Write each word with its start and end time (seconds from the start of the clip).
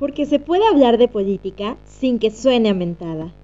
porque 0.00 0.24
se 0.24 0.38
puede 0.38 0.66
hablar 0.66 0.96
de 0.96 1.08
política 1.08 1.76
sin 1.84 2.18
que 2.18 2.30
suene 2.30 2.70
a 2.70 2.74
mentada. 2.74 3.34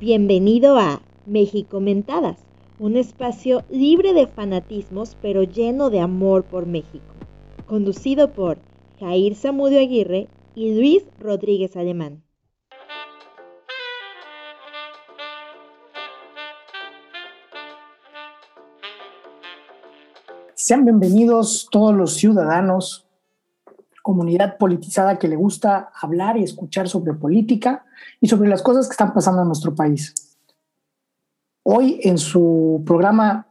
Bienvenido 0.00 0.78
a 0.78 1.02
México 1.26 1.78
Mentadas, 1.78 2.38
un 2.78 2.96
espacio 2.96 3.64
libre 3.68 4.14
de 4.14 4.26
fanatismos 4.26 5.18
pero 5.20 5.42
lleno 5.42 5.90
de 5.90 6.00
amor 6.00 6.44
por 6.44 6.64
México, 6.64 7.04
conducido 7.66 8.32
por 8.32 8.56
Jair 8.98 9.34
Zamudio 9.34 9.78
Aguirre 9.78 10.28
y 10.54 10.74
Luis 10.74 11.04
Rodríguez 11.20 11.76
Alemán. 11.76 12.22
Sean 20.54 20.86
bienvenidos 20.86 21.68
todos 21.70 21.94
los 21.94 22.14
ciudadanos, 22.14 23.06
comunidad 24.02 24.58
politizada 24.58 25.18
que 25.18 25.28
le 25.28 25.36
gusta 25.36 25.90
hablar 26.00 26.36
y 26.36 26.44
escuchar 26.44 26.88
sobre 26.88 27.14
política 27.14 27.84
y 28.20 28.28
sobre 28.28 28.48
las 28.48 28.62
cosas 28.62 28.86
que 28.88 28.92
están 28.92 29.12
pasando 29.12 29.42
en 29.42 29.48
nuestro 29.48 29.74
país. 29.74 30.14
Hoy 31.62 32.00
en 32.02 32.18
su 32.18 32.82
programa, 32.86 33.46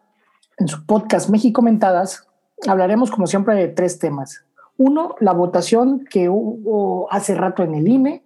en 0.57 0.67
su 0.67 0.85
podcast 0.85 1.29
México 1.29 1.61
Mentadas, 1.61 2.27
hablaremos 2.67 3.11
como 3.11 3.27
siempre 3.27 3.55
de 3.55 3.67
tres 3.67 3.99
temas. 3.99 4.43
Uno, 4.77 5.15
la 5.19 5.33
votación 5.33 6.05
que 6.09 6.29
hubo 6.29 7.11
hace 7.11 7.35
rato 7.35 7.63
en 7.63 7.75
el 7.75 7.87
INE 7.87 8.23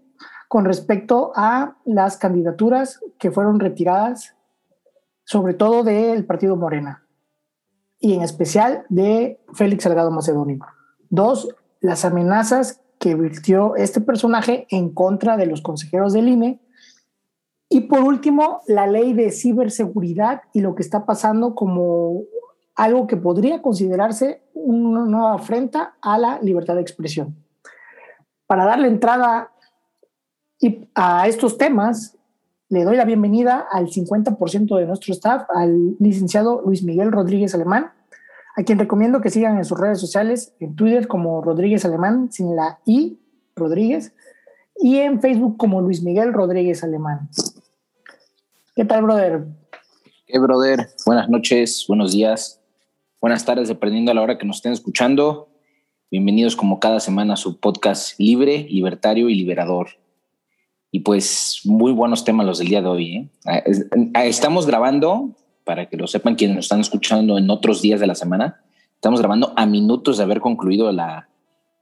con 0.48 0.66
respecto 0.66 1.32
a 1.36 1.78
las 1.84 2.18
candidaturas 2.18 3.00
que 3.18 3.32
fueron 3.32 3.60
retiradas, 3.60 4.36
sobre 5.24 5.54
todo 5.54 5.84
del 5.84 6.26
partido 6.26 6.56
Morena 6.56 7.04
y 8.04 8.14
en 8.16 8.22
especial 8.22 8.86
de 8.90 9.40
Félix 9.54 9.84
Salgado 9.84 10.12
Macedonio. 10.12 10.60
Dos, 11.10 11.48
las 11.84 12.06
amenazas 12.06 12.80
que 12.98 13.14
virtió 13.14 13.76
este 13.76 14.00
personaje 14.00 14.66
en 14.70 14.90
contra 14.90 15.36
de 15.36 15.46
los 15.46 15.62
consejeros 15.62 16.14
del 16.14 16.30
INE. 16.30 16.62
Y 17.70 17.82
por 17.82 18.00
último, 18.00 18.62
la 18.68 18.88
ley 18.88 19.12
de 19.12 19.32
ciberseguridad 19.32 20.44
y 20.54 20.62
lo 20.62 20.76
que 20.76 20.82
está 20.82 21.06
pasando 21.06 21.56
como 21.56 22.24
algo 22.76 23.06
que 23.06 23.18
podría 23.18 23.62
considerarse 23.62 24.42
una 24.54 25.06
nueva 25.06 25.34
afrenta 25.34 25.96
a 26.02 26.18
la 26.18 26.40
libertad 26.42 26.76
de 26.76 26.82
expresión. 26.82 27.36
Para 28.48 28.64
darle 28.64 28.88
entrada 28.88 29.52
a 30.96 31.28
estos 31.28 31.58
temas, 31.58 32.18
le 32.70 32.86
doy 32.86 32.96
la 32.96 33.04
bienvenida 33.04 33.68
al 33.70 33.88
50% 33.88 34.78
de 34.78 34.86
nuestro 34.86 35.14
staff, 35.14 35.50
al 35.54 35.98
licenciado 36.00 36.62
Luis 36.66 36.82
Miguel 36.82 37.12
Rodríguez 37.12 37.54
Alemán, 37.54 37.92
a 38.56 38.64
quien 38.64 38.80
recomiendo 38.80 39.22
que 39.22 39.30
sigan 39.30 39.58
en 39.58 39.66
sus 39.66 39.80
redes 39.80 40.00
sociales, 40.00 40.54
en 40.60 40.76
Twitter 40.76 41.08
como 41.08 41.42
Rodríguez 41.42 41.86
Alemán, 41.86 42.32
sin 42.32 42.56
la 42.56 42.80
I, 42.86 43.20
Rodríguez, 43.56 44.14
y 44.80 44.98
en 44.98 45.22
Facebook 45.22 45.58
como 45.58 45.82
Luis 45.82 46.04
Miguel 46.04 46.34
Rodríguez 46.34 46.84
Alemán. 46.84 47.30
¿Qué 48.76 48.86
tal, 48.86 49.04
brother? 49.04 49.46
¿Qué, 50.28 50.40
brother? 50.40 50.90
Buenas 51.06 51.30
noches, 51.30 51.86
buenos 51.88 52.12
días, 52.12 52.60
buenas 53.22 53.46
tardes, 53.46 53.68
dependiendo 53.68 54.12
a 54.12 54.16
la 54.16 54.22
hora 54.22 54.38
que 54.38 54.46
nos 54.46 54.58
estén 54.58 54.74
escuchando. 54.74 55.50
Bienvenidos 56.12 56.56
como 56.56 56.80
cada 56.80 57.00
semana 57.00 57.34
a 57.34 57.38
su 57.38 57.60
podcast 57.60 58.20
libre, 58.20 58.68
libertario 58.70 59.30
y 59.30 59.36
liberador. 59.36 59.90
Y 60.92 61.00
pues 61.00 61.62
muy 61.64 61.92
buenos 61.92 62.24
temas 62.24 62.46
los 62.46 62.60
del 62.60 62.68
día 62.68 62.84
de 62.84 62.88
hoy. 62.88 63.16
¿eh? 63.16 63.30
Ah, 63.46 63.64
ah, 64.14 64.26
estamos 64.26 64.68
grabando 64.68 65.32
para 65.64 65.88
que 65.88 65.98
lo 65.98 66.08
sepan 66.08 66.36
quienes 66.36 66.56
nos 66.56 66.66
están 66.66 66.80
escuchando 66.80 67.38
en 67.38 67.50
otros 67.50 67.82
días 67.82 68.00
de 68.00 68.08
la 68.08 68.16
semana. 68.16 68.62
Estamos 68.96 69.20
grabando 69.20 69.54
a 69.56 69.66
minutos 69.66 70.18
de 70.18 70.24
haber 70.24 70.40
concluido 70.40 70.92
la, 70.92 71.28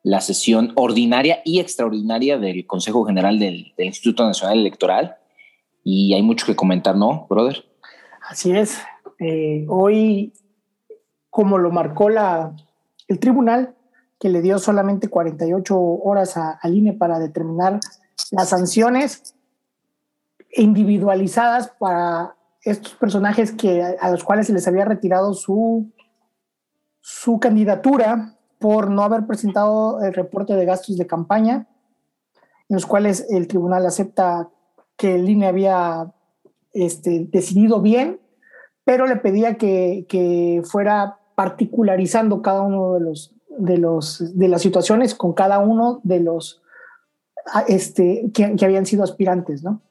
la 0.03 0.21
sesión 0.21 0.73
ordinaria 0.75 1.41
y 1.45 1.59
extraordinaria 1.59 2.37
del 2.37 2.65
Consejo 2.65 3.05
General 3.05 3.37
del, 3.37 3.73
Instituto 3.77 4.25
Nacional 4.25 4.59
Electoral. 4.59 5.15
Y 5.83 6.13
hay 6.13 6.23
mucho 6.23 6.45
que 6.45 6.55
comentar, 6.55 6.95
¿no, 6.95 7.27
brother? 7.29 7.63
Así 8.27 8.51
es. 8.51 8.79
Eh, 9.19 9.65
hoy, 9.69 10.33
como 11.29 11.57
lo 11.57 11.71
marcó 11.71 12.09
la, 12.09 12.55
el 13.07 13.19
tribunal, 13.19 13.75
que 14.19 14.29
le 14.29 14.41
dio 14.41 14.59
solamente 14.59 15.09
48 15.09 15.79
horas 15.79 16.37
al 16.37 16.75
INE 16.75 16.93
para 16.93 17.19
determinar 17.19 17.79
las 18.31 18.49
sanciones 18.49 19.35
individualizadas 20.53 21.71
para 21.79 22.35
estos 22.63 22.93
personajes 22.95 23.51
que, 23.51 23.81
a 23.99 24.11
los 24.11 24.23
cuales 24.23 24.47
se 24.47 24.53
les 24.53 24.67
había 24.67 24.85
retirado 24.85 25.33
su, 25.33 25.91
su 26.99 27.39
candidatura 27.39 28.37
por 28.59 28.91
no 28.91 29.03
haber 29.03 29.25
presentado 29.25 30.01
el 30.01 30.13
reporte 30.13 30.53
de 30.53 30.65
gastos 30.65 30.97
de 30.97 31.07
campaña, 31.07 31.67
en 32.69 32.75
los 32.75 32.85
cuales 32.85 33.25
el 33.29 33.47
tribunal 33.47 33.85
acepta 33.85 34.49
que 34.95 35.15
el 35.15 35.27
INE 35.27 35.47
había 35.47 36.13
este, 36.73 37.27
decidido 37.31 37.81
bien, 37.81 38.21
pero 38.83 39.07
le 39.07 39.15
pedía 39.15 39.57
que, 39.57 40.05
que, 40.07 40.61
fuera 40.63 41.17
particularizando 41.35 42.41
cada 42.41 42.61
uno 42.61 42.93
de 42.93 42.99
los 43.01 43.33
de 43.57 43.77
los 43.77 44.37
de 44.37 44.47
las 44.47 44.61
situaciones 44.61 45.15
con 45.15 45.33
cada 45.33 45.59
uno 45.59 45.99
de 46.03 46.19
los 46.19 46.61
este 47.67 48.31
que, 48.33 48.55
que 48.55 48.65
habían 48.65 48.85
sido 48.85 49.03
aspirantes, 49.03 49.63
¿no? 49.63 49.81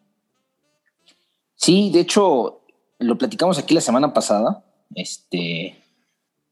Sí, 1.57 1.91
de 1.93 2.01
hecho, 2.01 2.60
lo 3.01 3.19
platicamos 3.19 3.59
aquí 3.59 3.75
la 3.75 3.81
semana 3.81 4.13
pasada, 4.13 4.65
este, 4.95 5.77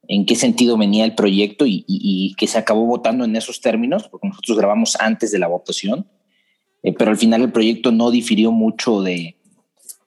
en 0.08 0.26
qué 0.26 0.34
sentido 0.34 0.76
venía 0.76 1.04
el 1.04 1.14
proyecto 1.14 1.64
y, 1.66 2.34
que 2.36 2.46
se 2.46 2.58
acabó 2.58 2.86
votando 2.86 3.24
en 3.24 3.36
esos 3.36 3.60
términos, 3.60 4.08
porque 4.08 4.28
nosotros 4.28 4.56
grabamos 4.56 4.96
antes 5.00 5.30
de 5.30 5.38
la 5.38 5.46
votación, 5.46 6.06
eh, 6.82 6.92
pero 6.92 7.10
al 7.10 7.16
final 7.16 7.42
el 7.42 7.52
proyecto 7.52 7.92
no 7.92 8.10
difirió 8.10 8.50
mucho 8.50 9.02
de, 9.02 9.36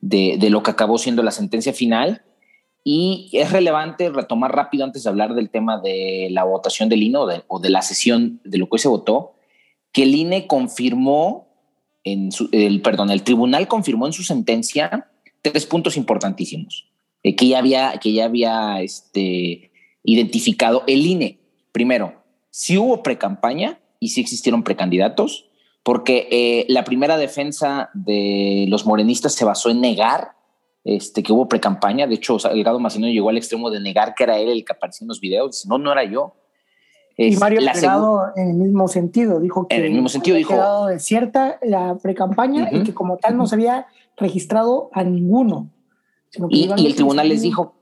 de, 0.01 0.49
lo 0.49 0.63
que 0.63 0.71
acabó 0.71 0.97
siendo 0.97 1.23
la 1.23 1.31
sentencia 1.31 1.73
final. 1.73 2.23
Y 2.83 3.29
es 3.33 3.51
relevante 3.51 4.09
retomar 4.09 4.55
rápido 4.55 4.83
antes 4.83 5.03
de 5.03 5.09
hablar 5.09 5.35
del 5.35 5.51
tema 5.51 5.79
de 5.79 6.29
la 6.31 6.45
votación 6.45 6.89
del 6.89 7.03
INE 7.03 7.19
o 7.47 7.59
de, 7.59 7.69
la 7.69 7.83
sesión 7.83 8.41
de 8.43 8.57
lo 8.57 8.67
que 8.69 8.79
se 8.79 8.87
votó, 8.87 9.35
que 9.91 10.01
el 10.01 10.15
INE 10.15 10.47
confirmó 10.47 11.47
en 12.03 12.29
el, 12.51 12.81
perdón, 12.81 13.11
el 13.11 13.21
tribunal 13.21 13.67
confirmó 13.67 14.07
en 14.07 14.13
su 14.13 14.23
sentencia 14.23 15.10
tres 15.41 15.65
puntos 15.65 15.97
importantísimos 15.97 16.91
eh, 17.23 17.35
que 17.35 17.47
ya 17.47 17.59
había, 17.59 17.93
que 17.99 18.13
ya 18.13 18.25
había 18.25 18.81
este, 18.81 19.71
identificado 20.03 20.83
el 20.87 21.05
INE. 21.05 21.39
Primero, 21.71 22.23
si 22.49 22.77
hubo 22.77 23.03
pre-campaña 23.03 23.79
y 23.99 24.09
si 24.09 24.21
existieron 24.21 24.63
precandidatos, 24.63 25.45
porque 25.83 26.27
eh, 26.31 26.65
la 26.69 26.83
primera 26.83 27.17
defensa 27.17 27.89
de 27.93 28.65
los 28.69 28.85
morenistas 28.85 29.33
se 29.33 29.45
basó 29.45 29.69
en 29.69 29.81
negar 29.81 30.33
este, 30.83 31.23
que 31.23 31.31
hubo 31.31 31.47
pre-campaña. 31.47 32.07
De 32.07 32.15
hecho, 32.15 32.39
Salgado 32.39 32.79
Macedonio 32.79 33.13
llegó 33.13 33.29
al 33.29 33.37
extremo 33.37 33.69
de 33.69 33.79
negar 33.79 34.15
que 34.15 34.23
era 34.23 34.37
él 34.37 34.49
el 34.49 34.65
que 34.65 34.73
aparecía 34.73 35.05
en 35.05 35.09
los 35.09 35.19
videos. 35.19 35.65
No, 35.67 35.77
no 35.77 35.91
era 35.91 36.03
yo. 36.03 36.35
y 37.17 37.35
Mario 37.37 37.61
Delgado 37.61 38.31
en 38.35 38.49
el 38.49 38.55
mismo 38.55 38.87
sentido 38.87 39.39
dijo 39.39 39.67
que 39.67 39.75
en 39.75 39.85
el 39.85 39.91
mismo 39.91 40.09
sentido 40.09 40.37
dijo 40.37 40.53
quedado 40.53 40.87
desierta 40.87 41.59
la 41.61 41.95
pre-campaña 42.01 42.69
y 42.71 42.83
que 42.83 42.93
como 42.93 43.17
tal 43.17 43.37
no 43.37 43.45
se 43.45 43.55
había 43.55 43.85
registrado 44.21 44.89
a 44.93 45.03
ninguno. 45.03 45.69
Y, 46.49 46.69
el 46.69 46.95
tribunal 46.95 47.27
les 47.27 47.41
dijo 47.41 47.75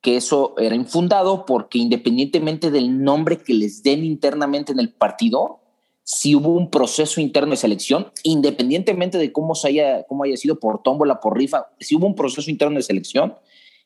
que 0.00 0.16
eso 0.16 0.54
era 0.58 0.74
infundado 0.74 1.46
porque 1.46 1.78
independientemente 1.78 2.70
del 2.72 3.02
nombre 3.02 3.38
que 3.38 3.54
les 3.54 3.82
den 3.84 4.04
internamente 4.04 4.72
en 4.72 4.80
el 4.80 4.92
partido, 4.92 5.60
si 6.02 6.34
hubo 6.34 6.50
un 6.54 6.70
proceso 6.70 7.20
interno 7.20 7.52
de 7.52 7.56
selección, 7.56 8.10
independientemente 8.24 9.18
de 9.18 9.30
cómo, 9.30 9.54
se 9.54 9.68
haya, 9.68 10.02
cómo 10.04 10.24
haya 10.24 10.36
sido 10.36 10.58
por 10.58 10.82
tómbola, 10.82 11.20
por 11.20 11.38
rifa, 11.38 11.68
si 11.78 11.94
hubo 11.94 12.06
un 12.08 12.16
proceso 12.16 12.50
interno 12.50 12.76
de 12.76 12.82
selección 12.82 13.34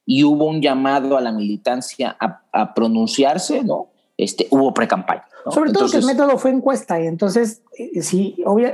y 0.06 0.24
hubo 0.24 0.46
un 0.46 0.62
llamado 0.62 1.18
a 1.18 1.20
la 1.20 1.32
militancia 1.32 2.16
a, 2.18 2.74
pronunciarse, 2.74 3.62
¿no? 3.62 3.90
Este, 4.16 4.46
hubo 4.50 4.72
pre-campaña. 4.72 5.26
Sobre 5.52 5.72
todo 5.72 5.90
que 5.90 5.98
el 5.98 6.06
método 6.06 6.38
fue 6.38 6.50
encuesta 6.50 7.00
y 7.00 7.06
entonces, 7.06 7.62
eh, 7.78 8.00
sí, 8.00 8.36
obvio, 8.46 8.72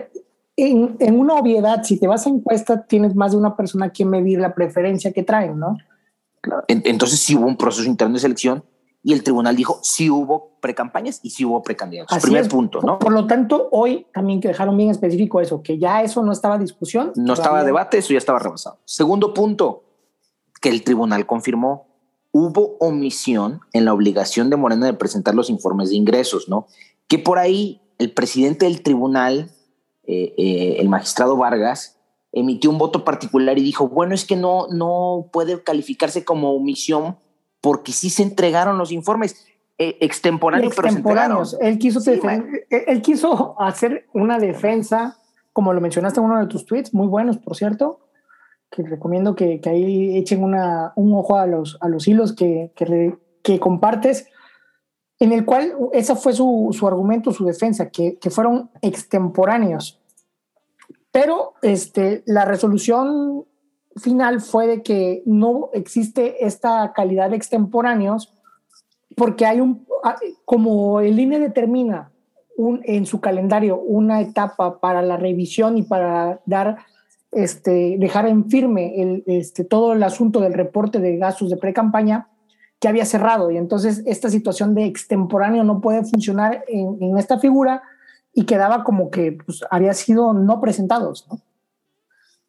en, 0.71 1.19
una 1.19 1.35
obviedad, 1.35 1.83
si 1.83 1.99
te 1.99 2.07
vas 2.07 2.27
a 2.27 2.31
encuesta, 2.31 2.87
tienes 2.87 3.15
más 3.15 3.33
de 3.33 3.39
una 3.39 3.57
persona 3.57 3.87
a 3.87 3.91
quien 3.91 4.11
medir 4.11 4.39
la 4.39 4.55
preferencia 4.55 5.13
que 5.13 5.23
traen, 5.23 5.59
¿no? 5.59 5.77
Entonces 6.69 7.21
sí 7.21 7.37
hubo 7.37 7.47
un 7.47 7.57
proceso 7.57 7.89
interno 7.89 8.15
de 8.15 8.21
selección 8.21 8.65
y 9.05 9.13
el 9.13 9.23
tribunal 9.23 9.57
dijo 9.57 9.81
sí 9.83 10.11
hubo 10.11 10.59
precampañas 10.61 11.21
y 11.23 11.31
sí 11.31 11.45
hubo 11.45 11.63
precandidatos. 11.63 12.19
Primer 12.21 12.49
punto, 12.49 12.81
¿no? 12.83 12.99
Por 12.99 13.13
lo 13.13 13.27
tanto, 13.27 13.69
hoy 13.73 14.07
también 14.13 14.41
que 14.41 14.49
dejaron 14.49 14.77
bien 14.77 14.91
específico 14.91 15.41
eso, 15.41 15.63
que 15.63 15.79
ya 15.79 16.03
eso 16.03 16.23
no 16.23 16.33
estaba 16.33 16.59
discusión. 16.59 17.13
No 17.17 17.35
estaba 17.35 17.65
debate, 17.65 17.99
eso 17.99 18.13
ya 18.13 18.19
estaba 18.19 18.39
rebasado. 18.39 18.79
Segundo 18.85 19.35
punto, 19.35 19.85
que 20.61 20.69
el 20.69 20.83
tribunal 20.85 21.27
confirmó 21.27 21.89
hubo 22.33 22.77
omisión 22.81 23.61
en 23.73 23.85
la 23.85 23.93
obligación 23.93 24.49
de 24.49 24.57
Morena 24.57 24.87
de 24.87 24.95
presentar 24.95 25.35
los 25.35 25.51
informes 25.51 25.91
de 25.91 25.97
ingresos, 25.97 26.49
¿no? 26.49 26.67
Que 27.07 27.19
por 27.19 27.39
ahí 27.39 27.83
el 27.99 28.13
presidente 28.13 28.65
del 28.65 28.83
tribunal 28.83 29.51
eh, 30.05 30.35
eh, 30.37 30.77
el 30.79 30.89
magistrado 30.89 31.37
Vargas 31.37 31.99
emitió 32.33 32.71
un 32.71 32.79
voto 32.79 33.05
particular 33.05 33.59
y 33.59 33.63
dijo, 33.63 33.89
bueno, 33.89 34.15
es 34.15 34.25
que 34.25 34.37
no, 34.37 34.67
no 34.69 35.29
puede 35.33 35.63
calificarse 35.63 36.25
como 36.25 36.55
omisión 36.55 37.19
porque 37.61 37.93
sí 37.93 38.11
se 38.11 38.23
entregaron 38.23 38.79
los 38.79 38.91
informes. 38.91 39.47
eh, 39.79 39.99
extemporáneo, 40.01 40.69
extemporáneos. 40.69 41.57
él 41.61 41.79
quiso, 41.79 42.01
él 42.71 43.03
quiso 43.03 43.61
hacer 43.61 44.07
una 44.13 44.39
defensa, 44.39 45.19
como 45.53 45.73
lo 45.73 45.81
mencionaste 45.81 46.21
en 46.21 46.27
uno 46.27 46.41
de 46.41 46.47
tus 46.47 46.67
tweets, 46.67 46.95
muy 46.95 47.07
buenos, 47.07 47.39
por 47.39 47.57
cierto, 47.57 48.01
que 48.71 48.83
recomiendo 48.83 49.35
que, 49.35 49.61
que 49.61 49.71
ahí 49.71 50.17
echen 50.17 50.43
una, 50.43 50.93
un 50.97 51.13
ojo 51.15 51.37
a 51.37 51.47
los, 51.47 51.79
a 51.81 51.89
los 51.89 52.09
hilos 52.09 52.33
que, 52.33 52.73
que, 52.75 53.17
que 53.43 53.61
compartes, 53.61 54.27
en 55.23 55.31
el 55.31 55.45
cual 55.45 55.73
ese 55.93 56.17
fue 56.17 56.33
su, 56.33 56.71
su 56.73 56.85
argumento, 56.89 57.31
su 57.31 57.45
defensa, 57.45 57.91
que, 57.91 58.19
que, 58.19 58.29
fueron 58.29 58.71
extemporáneos. 58.81 60.01
Pero 61.13 61.53
este, 61.63 62.25
la 62.27 62.45
resolución 62.45 63.45
final 63.99 64.41
fue 64.41 64.67
de 64.67 64.83
que 64.83 65.23
no 65.25 65.71
existe 65.75 66.45
esta 66.45 66.93
calidad 66.93 67.31
de 67.31 67.37
extemporáneos 67.37 68.35
porque 69.17 69.47
hay 69.47 69.61
un, 69.61 69.87
ah, 70.03 70.17
como 70.45 70.99
el 70.99 71.21
INE 71.21 71.39
determina 71.39 72.11
un, 72.57 72.81
en 72.83 73.07
su 73.07 73.21
calendario 73.21 73.79
una 73.79 74.23
etapa 74.23 74.81
para 74.81 75.03
la 75.03 75.19
revisión 75.19 75.79
y 75.79 75.85
para 75.85 76.41
dar, 76.47 76.79
este, 77.31 77.97
dejar 77.97 78.27
en 78.27 78.51
firme 78.51 79.01
el, 79.01 79.23
este, 79.29 79.63
todo 79.63 79.93
el 79.93 80.03
asunto 80.03 80.41
del 80.41 80.55
reporte 80.55 80.99
de 80.99 81.17
gastos 81.17 81.49
de 81.49 81.59
pre-campaña 81.59 82.27
que 82.83 82.89
había 82.89 83.07
cerrado. 83.07 83.53
Y 83.53 83.57
entonces 83.57 84.03
esta 84.07 84.29
situación 84.29 84.75
de 84.75 84.87
extemporáneo 84.87 85.63
no 85.63 85.81
puede 85.81 86.05
funcionar 86.05 86.65
en, 86.67 87.17
esta 87.17 87.39
figura 87.39 87.85
y 88.35 88.45
quedaba 88.45 88.83
como 88.83 89.09
que 89.09 89.39
pues, 89.47 89.61
había 89.71 89.95
sido 89.95 90.33
no 90.33 90.61
presentados. 90.61 91.29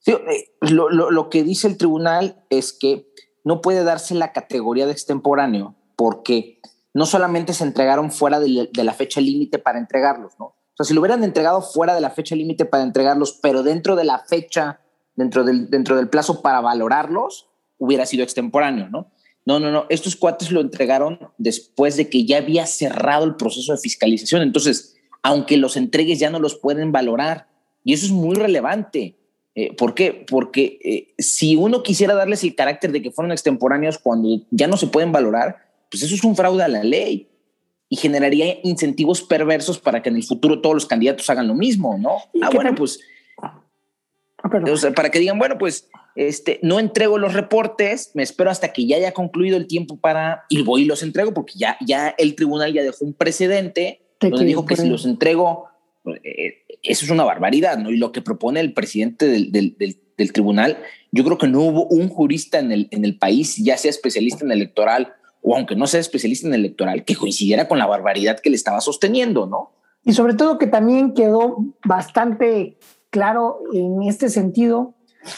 eh, 0.07 0.49
lo, 0.61 0.89
lo, 0.89 1.11
lo 1.11 1.29
que 1.29 1.43
dice 1.43 1.67
el 1.67 1.77
tribunal 1.77 2.43
es 2.49 2.73
que 2.73 3.13
no 3.43 3.61
puede 3.61 3.83
darse 3.83 4.15
la 4.15 4.33
categoría 4.33 4.87
de 4.87 4.93
extemporáneo 4.93 5.75
porque 5.95 6.59
no 6.95 7.05
solamente 7.05 7.53
se 7.53 7.63
entregaron 7.63 8.11
fuera 8.11 8.39
de, 8.39 8.69
la 8.73 8.93
fecha 8.93 9.21
límite 9.21 9.59
para 9.59 9.77
entregarlos, 9.77 10.33
¿no? 10.39 10.45
O 10.45 10.75
sea, 10.77 10.85
si 10.85 10.95
lo 10.95 11.01
hubieran 11.01 11.23
entregado 11.23 11.61
fuera 11.61 11.93
de 11.93 12.01
la 12.01 12.09
fecha 12.09 12.35
límite 12.35 12.65
para 12.65 12.81
entregarlos, 12.81 13.33
pero 13.39 13.61
dentro 13.61 13.95
de 13.95 14.05
la 14.05 14.17
fecha, 14.17 14.79
dentro 15.15 15.43
del, 15.43 15.69
dentro 15.69 15.95
del 15.95 16.09
plazo 16.09 16.41
para 16.41 16.59
valorarlos, 16.59 17.49
hubiera 17.77 18.07
sido 18.07 18.23
extemporáneo, 18.23 18.89
¿no? 18.89 19.11
No, 19.45 19.59
no, 19.59 19.71
no. 19.71 19.85
Estos 19.89 20.15
cuates 20.15 20.51
lo 20.51 20.61
entregaron 20.61 21.19
después 21.37 21.97
de 21.97 22.09
que 22.09 22.25
ya 22.25 22.37
había 22.37 22.65
cerrado 22.65 23.25
el 23.25 23.35
proceso 23.35 23.73
de 23.73 23.79
fiscalización. 23.79 24.41
Entonces, 24.41 24.95
aunque 25.21 25.57
los 25.57 25.77
entregues, 25.77 26.19
ya 26.19 26.29
no 26.29 26.39
los 26.39 26.55
pueden 26.55 26.91
valorar. 26.91 27.47
Y 27.83 27.93
eso 27.93 28.05
es 28.05 28.11
muy 28.11 28.35
relevante. 28.35 29.15
Eh, 29.55 29.73
¿Por 29.75 29.93
qué? 29.93 30.25
Porque 30.27 30.79
eh, 30.83 31.13
si 31.21 31.55
uno 31.55 31.83
quisiera 31.83 32.15
darles 32.15 32.43
el 32.43 32.55
carácter 32.55 32.91
de 32.91 33.01
que 33.01 33.11
fueron 33.11 33.31
extemporáneos 33.31 33.97
cuando 33.97 34.41
ya 34.49 34.67
no 34.67 34.77
se 34.77 34.87
pueden 34.87 35.11
valorar, 35.11 35.57
pues 35.91 36.03
eso 36.03 36.15
es 36.15 36.23
un 36.23 36.35
fraude 36.35 36.63
a 36.63 36.67
la 36.67 36.83
ley 36.83 37.27
y 37.87 37.95
generaría 37.97 38.57
incentivos 38.63 39.21
perversos 39.21 39.77
para 39.77 40.01
que 40.01 40.09
en 40.09 40.15
el 40.15 40.23
futuro 40.23 40.61
todos 40.61 40.73
los 40.73 40.85
candidatos 40.87 41.29
hagan 41.29 41.47
lo 41.47 41.53
mismo, 41.53 41.97
¿no? 41.99 42.17
Ah, 42.41 42.49
bueno, 42.51 42.73
pues 42.73 42.99
ah, 44.43 44.91
para 44.95 45.09
que 45.09 45.19
digan, 45.19 45.39
bueno, 45.39 45.57
pues 45.57 45.89
este, 46.15 46.59
no 46.61 46.79
entrego 46.79 47.17
los 47.17 47.33
reportes, 47.33 48.11
me 48.13 48.23
espero 48.23 48.51
hasta 48.51 48.71
que 48.71 48.85
ya 48.85 48.97
haya 48.97 49.13
concluido 49.13 49.57
el 49.57 49.67
tiempo 49.67 49.97
para 49.97 50.43
y 50.49 50.61
voy 50.61 50.83
y 50.83 50.85
los 50.85 51.01
entrego 51.01 51.33
porque 51.33 51.53
ya, 51.55 51.77
ya 51.85 52.09
el 52.17 52.35
tribunal 52.35 52.73
ya 52.73 52.83
dejó 52.83 53.05
un 53.05 53.13
precedente 53.13 54.01
donde 54.19 54.45
dijo 54.45 54.65
que 54.65 54.75
si 54.75 54.87
los 54.87 55.05
entrego, 55.05 55.67
eh, 56.23 56.63
eso 56.81 57.05
es 57.05 57.11
una 57.11 57.23
barbaridad, 57.23 57.77
¿no? 57.77 57.89
Y 57.89 57.97
lo 57.97 58.11
que 58.11 58.21
propone 58.21 58.59
el 58.59 58.73
presidente 58.73 59.25
del, 59.25 59.51
del, 59.51 59.75
del, 60.17 60.31
tribunal, 60.31 60.77
yo 61.11 61.23
creo 61.25 61.37
que 61.37 61.47
no 61.47 61.61
hubo 61.61 61.87
un 61.87 62.07
jurista 62.07 62.59
en 62.59 62.71
el, 62.71 62.87
en 62.91 63.03
el 63.03 63.17
país, 63.17 63.57
ya 63.57 63.77
sea 63.77 63.89
especialista 63.89 64.45
en 64.45 64.51
electoral 64.51 65.13
o 65.41 65.57
aunque 65.57 65.75
no 65.75 65.87
sea 65.87 65.99
especialista 65.99 66.47
en 66.47 66.53
electoral, 66.53 67.03
que 67.03 67.15
coincidiera 67.15 67.67
con 67.67 67.77
la 67.77 67.85
barbaridad 67.85 68.39
que 68.39 68.49
le 68.49 68.55
estaba 68.55 68.79
sosteniendo, 68.79 69.45
¿no? 69.45 69.71
Y 70.05 70.13
sobre 70.13 70.33
todo 70.33 70.57
que 70.57 70.67
también 70.67 71.13
quedó 71.13 71.57
bastante 71.85 72.77
claro 73.13 73.59
en 73.71 74.01
este 74.01 74.27
sentido 74.27 74.95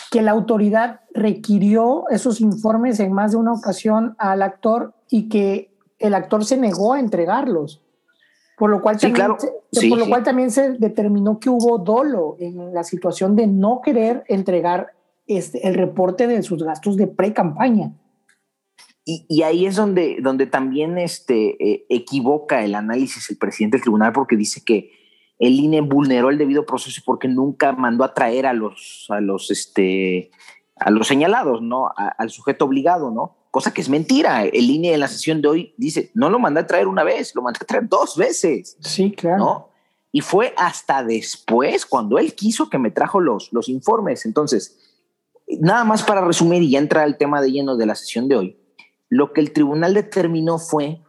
que 0.10 0.22
la 0.22 0.32
autoridad 0.32 1.02
requirió 1.14 2.06
esos 2.10 2.40
informes 2.40 3.02
en 3.02 3.12
más 3.12 3.32
de 3.32 3.38
una 3.38 3.52
ocasión 3.52 4.16
al 4.18 4.42
actor 4.42 4.96
y 5.10 5.28
que 5.28 5.76
el 6.00 6.16
actor 6.16 6.46
se 6.46 6.56
negó 6.56 6.94
a 6.94 7.02
entregarlos. 7.02 7.84
Por 8.58 8.70
lo 8.70 8.82
cual, 8.82 8.98
también, 8.98 9.36
se, 9.74 9.90
por 9.90 10.00
lo 10.00 10.08
cual 10.08 10.24
también 10.24 10.50
se 10.50 10.72
determinó 10.72 11.38
que 11.38 11.50
hubo 11.50 11.78
dolo 11.78 12.38
en 12.40 12.74
la 12.74 12.86
situación 12.86 13.36
de 13.36 13.48
no 13.48 13.82
querer 13.84 14.24
entregar 14.30 14.94
este, 15.28 15.68
el 15.68 15.76
reporte 15.76 16.28
de 16.28 16.42
sus 16.44 16.64
gastos 16.64 16.96
de 16.96 17.08
pre-campaña. 17.08 17.92
Y, 19.04 19.44
ahí 19.44 19.66
es 19.66 19.76
donde, 19.76 20.18
donde 20.22 20.48
también 20.48 20.98
este, 20.98 21.62
eh, 21.64 21.86
equivoca 21.90 22.64
el 22.64 22.74
análisis 22.74 23.30
el 23.30 23.38
presidente 23.38 23.76
del 23.76 23.84
tribunal 23.84 24.14
porque 24.14 24.38
dice 24.38 24.64
que 24.66 24.95
el 25.40 25.60
INE 25.60 25.82
vulneró 25.82 26.30
el 26.30 26.38
debido 26.38 26.66
proceso 26.66 27.02
porque 27.06 27.28
nunca 27.28 27.74
mandó 27.74 28.04
a 28.04 28.14
traer 28.14 28.46
a 28.46 28.54
los, 28.54 29.06
a 29.10 29.20
los, 29.20 29.52
este, 29.52 30.32
a 30.78 30.90
los 30.90 31.08
señalados, 31.08 31.62
¿no? 31.62 31.90
al 31.96 32.30
sujeto 32.30 32.66
obligado, 32.66 33.12
¿no? 33.12 33.36
Cosa 33.52 33.74
que 33.74 33.82
es 33.82 33.90
mentira. 33.90 34.44
El 34.44 34.70
INE 34.70 34.94
en 34.94 35.00
la 35.00 35.08
sesión 35.08 35.42
de 35.42 35.48
hoy 35.48 35.74
dice, 35.78 36.12
no 36.14 36.30
lo 36.30 36.40
mandé 36.40 36.62
a 36.62 36.68
traer 36.68 36.88
una 36.88 37.04
vez, 37.04 37.34
lo 37.36 37.42
mandé 37.42 37.60
a 37.62 37.66
traer 37.66 37.88
dos 37.88 38.18
veces. 38.18 38.78
Sí, 38.82 39.12
claro. 39.12 39.38
¿no? 39.38 39.70
Y 40.12 40.22
fue 40.22 40.54
hasta 40.58 41.04
después 41.04 41.86
cuando 41.86 42.18
él 42.18 42.36
quiso 42.36 42.70
que 42.70 42.78
me 42.78 42.92
trajo 42.92 43.20
los, 43.20 43.52
los 43.54 43.70
informes. 43.70 44.26
Entonces, 44.26 44.78
nada 45.48 45.84
más 45.86 46.04
para 46.04 46.22
resumir 46.22 46.64
y 46.64 46.72
ya 46.72 46.80
entrar 46.80 47.04
al 47.04 47.18
tema 47.18 47.42
de 47.42 47.52
lleno 47.52 47.78
de 47.78 47.86
la 47.86 47.96
sesión 47.96 48.28
de 48.28 48.36
hoy 48.36 48.58
lo 49.10 49.34
que 49.34 49.42
el 49.42 49.54
tribunal 49.54 49.94
determinó 49.94 50.60
fue 50.60 51.02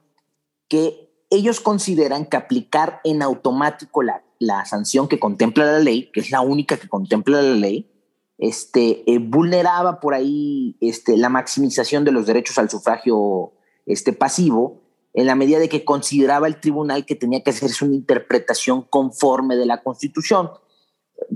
que 0.68 1.05
ellos 1.30 1.60
consideran 1.60 2.26
que 2.26 2.36
aplicar 2.36 3.00
en 3.04 3.22
automático 3.22 4.02
la, 4.02 4.22
sanción 4.64 5.08
que 5.08 5.18
contempla 5.18 5.64
la 5.64 5.78
ley, 5.78 6.10
que 6.12 6.20
es 6.20 6.30
la 6.30 6.40
única 6.40 6.76
que 6.76 6.88
contempla 6.88 7.42
la 7.42 7.54
ley, 7.54 7.90
este, 8.38 9.10
eh, 9.10 9.18
vulneraba 9.18 9.98
por 9.98 10.14
ahí 10.14 10.76
este, 10.80 11.16
la 11.16 11.28
maximización 11.28 12.04
de 12.04 12.12
los 12.12 12.26
derechos 12.26 12.58
al 12.58 12.70
sufragio 12.70 13.52
este, 13.86 14.12
pasivo, 14.12 14.82
en 15.14 15.26
la 15.26 15.34
medida 15.34 15.58
de 15.58 15.70
que 15.70 15.84
consideraba 15.84 16.46
el 16.46 16.60
tribunal 16.60 17.06
que 17.06 17.14
tenía 17.14 17.42
que 17.42 17.50
hacerse 17.50 17.84
una 17.86 17.94
interpretación 17.94 18.82
conforme 18.82 19.56
de 19.56 19.64
la 19.64 19.82
Constitución. 19.82 20.50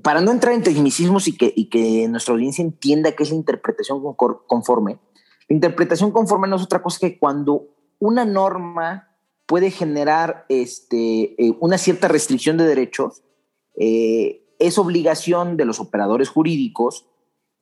Para 0.02 0.20
no 0.20 0.31
entrar 0.31 0.52
en 0.52 0.62
tecnicismos 0.62 1.26
y 1.26 1.37
que, 1.38 1.50
y 1.56 1.70
que 1.70 2.06
nuestra 2.08 2.34
audiencia 2.34 2.62
entienda 2.62 3.12
qué 3.12 3.22
es 3.22 3.31
la 3.31 3.37
interpretación 3.37 4.02
conforme, 4.46 4.98
interpretación 5.48 6.12
conforme 6.12 6.46
no 6.46 6.56
es 6.56 6.62
otra 6.62 6.82
cosa 6.82 6.98
que 7.00 7.19
cuando 7.19 7.69
una 7.98 8.26
norma 8.26 9.09
puede 9.50 9.73
generar 9.73 10.47
este, 10.49 11.35
eh, 11.44 11.56
una 11.58 11.76
cierta 11.76 12.06
restricción 12.06 12.56
de 12.56 12.67
derechos, 12.67 13.25
eh, 13.76 14.44
es 14.61 14.79
obligación 14.79 15.56
de 15.56 15.64
los 15.64 15.81
operadores 15.81 16.28
jurídicos 16.28 17.07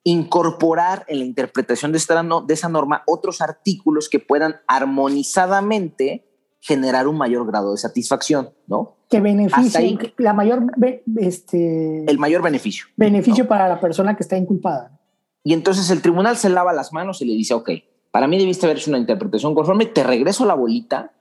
incorporar 0.05 1.07
en 1.09 1.21
la 1.21 1.25
interpretación 1.25 1.91
de, 1.93 1.97
esta, 1.97 2.23
de 2.23 2.53
esa 2.53 2.69
norma 2.69 3.05
otros 3.07 3.41
artículos 3.41 4.11
que 4.11 4.19
puedan 4.19 4.57
armonizadamente 4.67 6.29
generar 6.61 7.09
un 7.09 7.17
mayor 7.17 7.47
grado 7.47 7.73
de 7.73 7.79
satisfacción, 7.79 8.51
¿no? 8.67 8.99
Que 9.09 9.21
beneficie, 9.21 10.13
la 10.19 10.35
mayor, 10.35 10.67
este, 11.17 12.05
el 12.05 12.19
mayor 12.19 12.43
beneficio. 12.43 12.85
Beneficio 12.97 13.49
para 13.49 13.67
la 13.67 13.81
persona 13.81 14.15
que 14.15 14.25
está 14.25 14.37
inculpada. 14.37 15.01
Y 15.43 15.55
entonces 15.55 15.91
el 15.91 16.03
tribunal 16.03 16.37
se 16.37 16.51
lava 16.51 16.75
las 16.75 16.93
manos 16.93 17.23
y 17.23 17.25
le 17.25 17.33
dice, 17.33 17.55
ok, 17.55 17.71
para 18.11 18.27
mí 18.27 18.37
debiste 18.37 18.67
haber 18.67 18.77
hecho 18.77 18.91
una 18.91 18.99
interpretación 18.99 19.55
conforme, 19.55 19.87
te 19.87 20.05
regreso 20.05 20.45
la 20.45 20.53
bolita, 20.53 21.15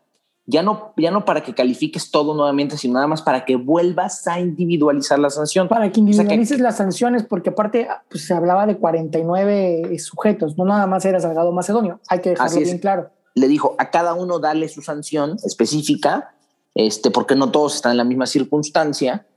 ya 0.47 0.63
no, 0.63 0.93
ya 0.97 1.11
no 1.11 1.25
para 1.25 1.43
que 1.43 1.53
califiques 1.53 2.09
todo 2.09 2.33
nuevamente, 2.33 2.77
sino 2.77 2.95
nada 2.95 3.05
más 3.05 3.21
para 3.21 3.45
que 3.45 3.55
vuelvas 3.55 4.27
a 4.27 4.39
individualizar 4.39 5.19
la 5.19 5.29
sanción. 5.29 5.67
Para 5.67 5.91
que 5.91 5.99
individualices 5.99 6.59
las 6.59 6.77
sanciones, 6.77 7.23
porque 7.23 7.49
aparte 7.51 7.87
pues, 8.09 8.25
se 8.25 8.33
hablaba 8.33 8.65
de 8.65 8.77
49 8.77 9.99
sujetos, 9.99 10.57
no 10.57 10.65
nada 10.65 10.87
más 10.87 11.05
era 11.05 11.19
Salgado 11.19 11.51
Macedonio, 11.51 11.99
hay 12.07 12.21
que 12.21 12.31
dejarlo 12.31 12.59
bien 12.59 12.79
claro. 12.79 13.11
Le 13.35 13.47
dijo 13.47 13.75
a 13.77 13.91
cada 13.91 14.15
uno 14.15 14.39
darle 14.39 14.67
su 14.69 14.81
sanción 14.81 15.37
específica, 15.45 16.33
este, 16.73 17.11
porque 17.11 17.35
no 17.35 17.51
todos 17.51 17.75
están 17.75 17.91
en 17.91 17.97
la 17.97 18.03
misma 18.03 18.25
circunstancia, 18.25 19.27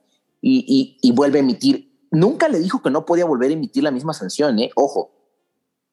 y, 0.40 0.64
y, 0.66 0.96
y 1.06 1.12
vuelve 1.12 1.38
a 1.38 1.42
emitir 1.42 1.90
nunca 2.10 2.48
le 2.48 2.58
dijo 2.58 2.82
que 2.82 2.90
no 2.90 3.06
podía 3.06 3.24
volver 3.24 3.50
a 3.50 3.54
emitir 3.54 3.82
la 3.82 3.90
misma 3.90 4.12
sanción, 4.12 4.58
¿eh? 4.58 4.70
Ojo. 4.74 5.12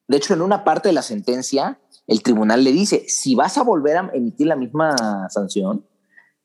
De 0.08 0.18
hecho, 0.18 0.34
en 0.34 0.42
una 0.42 0.64
parte 0.64 0.90
de 0.90 0.94
la 0.94 1.02
sentencia, 1.02 1.80
el 2.08 2.24
tribunal 2.24 2.64
le 2.64 2.72
dice, 2.72 3.04
si 3.08 3.36
vas 3.36 3.58
a 3.58 3.64
volver 3.64 3.98
a 3.98 4.10
emitir 4.14 4.48
la 4.48 4.56
misma 4.56 4.96
sanción, 5.30 5.86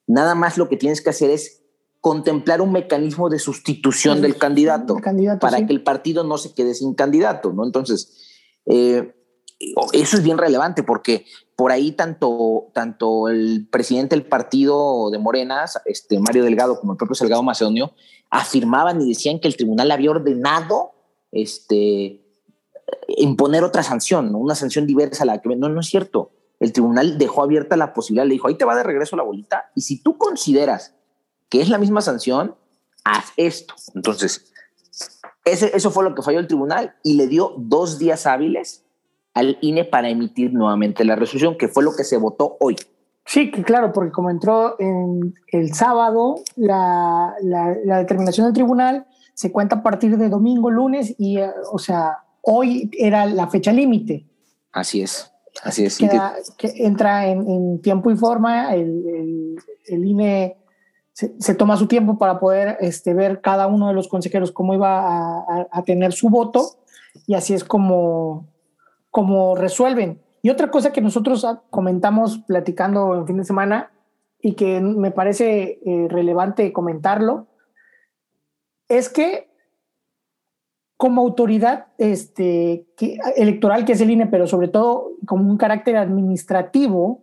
nada 0.07 0.35
más 0.35 0.59
lo 0.59 0.69
que 0.69 0.76
tienes 0.76 1.00
que 1.00 1.11
hacer 1.11 1.31
es 1.31 1.62
contemplar 2.00 2.61
un 2.61 2.73
mecanismo 2.73 3.31
de 3.31 3.38
sustitución 3.38 4.21
del 4.21 4.37
candidato, 4.37 4.97
para 5.40 5.64
que 5.64 5.73
el 5.73 5.85
partido 5.85 6.25
no 6.25 6.37
se 6.37 6.52
quede 6.52 6.75
sin 6.75 6.95
candidato, 6.95 7.52
¿no? 7.52 7.64
Entonces, 7.64 8.28
eh, 8.66 9.14
eso 9.92 10.16
es 10.16 10.23
bien 10.25 10.38
relevante 10.38 10.83
porque 10.83 11.25
por 11.54 11.71
ahí 11.71 11.92
tanto, 11.92 12.71
tanto 12.75 13.28
el 13.28 13.69
presidente 13.71 14.16
del 14.16 14.26
partido 14.26 15.11
de 15.11 15.19
Morenas, 15.19 15.81
este 15.85 16.19
Mario 16.19 16.42
Delgado, 16.42 16.81
como 16.81 16.92
el 16.92 16.99
propio 16.99 17.14
Salgado 17.14 17.45
Macedonio, 17.45 17.92
afirmaban 18.31 19.00
y 19.00 19.11
decían 19.11 19.38
que 19.38 19.47
el 19.47 19.57
tribunal 19.57 19.92
había 19.92 20.11
ordenado 20.11 20.90
este, 21.31 22.22
imponer 23.09 23.65
otra 23.65 23.83
sanción, 23.83 24.35
una 24.35 24.55
sanción 24.55 24.87
diversa 24.87 25.25
a 25.25 25.27
la 25.27 25.41
que 25.41 25.55
no, 25.57 25.69
no 25.69 25.81
es 25.81 25.87
cierto. 25.87 26.31
el 26.61 26.73
tribunal 26.73 27.19
dejó 27.19 27.43
abierta 27.43 27.77
la 27.77 27.93
posibilidad, 27.93 28.27
le 28.27 28.35
dijo, 28.35 28.49
ahí 28.49 28.55
te 28.55 28.65
va 28.65 28.77
de 28.77 28.83
regreso 28.85 29.17
la 29.17 29.23
bolita, 29.23 29.71
y 29.75 29.83
si 29.83 30.03
tú 30.03 30.17
consideras 30.17 30.95
que 31.49 31.61
es 31.61 31.69
la 31.69 31.79
misma 31.79 32.01
sanción, 32.01 32.55
haz 33.05 33.33
esto. 33.37 33.75
Entonces, 33.95 34.53
ese, 35.45 35.77
eso 35.77 35.91
fue 35.91 36.05
lo 36.05 36.15
que 36.15 36.23
falló 36.23 36.39
el 36.39 36.47
tribunal 36.47 36.95
y 37.03 37.17
le 37.17 37.27
dio 37.27 37.55
dos 37.59 37.99
días 37.99 38.27
hábiles 38.27 38.85
al 39.35 39.59
INE 39.61 39.85
para 39.85 40.09
emitir 40.09 40.53
nuevamente 40.53 41.05
la 41.05 41.17
resolución, 41.17 41.57
que 41.59 41.69
fue 41.69 41.83
lo 41.83 41.95
que 41.95 42.05
se 42.05 42.17
votó 42.17 42.57
hoy. 42.61 42.77
Sí, 43.25 43.51
claro, 43.51 43.93
porque 43.93 44.11
como 44.11 44.31
entró 44.31 44.77
en 44.79 45.35
el 45.53 45.75
sábado 45.75 46.37
la, 46.57 47.35
la, 47.43 47.99
determinación 47.99 48.47
del 48.47 48.55
tribunal, 48.55 49.07
se 49.35 49.53
cuenta 49.53 49.77
a 49.77 49.83
partir 49.83 50.19
de 50.19 50.29
domingo, 50.29 50.71
lunes, 50.71 51.15
y, 51.19 51.39
eh, 51.39 51.51
o 51.71 51.79
sea, 51.79 52.22
hoy 52.43 52.91
era 52.99 53.27
la 53.27 53.49
fecha 53.49 53.73
límite. 53.73 54.27
Así 54.73 55.03
es. 55.03 55.33
Así 55.63 55.85
es. 55.85 55.99
que 56.57 56.73
entra 56.77 57.27
en, 57.27 57.81
tiempo 57.83 58.11
y 58.11 58.17
forma, 58.17 58.75
el, 58.75 59.57
el, 59.87 60.05
INE 60.05 60.57
se, 61.13 61.55
toma 61.55 61.77
su 61.77 61.87
tiempo 61.87 62.19
para 62.19 62.41
poder 62.41 62.79
este, 62.81 63.13
ver 63.13 63.41
cada 63.41 63.67
uno 63.67 63.89
de 63.89 63.95
los 63.95 64.09
consejeros 64.09 64.51
cómo 64.51 64.75
iba 64.75 65.45
a, 65.71 65.83
tener 65.85 66.13
su 66.13 66.31
voto 66.31 66.79
y 67.27 67.35
así 67.35 67.53
es 67.55 67.65
como, 67.65 68.49
como 69.11 69.55
resuelven. 69.55 70.23
Y 70.41 70.51
otra 70.51 70.71
cosa 70.71 70.93
que 70.93 71.03
nosotros 71.03 71.47
comentamos 71.71 72.39
platicando 72.39 73.15
en 73.15 73.27
fin 73.27 73.37
de 73.37 73.45
semana 73.45 73.93
y 74.41 74.55
que 74.55 74.81
me 74.81 75.11
parece 75.11 75.81
eh, 75.85 76.09
relevante 76.09 76.73
comentarlo, 76.73 77.47
es 78.89 79.09
que 79.09 79.52
como 80.97 81.23
autoridad 81.23 81.87
este, 81.99 82.87
electoral 83.37 83.85
que 83.85 83.93
es 83.93 84.01
el 84.01 84.11
INE, 84.11 84.27
pero 84.27 84.47
sobre 84.47 84.69
todo 84.69 85.13
como 85.27 85.51
un 85.51 85.57
carácter 85.57 85.97
administrativo, 85.97 87.23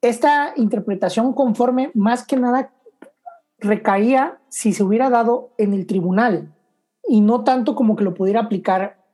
esta 0.00 0.52
interpretación 0.56 1.32
conforme 1.32 1.90
más 1.94 2.26
que 2.26 2.36
nada 2.36 2.72
recaía 3.58 4.40
si 4.48 4.72
se 4.72 4.82
hubiera 4.82 5.10
dado 5.10 5.52
en 5.58 5.74
el 5.74 5.86
tribunal 5.86 6.54
y 7.06 7.20
no 7.20 7.44
tanto 7.44 7.74
como 7.74 7.96
que 7.96 8.04
lo 8.04 8.14
pudiera 8.14 8.40
aplicar 8.40 9.04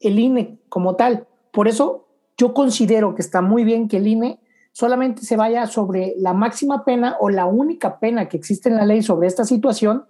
el 0.00 0.18
INE 0.18 0.58
como 0.68 0.96
tal. 0.96 1.26
Por 1.52 1.68
eso 1.68 2.08
yo 2.36 2.52
considero 2.52 3.14
que 3.14 3.22
está 3.22 3.40
muy 3.40 3.64
bien 3.64 3.88
que 3.88 3.98
el 3.98 4.08
INE 4.08 4.40
solamente 4.72 5.22
se 5.22 5.36
vaya 5.36 5.66
sobre 5.66 6.14
la 6.18 6.32
máxima 6.32 6.84
pena 6.84 7.16
o 7.20 7.30
la 7.30 7.46
única 7.46 8.00
pena 8.00 8.28
que 8.28 8.36
existe 8.36 8.68
en 8.68 8.76
la 8.76 8.86
ley 8.86 9.02
sobre 9.02 9.28
esta 9.28 9.44
situación 9.44 10.06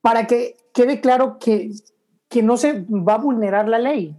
para 0.00 0.26
que 0.26 0.56
quede 0.72 1.00
claro 1.00 1.38
que, 1.38 1.72
que 2.28 2.42
no 2.42 2.56
se 2.56 2.84
va 2.88 3.14
a 3.14 3.18
vulnerar 3.18 3.68
la 3.68 3.78
ley. 3.78 4.16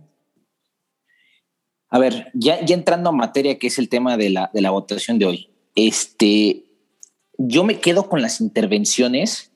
A 1.89 1.99
ver, 1.99 2.31
ya, 2.33 2.63
ya 2.63 2.75
entrando 2.75 3.09
a 3.09 3.13
materia, 3.13 3.59
que 3.59 3.67
es 3.67 3.77
el 3.77 3.89
tema 3.89 4.17
de 4.17 4.29
la, 4.29 4.49
de 4.53 4.61
la 4.61 4.71
votación 4.71 5.19
de 5.19 5.25
hoy, 5.25 5.49
este, 5.75 6.65
yo 7.37 7.63
me 7.63 7.79
quedo 7.79 8.07
con 8.07 8.21
las 8.21 8.39
intervenciones 8.39 9.51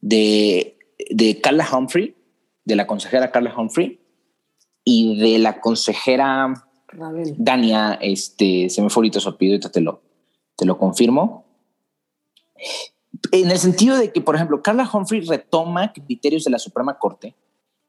de, 0.00 0.78
de 1.10 1.40
Carla 1.40 1.66
Humphrey, 1.72 2.14
de 2.64 2.76
la 2.76 2.86
consejera 2.86 3.32
Carla 3.32 3.54
Humphrey, 3.56 4.00
y 4.84 5.18
de 5.18 5.38
la 5.38 5.60
consejera 5.60 6.54
Dania, 7.36 7.98
este, 8.00 8.68
se 8.70 8.82
me 8.82 8.90
fue 8.90 9.00
ahorita 9.00 9.18
su 9.18 9.30
apellido, 9.30 9.58
te 9.70 9.80
lo, 9.80 10.02
te 10.56 10.64
lo 10.64 10.78
confirmo 10.78 11.44
en 13.32 13.50
el 13.50 13.58
sentido 13.58 13.96
de 13.96 14.12
que, 14.12 14.20
por 14.20 14.34
ejemplo, 14.34 14.62
Carla 14.62 14.88
Humphrey 14.90 15.20
retoma 15.22 15.92
criterios 15.92 16.44
de 16.44 16.50
la 16.50 16.58
Suprema 16.58 16.98
Corte. 16.98 17.34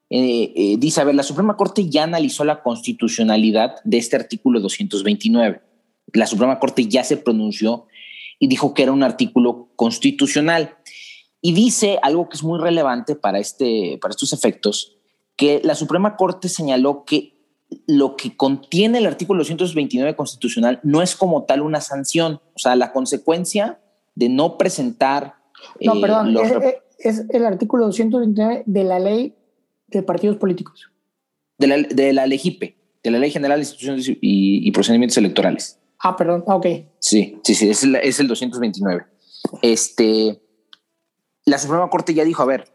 Eh, 0.10 0.54
eh, 0.56 0.76
dice, 0.78 1.02
a 1.02 1.04
ver, 1.04 1.16
la 1.16 1.24
Suprema 1.24 1.58
Corte 1.58 1.90
ya 1.90 2.04
analizó 2.04 2.44
la 2.44 2.62
constitucionalidad 2.62 3.76
de 3.84 3.98
este 3.98 4.16
artículo 4.16 4.60
229. 4.60 5.62
La 6.14 6.28
Suprema 6.28 6.60
Corte 6.60 6.88
ya 6.88 7.04
se 7.04 7.18
pronunció 7.18 7.88
y 8.40 8.48
dijo 8.48 8.74
que 8.74 8.84
era 8.84 8.92
un 8.92 9.04
artículo 9.04 9.70
constitucional. 9.76 10.78
Y 11.42 11.54
dice 11.54 12.00
algo 12.02 12.30
que 12.30 12.38
es 12.38 12.44
muy 12.44 12.60
relevante 12.60 13.16
para, 13.16 13.40
este, 13.40 13.98
para 14.02 14.12
estos 14.12 14.34
efectos, 14.34 14.98
que 15.36 15.62
la 15.64 15.76
Suprema 15.76 16.16
Corte 16.16 16.50
señaló 16.50 17.04
que 17.06 17.36
lo 17.88 18.16
que 18.16 18.38
contiene 18.38 19.00
el 19.00 19.06
artículo 19.06 19.40
229 19.40 20.16
constitucional 20.16 20.80
no 20.84 21.02
es 21.02 21.16
como 21.16 21.44
tal 21.44 21.62
una 21.62 21.82
sanción, 21.82 22.42
o 22.54 22.60
sea, 22.60 22.76
la 22.76 22.94
consecuencia 22.94 23.80
de 24.16 24.30
no 24.30 24.58
presentar... 24.58 25.36
No, 25.82 25.96
eh, 25.96 26.02
perdón, 26.02 26.36
es, 27.00 27.26
el 27.30 27.46
artículo 27.46 27.86
229 27.86 28.64
de 28.66 28.84
la 28.84 29.00
ley 29.00 29.36
de 29.88 30.04
partidos 30.04 30.38
políticos. 30.38 30.92
De 31.58 31.68
la, 31.68 31.78
de 31.78 32.14
la 32.14 32.26
LEGIPE, 32.26 32.76
de 33.04 33.12
la 33.12 33.20
Ley 33.20 33.32
General 33.32 33.58
de 33.58 33.64
Instituciones 33.64 34.06
y, 34.10 34.72
Procedimientos 34.72 35.18
Electorales. 35.18 35.80
Ah, 36.00 36.16
perdón, 36.18 36.44
ah, 36.48 36.56
ok. 36.56 36.66
Sí, 37.00 37.40
sí, 37.44 37.56
sí, 37.56 37.70
es 37.70 37.84
el, 37.84 37.96
es 37.96 38.20
el 38.20 38.28
229. 38.28 39.06
Este, 39.62 40.42
la 41.46 41.58
Suprema 41.58 41.90
Corte 41.90 42.14
ya 42.14 42.26
dijo, 42.26 42.42
a 42.42 42.46
ver, 42.46 42.74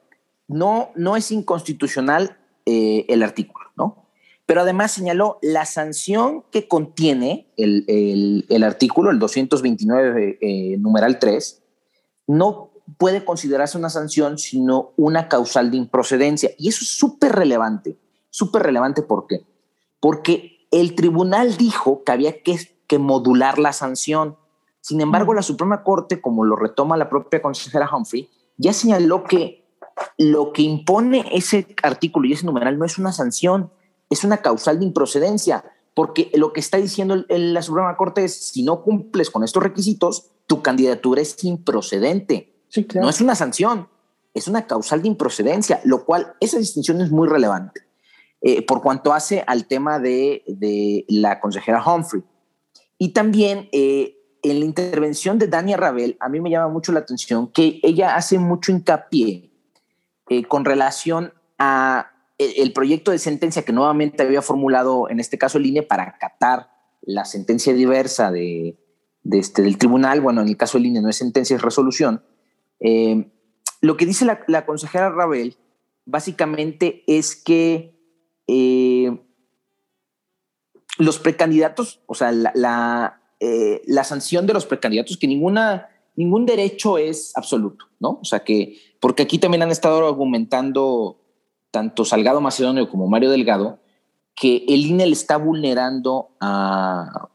no, 0.49 0.91
no 0.95 1.17
es 1.17 1.31
inconstitucional 1.31 2.39
eh, 2.65 3.05
el 3.09 3.23
artículo, 3.23 3.67
¿no? 3.77 4.10
Pero 4.51 4.63
además 4.63 4.91
señaló 4.91 5.39
la 5.43 5.65
sanción 5.65 6.43
que 6.51 6.67
contiene 6.67 7.53
el, 7.57 8.45
el, 8.49 8.65
artículo, 8.65 9.13
el 9.13 9.21
229, 9.21 10.39
eh, 10.41 10.77
numeral 10.77 11.21
3, 11.21 11.63
no 12.27 12.73
puede 12.99 13.25
considerarse 13.25 13.79
una 13.79 13.91
sanción, 13.91 14.39
sino 14.39 14.91
una 14.97 15.29
causal 15.29 15.71
de 15.71 15.77
improcedencia. 15.77 16.51
Y 16.59 16.69
eso 16.69 16.81
es 16.83 16.99
súper 16.99 17.31
relevante, 17.31 17.97
súper 18.29 18.65
relevante 18.65 19.03
¿por 19.03 19.29
qué? 19.29 19.47
Porque 20.01 20.67
el 20.73 20.97
tribunal 20.97 21.57
dijo 21.57 22.03
que 22.03 22.11
había 22.11 22.43
que, 22.43 22.59
que 22.89 22.99
modular 22.99 23.61
la 23.61 23.73
sanción. 23.73 24.37
Sin 24.81 25.01
embargo, 25.01 25.33
la 25.33 25.43
Suprema 25.43 25.85
Corte, 25.85 26.21
como 26.21 26.45
lo 26.45 26.57
retoma 26.57 26.97
la 26.97 27.09
propia 27.09 27.41
consejera 27.41 27.89
Humphrey, 27.89 28.29
ya 28.57 28.73
señaló 28.73 29.23
que 29.23 29.65
lo 30.19 30.53
que 30.53 30.63
impone 30.63 31.25
ese 31.31 31.69
artículo 31.85 32.27
y 32.27 32.33
ese 32.33 32.47
numeral 32.47 32.81
no 32.81 32.85
es 32.85 32.99
una 32.99 33.13
sanción, 33.13 33.71
es 34.11 34.25
una 34.25 34.39
causal 34.39 34.81
de 34.81 34.85
improcedencia, 34.85 35.65
porque 35.95 36.31
lo 36.35 36.53
que 36.53 36.61
está 36.61 36.77
diciendo 36.77 37.25
la 37.29 37.63
Suprema 37.63 37.97
Corte 37.97 38.25
es, 38.25 38.35
si 38.35 38.63
no 38.63 38.83
cumples 38.83 39.31
con 39.31 39.45
estos 39.45 39.63
requisitos, 39.63 40.31
tu 40.47 40.63
candidatura 40.63 41.23
es 41.23 41.43
improcedente. 41.45 42.53
No 42.95 43.09
es 43.09 43.21
una 43.21 43.35
sanción, 43.35 43.89
es 44.35 44.49
una 44.49 44.67
causal 44.67 45.03
de 45.03 45.09
improcedencia, 45.09 45.81
lo 45.85 46.05
cual 46.05 46.35
esa 46.41 46.59
distinción 46.59 47.01
es 47.01 47.11
muy 47.11 47.29
relevante 47.29 47.83
eh, 48.43 48.65
por 48.65 48.83
cuanto 48.83 49.13
hace 49.13 49.45
al 49.47 49.67
tema 49.67 49.99
de, 49.99 51.05
la 51.09 51.41
consejera 51.41 51.85
Humphrey. 51.85 52.23
Y 52.99 53.11
también 53.11 53.69
eh, 53.73 54.17
en 54.43 54.61
la 54.61 54.65
intervención 54.65 55.39
de 55.39 55.47
Dania 55.47 55.77
Ravel, 55.77 56.17
a 56.21 56.29
mí 56.29 56.41
me 56.41 56.51
llama 56.51 56.69
mucho 56.69 56.93
la 56.93 57.01
atención 57.01 57.49
que 57.49 57.81
ella 57.83 58.17
hace 58.17 58.39
mucho 58.39 58.73
hincapié 58.73 59.51
eh, 60.29 60.45
con 60.45 60.65
relación 60.65 61.33
a 61.59 62.10
el 62.41 62.73
proyecto 62.73 63.11
de 63.11 63.19
sentencia 63.19 63.63
que 63.63 63.73
nuevamente 63.73 64.23
había 64.23 64.41
formulado, 64.41 65.11
en 65.11 65.21
este 65.21 65.37
caso 65.37 65.59
el 65.59 65.67
INE, 65.67 65.83
para 65.83 66.05
acatar 66.05 66.71
la 67.03 67.27
sentencia 67.27 67.75
diversa 67.75 68.31
de, 68.31 68.79
este, 69.31 69.63
del 69.63 69.77
tribunal, 69.77 70.23
bueno, 70.23 70.41
en 70.41 70.49
el 70.49 70.57
caso 70.57 70.79
del 70.79 70.87
INE 70.87 71.03
no 71.03 71.11
es 71.11 71.17
sentencia, 71.17 71.57
es 71.57 71.63
resolución, 71.63 72.25
eh, 72.81 73.31
lo 73.83 73.97
que 73.97 74.07
dice 74.07 74.25
la, 74.25 74.67
consejera 74.67 75.11
Rabel 75.11 75.57
básicamente 76.07 77.05
es 77.07 77.37
que 77.37 77.99
eh, 78.47 79.19
los 80.99 81.19
precandidatos, 81.19 82.01
o 82.07 82.15
sea, 82.15 82.33
la, 82.33 83.21
eh, 83.39 83.83
la, 83.87 84.05
sanción 84.05 84.47
de 84.47 84.55
los 84.55 84.67
precandidatos, 84.67 85.17
que 85.17 85.27
ninguna, 85.27 85.89
ningún 86.17 86.47
derecho 86.47 86.99
es 86.99 87.37
absoluto, 87.37 87.87
¿no? 88.01 88.19
O 88.21 88.25
sea, 88.25 88.41
que, 88.41 88.77
porque 88.99 89.23
aquí 89.23 89.39
también 89.39 89.63
han 89.63 89.71
estado 89.71 90.07
argumentando 90.07 91.21
tanto 91.71 92.05
Salgado 92.05 92.41
Macedonio 92.41 92.89
como 92.89 93.09
Mario 93.09 93.31
Delgado, 93.31 93.79
que 94.35 94.65
el 94.69 94.87
INE 94.87 95.07
le 95.07 95.13
está 95.13 95.37
vulnerando 95.37 96.31
a 96.41 97.29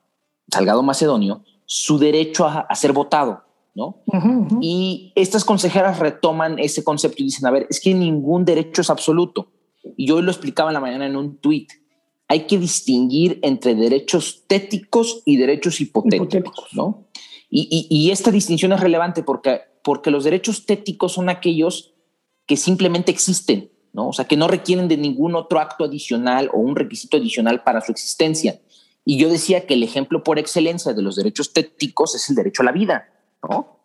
Salgado 0.51 0.83
Macedonio 0.83 1.43
su 1.65 1.97
derecho 1.97 2.45
a, 2.45 2.73
ser 2.75 2.93
votado, 2.93 3.43
¿no? 3.73 4.03
Y 4.61 5.11
estas 5.15 5.43
consejeras 5.43 5.99
retoman 5.99 6.59
ese 6.59 6.83
concepto 6.83 7.21
y 7.21 7.25
dicen, 7.25 7.47
a 7.47 7.51
ver, 7.51 7.67
es 7.69 7.79
que 7.79 7.93
ningún 7.93 8.45
derecho 8.45 8.81
es 8.81 8.89
absoluto. 8.89 9.51
Y 9.97 10.07
yo 10.07 10.21
lo 10.21 10.31
explicaba 10.31 10.69
en 10.69 10.75
la 10.75 10.79
mañana 10.79 11.05
en 11.05 11.15
un 11.15 11.37
tuit. 11.37 11.71
Hay 12.27 12.47
que 12.47 12.57
distinguir 12.57 13.39
entre 13.41 13.75
derechos 13.75 14.43
téticos 14.47 15.21
y 15.25 15.37
derechos 15.37 15.81
hipotéticos, 15.81 16.69
¿no? 16.73 17.07
Y, 17.49 17.87
y, 17.89 18.11
esta 18.11 18.31
distinción 18.31 18.73
es 18.73 18.79
relevante 18.79 19.23
porque, 19.23 19.61
porque 19.83 20.11
los 20.11 20.23
derechos 20.23 20.65
téticos 20.65 21.13
son 21.13 21.29
aquellos 21.29 21.93
que 22.47 22.57
simplemente 22.57 23.11
existen, 23.11 23.71
o 23.95 24.13
sea, 24.13 24.25
que 24.25 24.37
no 24.37 24.47
requieren 24.47 24.87
de 24.87 24.97
ningún 24.97 25.35
otro 25.35 25.59
acto 25.59 25.85
adicional 25.85 26.49
o 26.53 26.59
un 26.59 26.75
requisito 26.75 27.17
adicional 27.17 27.63
para 27.63 27.81
su 27.81 27.91
existencia. 27.91 28.59
Y 29.05 29.17
yo 29.17 29.29
decía 29.29 29.65
que 29.65 29.75
el 29.75 29.83
ejemplo 29.83 30.23
por 30.23 30.39
excelencia 30.39 30.93
de 30.93 31.01
los 31.01 31.15
derechos 31.15 31.53
téticos 31.53 32.15
es 32.15 32.29
el 32.29 32.35
derecho 32.35 32.63
a 32.63 32.65
la 32.65 32.71
vida, 32.71 33.09
¿no? 33.47 33.79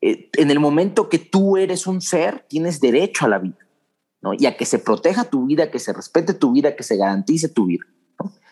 Eh, 0.00 0.30
en 0.38 0.50
el 0.50 0.60
momento 0.60 1.08
que 1.08 1.18
tú 1.18 1.56
eres 1.56 1.86
un 1.86 2.00
ser, 2.00 2.46
tienes 2.48 2.80
derecho 2.80 3.26
a 3.26 3.28
la 3.28 3.38
vida, 3.38 3.58
¿no? 4.22 4.32
Y 4.32 4.46
a 4.46 4.56
que 4.56 4.64
se 4.64 4.78
proteja 4.78 5.24
tu 5.24 5.46
vida, 5.46 5.70
que 5.70 5.78
se 5.78 5.92
respete 5.92 6.32
tu 6.32 6.52
vida, 6.52 6.74
que 6.74 6.82
se 6.82 6.96
garantice 6.96 7.48
tu 7.48 7.66
vida. 7.66 7.84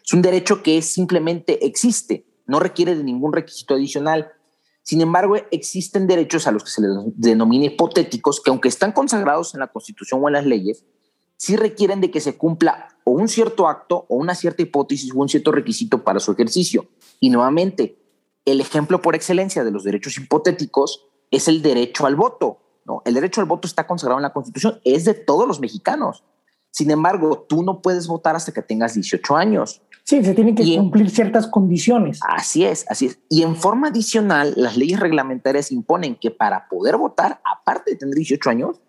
Es 0.04 0.12
un 0.12 0.22
derecho 0.22 0.62
que 0.62 0.82
simplemente 0.82 1.66
existe, 1.66 2.26
no 2.46 2.60
requiere 2.60 2.96
de 2.96 3.04
ningún 3.04 3.32
requisito 3.32 3.74
adicional. 3.74 4.32
Sin 4.82 5.00
embargo, 5.02 5.36
existen 5.50 6.06
derechos 6.06 6.46
a 6.46 6.52
los 6.52 6.64
que 6.64 6.70
se 6.70 6.80
les 6.80 6.90
denomina 7.14 7.66
hipotéticos, 7.66 8.42
que 8.42 8.50
aunque 8.50 8.68
están 8.68 8.92
consagrados 8.92 9.54
en 9.54 9.60
la 9.60 9.66
Constitución 9.66 10.20
o 10.22 10.28
en 10.28 10.32
las 10.32 10.46
leyes, 10.46 10.84
sí 11.38 11.57
requieren 11.57 12.02
de 12.02 12.11
que 12.11 12.21
se 12.21 12.37
cumpla 12.37 12.88
o 13.04 13.12
un 13.12 13.28
cierto 13.28 13.66
acto 13.68 14.04
o 14.09 14.16
una 14.16 14.35
cierta 14.35 14.61
hipótesis 14.61 15.11
o 15.14 15.18
un 15.18 15.28
cierto 15.30 15.52
requisito 15.52 16.04
para 16.04 16.21
su 16.21 16.33
ejercicio. 16.33 16.87
Y 17.21 17.30
nuevamente, 17.30 17.99
el 18.45 18.61
ejemplo 18.61 19.00
por 19.00 19.14
excelencia 19.14 19.64
de 19.64 19.71
los 19.71 19.85
derechos 19.85 20.18
hipotéticos 20.18 21.07
es 21.30 21.49
el 21.49 21.62
derecho 21.62 22.07
al 22.07 22.16
voto. 22.16 22.59
¿no? 22.85 23.02
El 23.07 23.14
derecho 23.14 23.40
al 23.40 23.47
voto 23.47 23.66
está 23.66 23.87
consagrado 23.87 24.18
en 24.18 24.25
la 24.25 24.33
Constitución, 24.33 24.80
es 24.85 25.04
de 25.04 25.14
todos 25.14 25.47
los 25.47 25.61
mexicanos. 25.61 26.25
Sin 26.71 26.90
embargo, 26.90 27.47
tú 27.49 27.62
no 27.62 27.80
puedes 27.80 28.07
votar 28.07 28.37
hasta 28.37 28.52
que 28.52 28.62
tengas 28.62 28.95
18 28.95 29.37
años. 29.37 29.83
Sí, 30.04 30.25
se 30.25 30.35
tienen 30.35 30.54
que 30.54 30.76
cumplir 30.76 31.11
ciertas 31.11 31.47
condiciones. 31.47 32.21
Así 32.26 32.64
es, 32.64 32.87
así 32.88 33.07
es. 33.07 33.18
Y 33.28 33.42
en 33.42 33.57
forma 33.57 33.88
adicional, 33.88 34.54
las 34.57 34.76
leyes 34.76 35.00
reglamentarias 35.00 35.71
imponen 35.71 36.16
que 36.16 36.30
para 36.30 36.68
poder 36.68 36.97
votar, 36.97 37.40
aparte 37.45 37.92
de 37.92 37.97
tener 37.97 38.14
18 38.14 38.50
años, 38.50 38.80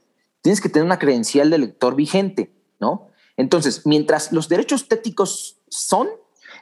tienes 0.42 0.62
que 0.62 0.70
tener 0.70 0.86
una 0.86 1.00
credencial 1.00 1.50
de 1.50 1.56
elector 1.58 1.96
vigente, 1.96 2.54
¿no? 2.80 3.08
Entonces, 3.38 3.86
mientras 3.86 4.32
los 4.32 4.50
derechos 4.50 4.82
estéticos 4.82 5.62
son, 5.70 6.10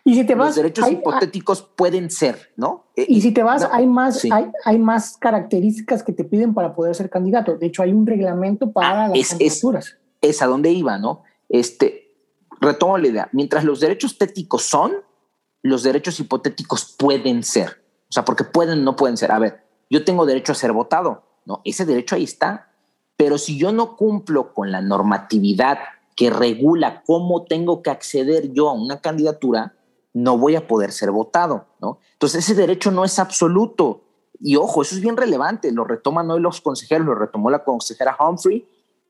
y 0.04 0.16
si 0.16 0.26
te 0.26 0.36
vas, 0.36 0.48
los 0.48 0.56
derechos 0.58 0.90
hipotéticos 0.92 1.62
pueden 1.62 2.12
ser, 2.12 2.54
¿no? 2.56 2.86
Eh, 2.96 3.06
y 3.10 3.22
si 3.22 3.32
te 3.32 3.44
vas, 3.44 3.68
hay, 3.72 3.88
más, 3.88 4.24
hay, 4.32 4.52
hay, 4.64 4.80
más 4.80 5.18
características 5.18 6.04
que 6.04 6.14
te 6.14 6.24
piden 6.24 6.54
para 6.54 6.76
poder 6.76 6.96
ser 6.96 7.10
candidato. 7.10 7.58
De 7.58 7.66
hecho, 7.66 7.84
hay 7.84 7.92
un 7.92 8.06
reglamento 8.06 8.72
para 8.72 9.06
ah, 9.06 9.08
las 9.10 9.18
es, 9.18 9.30
candidaturas. 9.30 9.98
Es, 10.22 10.42
a 10.42 10.48
dónde 10.48 10.72
iba, 10.72 10.98
¿no? 10.98 11.24
Este, 11.50 12.16
retomo 12.62 12.98
la 12.98 13.08
idea. 13.08 13.30
Mientras 13.32 13.64
los 13.64 13.80
derechos 13.80 14.14
estéticos 14.14 14.64
son, 14.64 14.94
los 15.62 15.84
derechos 15.84 16.20
hipotéticos 16.20 16.96
pueden 16.98 17.44
ser. 17.44 17.84
O 18.10 18.14
sea, 18.14 18.24
porque 18.24 18.44
pueden, 18.44 18.84
no 18.84 18.96
pueden 18.96 19.18
ser. 19.18 19.32
A 19.32 19.40
ver, 19.40 19.66
yo 19.90 20.06
tengo 20.06 20.26
derecho 20.26 20.52
a 20.52 20.56
ser 20.56 20.72
votado, 20.72 21.24
¿no? 21.46 21.62
Ese 21.66 21.86
derecho 21.86 22.16
ahí 22.16 22.24
está. 22.24 22.67
Pero 23.18 23.38
si 23.38 23.58
yo 23.58 23.72
no 23.72 23.98
cumplo 23.98 24.54
con 24.54 24.72
la 24.72 24.82
normatividad 24.82 25.80
que 26.16 26.30
regula 26.30 27.04
cómo 27.06 27.44
tengo 27.44 27.82
que 27.82 27.90
acceder 27.90 28.54
yo 28.54 28.70
a 28.70 28.74
una 28.74 29.02
candidatura, 29.02 29.76
no 30.14 30.38
voy 30.38 30.56
a 30.56 30.68
poder 30.68 30.92
ser 30.92 31.12
votado, 31.12 31.68
¿no? 31.80 32.00
Entonces 32.14 32.44
ese 32.44 32.56
derecho 32.56 32.92
no 32.92 33.04
es 33.04 33.20
absoluto. 33.20 34.04
Y 34.40 34.56
ojo, 34.56 34.82
eso 34.82 34.96
es 34.96 35.02
bien 35.02 35.18
relevante, 35.18 35.72
lo 35.72 35.84
retoman 35.84 36.30
hoy 36.30 36.40
los 36.40 36.62
consejeros, 36.62 37.06
lo 37.06 37.16
retomó 37.16 37.50
la 37.50 37.64
consejera 37.64 38.16
Humphrey 38.20 38.68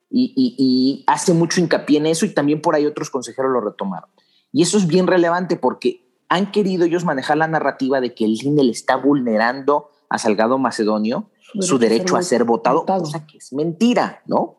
y, 0.09 1.03
hace 1.07 1.33
mucho 1.33 1.59
hincapié 1.59 1.97
en 1.97 2.07
eso 2.07 2.25
y 2.25 2.33
también 2.33 2.61
por 2.61 2.75
ahí 2.75 2.85
otros 2.85 3.09
consejeros 3.09 3.51
lo 3.51 3.61
retomaron. 3.61 4.09
Y 4.51 4.63
eso 4.63 4.77
es 4.77 4.87
bien 4.87 5.07
relevante 5.07 5.57
porque 5.57 6.05
han 6.29 6.51
querido 6.51 6.85
ellos 6.85 7.05
manejar 7.05 7.37
la 7.37 7.47
narrativa 7.47 8.01
de 8.01 8.13
que 8.13 8.25
el 8.25 8.41
INE 8.41 8.63
le 8.63 8.71
está 8.71 8.95
vulnerando 8.95 9.89
a 10.09 10.17
Salgado 10.17 10.57
Macedonio 10.57 11.29
su 11.59 11.77
derecho 11.77 12.17
a 12.17 12.21
ser 12.21 12.43
votado, 12.43 12.79
o 12.81 12.85
cosa 12.85 13.25
que 13.25 13.37
es 13.37 13.53
mentira, 13.53 14.21
¿no? 14.25 14.55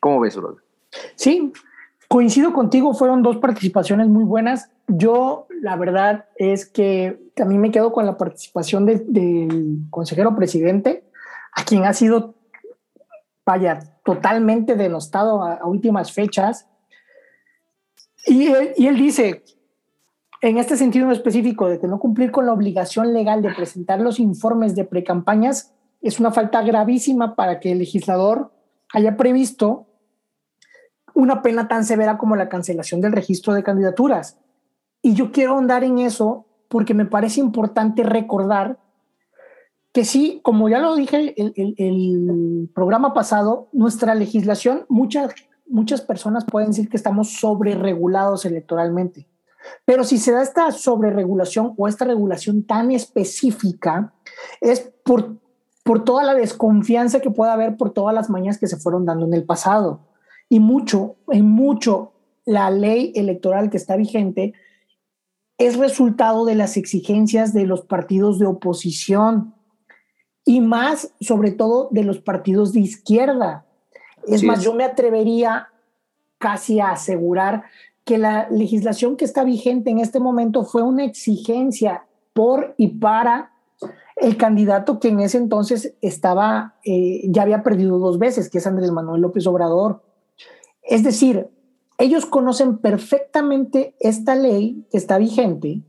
¿Cómo 0.00 0.20
ves, 0.20 0.36
Rol? 0.36 0.62
Sí, 1.14 1.52
coincido 2.08 2.52
contigo, 2.52 2.94
fueron 2.94 3.22
dos 3.22 3.36
participaciones 3.36 4.08
muy 4.08 4.24
buenas. 4.24 4.70
Yo, 4.88 5.46
la 5.60 5.76
verdad 5.76 6.26
es 6.36 6.66
que 6.66 7.20
también 7.34 7.60
me 7.60 7.70
quedo 7.70 7.92
con 7.92 8.06
la 8.06 8.16
participación 8.16 8.86
del 8.86 9.78
consejero 9.90 10.34
presidente, 10.34 11.04
a 11.52 11.64
quien 11.64 11.84
ha 11.84 11.92
sido, 11.92 12.34
vaya, 13.44 13.80
totalmente 14.04 14.74
denostado 14.74 15.42
a, 15.42 15.64
últimas 15.64 16.12
fechas. 16.12 16.66
Y 18.26 18.48
él, 18.48 18.72
y 18.76 18.86
él 18.86 18.96
dice, 18.96 19.44
en 20.40 20.58
este 20.58 20.76
sentido 20.76 21.10
específico 21.10 21.68
de 21.68 21.78
que 21.78 21.86
no 21.86 21.98
cumplir 21.98 22.30
con 22.30 22.46
la 22.46 22.52
obligación 22.52 23.12
legal 23.12 23.42
de 23.42 23.52
presentar 23.52 24.00
los 24.00 24.18
informes 24.18 24.74
de 24.74 24.84
precampañas 24.84 25.74
es 26.00 26.20
una 26.20 26.30
falta 26.32 26.62
gravísima 26.62 27.36
para 27.36 27.60
que 27.60 27.72
el 27.72 27.78
legislador 27.78 28.52
haya 28.92 29.16
previsto 29.16 29.86
una 31.14 31.42
pena 31.42 31.68
tan 31.68 31.84
severa 31.84 32.18
como 32.18 32.36
la 32.36 32.48
cancelación 32.48 33.00
del 33.00 33.12
registro 33.12 33.52
de 33.54 33.62
candidaturas. 33.62 34.38
Y 35.02 35.14
yo 35.14 35.32
quiero 35.32 35.52
ahondar 35.52 35.84
en 35.84 35.98
eso 35.98 36.46
porque 36.68 36.94
me 36.94 37.04
parece 37.04 37.40
importante 37.40 38.02
recordar 38.02 38.78
que 39.92 40.04
sí, 40.04 40.40
como 40.44 40.68
ya 40.68 40.78
lo 40.78 40.94
dije 40.94 41.34
el, 41.36 41.52
el, 41.56 41.74
el 41.76 42.70
programa 42.72 43.12
pasado, 43.12 43.68
nuestra 43.72 44.14
legislación, 44.14 44.86
muchas, 44.88 45.34
muchas 45.66 46.00
personas 46.00 46.44
pueden 46.44 46.70
decir 46.70 46.88
que 46.88 46.96
estamos 46.96 47.32
sobre 47.40 47.74
regulados 47.74 48.44
electoralmente. 48.44 49.26
Pero 49.84 50.04
si 50.04 50.18
se 50.18 50.32
da 50.32 50.42
esta 50.42 50.70
sobreregulación 50.70 51.74
o 51.76 51.88
esta 51.88 52.04
regulación 52.04 52.62
tan 52.62 52.92
específica, 52.92 54.14
es 54.60 54.92
por, 55.04 55.36
por 55.82 56.04
toda 56.04 56.24
la 56.24 56.34
desconfianza 56.34 57.20
que 57.20 57.30
puede 57.30 57.52
haber 57.52 57.76
por 57.76 57.92
todas 57.92 58.14
las 58.14 58.30
mañas 58.30 58.58
que 58.58 58.66
se 58.66 58.76
fueron 58.76 59.06
dando 59.06 59.26
en 59.26 59.34
el 59.34 59.44
pasado. 59.44 60.00
Y 60.48 60.60
mucho, 60.60 61.16
en 61.28 61.48
mucho, 61.48 62.12
la 62.44 62.70
ley 62.70 63.12
electoral 63.14 63.70
que 63.70 63.76
está 63.76 63.96
vigente 63.96 64.54
es 65.58 65.76
resultado 65.76 66.44
de 66.44 66.54
las 66.54 66.76
exigencias 66.76 67.52
de 67.52 67.66
los 67.66 67.82
partidos 67.82 68.38
de 68.38 68.46
oposición 68.46 69.54
y 70.44 70.60
más, 70.60 71.12
sobre 71.20 71.50
todo, 71.52 71.88
de 71.90 72.02
los 72.02 72.18
partidos 72.18 72.72
de 72.72 72.80
izquierda. 72.80 73.66
Es 74.26 74.42
más, 74.42 74.62
yo 74.62 74.74
me 74.74 74.84
atrevería 74.84 75.68
casi 76.38 76.80
a 76.80 76.92
asegurar 76.92 77.64
que 78.04 78.18
la 78.18 78.48
legislación 78.50 79.16
que 79.16 79.24
está 79.24 79.44
vigente 79.44 79.90
en 79.90 79.98
este 79.98 80.18
momento 80.18 80.64
fue 80.64 80.82
una 80.82 81.04
exigencia 81.04 82.06
por 82.32 82.74
y 82.78 82.88
para 82.88 83.52
el 84.20 84.36
candidato 84.36 85.00
que 85.00 85.08
en 85.08 85.20
ese 85.20 85.38
entonces 85.38 85.94
estaba, 86.00 86.74
eh, 86.84 87.22
ya 87.24 87.42
había 87.42 87.62
perdido 87.62 87.98
dos 87.98 88.18
veces, 88.18 88.50
que 88.50 88.58
es 88.58 88.66
Andrés 88.66 88.90
Manuel 88.90 89.22
López 89.22 89.46
Obrador. 89.46 90.02
Es 90.82 91.02
decir, 91.02 91.48
ellos 91.98 92.26
conocen 92.26 92.78
perfectamente 92.78 93.94
esta 94.00 94.34
ley 94.34 94.86
que 94.90 94.98
está 94.98 95.18
vigente 95.18 95.82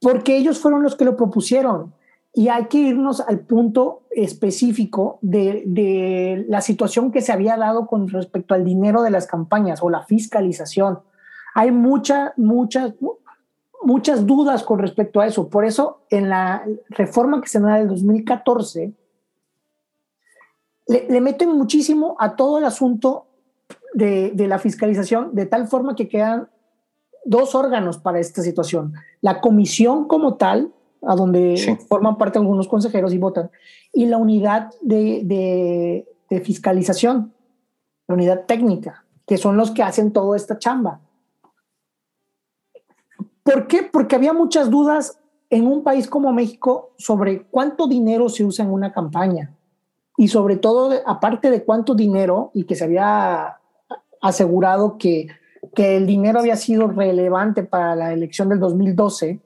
porque 0.00 0.36
ellos 0.36 0.58
fueron 0.58 0.82
los 0.82 0.96
que 0.96 1.04
lo 1.04 1.16
propusieron. 1.16 1.94
Y 2.34 2.48
hay 2.48 2.66
que 2.66 2.78
irnos 2.78 3.20
al 3.20 3.40
punto 3.40 4.02
específico 4.10 5.18
de, 5.22 5.64
de, 5.66 6.44
la 6.48 6.60
situación 6.60 7.10
que 7.10 7.20
se 7.20 7.32
había 7.32 7.56
dado 7.56 7.86
con 7.86 8.08
respecto 8.08 8.54
al 8.54 8.64
dinero 8.64 9.02
de 9.02 9.10
las 9.10 9.26
campañas 9.26 9.82
o 9.82 9.90
la 9.90 10.02
fiscalización. 10.04 11.00
Hay 11.54 11.72
muchas, 11.72 12.32
muchas, 12.36 12.94
muchas 13.82 14.26
dudas 14.26 14.62
con 14.62 14.78
respecto 14.78 15.20
a 15.20 15.26
eso. 15.26 15.48
Por 15.48 15.64
eso, 15.64 16.02
en 16.10 16.28
la 16.28 16.64
reforma 16.90 17.40
que 17.40 17.48
se 17.48 17.60
da 17.60 17.76
del 17.76 17.88
2014, 17.88 18.92
le, 20.86 21.06
le 21.08 21.20
meten 21.20 21.50
muchísimo 21.50 22.16
a 22.18 22.36
todo 22.36 22.58
el 22.58 22.64
asunto 22.64 23.26
de, 23.94 24.30
de, 24.32 24.46
la 24.46 24.58
fiscalización, 24.58 25.34
de 25.34 25.46
tal 25.46 25.66
forma 25.66 25.94
que 25.94 26.08
quedan 26.08 26.48
dos 27.24 27.54
órganos 27.54 27.98
para 27.98 28.20
esta 28.20 28.42
situación. 28.42 28.94
La 29.20 29.40
comisión 29.40 30.08
como 30.08 30.36
tal, 30.36 30.72
a 31.02 31.14
donde 31.14 31.78
forman 31.88 32.16
parte 32.16 32.38
algunos 32.38 32.68
consejeros 32.68 33.12
y 33.12 33.18
votan, 33.18 33.50
y 33.92 34.06
la 34.06 34.16
unidad 34.16 34.70
de, 34.80 36.04
de, 36.28 36.40
fiscalización, 36.40 37.32
la 38.06 38.14
unidad 38.14 38.44
técnica, 38.46 39.04
que 39.26 39.36
son 39.36 39.56
los 39.56 39.70
que 39.70 39.82
hacen 39.82 40.12
toda 40.12 40.36
esta 40.36 40.58
chamba. 40.58 41.00
¿Por 43.48 43.66
qué? 43.66 43.82
Porque 43.82 44.14
había 44.14 44.34
muchas 44.34 44.68
dudas 44.68 45.18
en 45.48 45.66
un 45.66 45.82
país 45.82 46.06
como 46.06 46.34
México 46.34 46.90
sobre 46.98 47.44
cuánto 47.44 47.86
dinero 47.88 48.28
se 48.28 48.44
usa 48.44 48.62
en 48.62 48.70
una 48.70 48.92
campaña 48.92 49.56
y 50.18 50.28
sobre 50.28 50.56
todo, 50.56 50.94
aparte 51.06 51.50
de 51.50 51.64
cuánto 51.64 51.94
dinero 51.94 52.50
y 52.52 52.64
que 52.64 52.74
se 52.74 52.84
había 52.84 53.56
asegurado 54.20 54.98
que, 54.98 55.28
que 55.74 55.96
el 55.96 56.06
dinero 56.06 56.40
había 56.40 56.56
sido 56.56 56.88
relevante 56.88 57.62
para 57.62 57.96
la 57.96 58.12
elección 58.12 58.50
del 58.50 58.60
2012, 58.60 59.40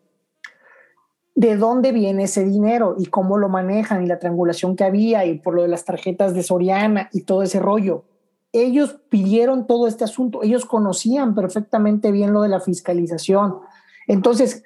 de 1.37 1.57
dónde 1.57 1.93
viene 1.93 2.25
ese 2.25 2.45
dinero 2.45 2.97
y 2.99 3.07
cómo 3.07 3.39
lo 3.39 3.49
manejan 3.49 4.03
y 4.03 4.09
la 4.09 4.19
triangulación 4.19 4.75
que 4.75 4.83
había 4.83 5.25
y 5.27 5.39
por 5.39 5.55
lo 5.55 5.63
de 5.63 5.69
las 5.69 5.85
tarjetas 5.85 6.35
de 6.35 6.43
Soriana 6.43 7.09
y 7.13 7.21
todo 7.21 7.45
ese 7.45 7.61
rollo. 7.61 8.03
Ellos 8.51 8.99
pidieron 9.09 9.69
todo 9.69 9.87
este 9.87 10.03
asunto, 10.03 10.43
ellos 10.43 10.67
conocían 10.67 11.37
perfectamente 11.37 12.11
bien 12.11 12.33
lo 12.33 12.43
de 12.43 12.49
la 12.49 12.59
fiscalización. 12.59 13.61
Entonces, 14.07 14.65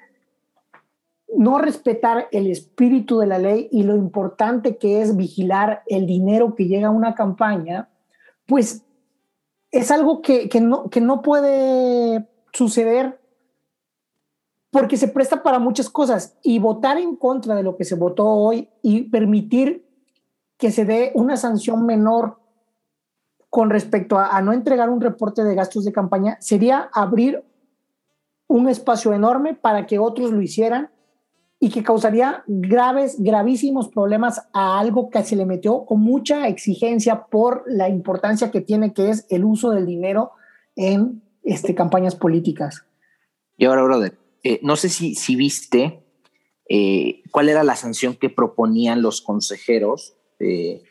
no 1.35 1.59
respetar 1.59 2.27
el 2.31 2.47
espíritu 2.47 3.19
de 3.19 3.27
la 3.27 3.37
ley 3.37 3.67
y 3.71 3.83
lo 3.83 3.95
importante 3.95 4.77
que 4.77 5.01
es 5.01 5.15
vigilar 5.15 5.83
el 5.87 6.05
dinero 6.07 6.55
que 6.55 6.65
llega 6.65 6.87
a 6.87 6.91
una 6.91 7.15
campaña, 7.15 7.89
pues 8.45 8.83
es 9.71 9.91
algo 9.91 10.21
que, 10.21 10.49
que, 10.49 10.61
no, 10.61 10.89
que 10.89 11.01
no 11.01 11.21
puede 11.21 12.27
suceder 12.53 13.19
porque 14.71 14.97
se 14.97 15.07
presta 15.07 15.43
para 15.43 15.59
muchas 15.59 15.89
cosas 15.89 16.37
y 16.43 16.59
votar 16.59 16.97
en 16.97 17.15
contra 17.15 17.55
de 17.55 17.63
lo 17.63 17.75
que 17.77 17.83
se 17.83 17.95
votó 17.95 18.25
hoy 18.25 18.69
y 18.81 19.03
permitir 19.09 19.85
que 20.57 20.71
se 20.71 20.85
dé 20.85 21.11
una 21.13 21.37
sanción 21.37 21.85
menor 21.85 22.39
con 23.49 23.69
respecto 23.69 24.17
a, 24.17 24.35
a 24.35 24.41
no 24.41 24.53
entregar 24.53 24.89
un 24.89 25.01
reporte 25.01 25.43
de 25.43 25.55
gastos 25.55 25.85
de 25.85 25.93
campaña 25.93 26.37
sería 26.39 26.89
abrir 26.93 27.43
un 28.47 28.69
espacio 28.69 29.13
enorme 29.13 29.53
para 29.53 29.85
que 29.85 29.99
otros 29.99 30.31
lo 30.31 30.41
hicieran 30.41 30.89
y 31.59 31.69
que 31.69 31.83
causaría 31.83 32.43
graves, 32.47 33.15
gravísimos 33.19 33.89
problemas 33.89 34.47
a 34.53 34.79
algo 34.79 35.09
que 35.09 35.23
se 35.23 35.35
le 35.35 35.45
metió 35.45 35.85
con 35.85 36.01
mucha 36.01 36.47
exigencia 36.47 37.25
por 37.25 37.63
la 37.67 37.89
importancia 37.89 38.51
que 38.51 38.61
tiene, 38.61 38.93
que 38.93 39.09
es 39.09 39.25
el 39.29 39.43
uso 39.43 39.71
del 39.71 39.85
dinero 39.85 40.31
en 40.75 41.23
este, 41.43 41.73
campañas 41.73 42.15
políticas. 42.15 42.85
Y 43.57 43.65
ahora, 43.65 43.83
brother, 43.83 44.17
eh, 44.43 44.59
no 44.61 44.75
sé 44.75 44.89
si, 44.89 45.15
si 45.15 45.35
viste 45.35 46.03
eh, 46.69 47.23
cuál 47.31 47.49
era 47.49 47.63
la 47.63 47.75
sanción 47.75 48.15
que 48.15 48.29
proponían 48.29 49.01
los 49.01 49.21
consejeros 49.21 50.15
eh, 50.39 50.83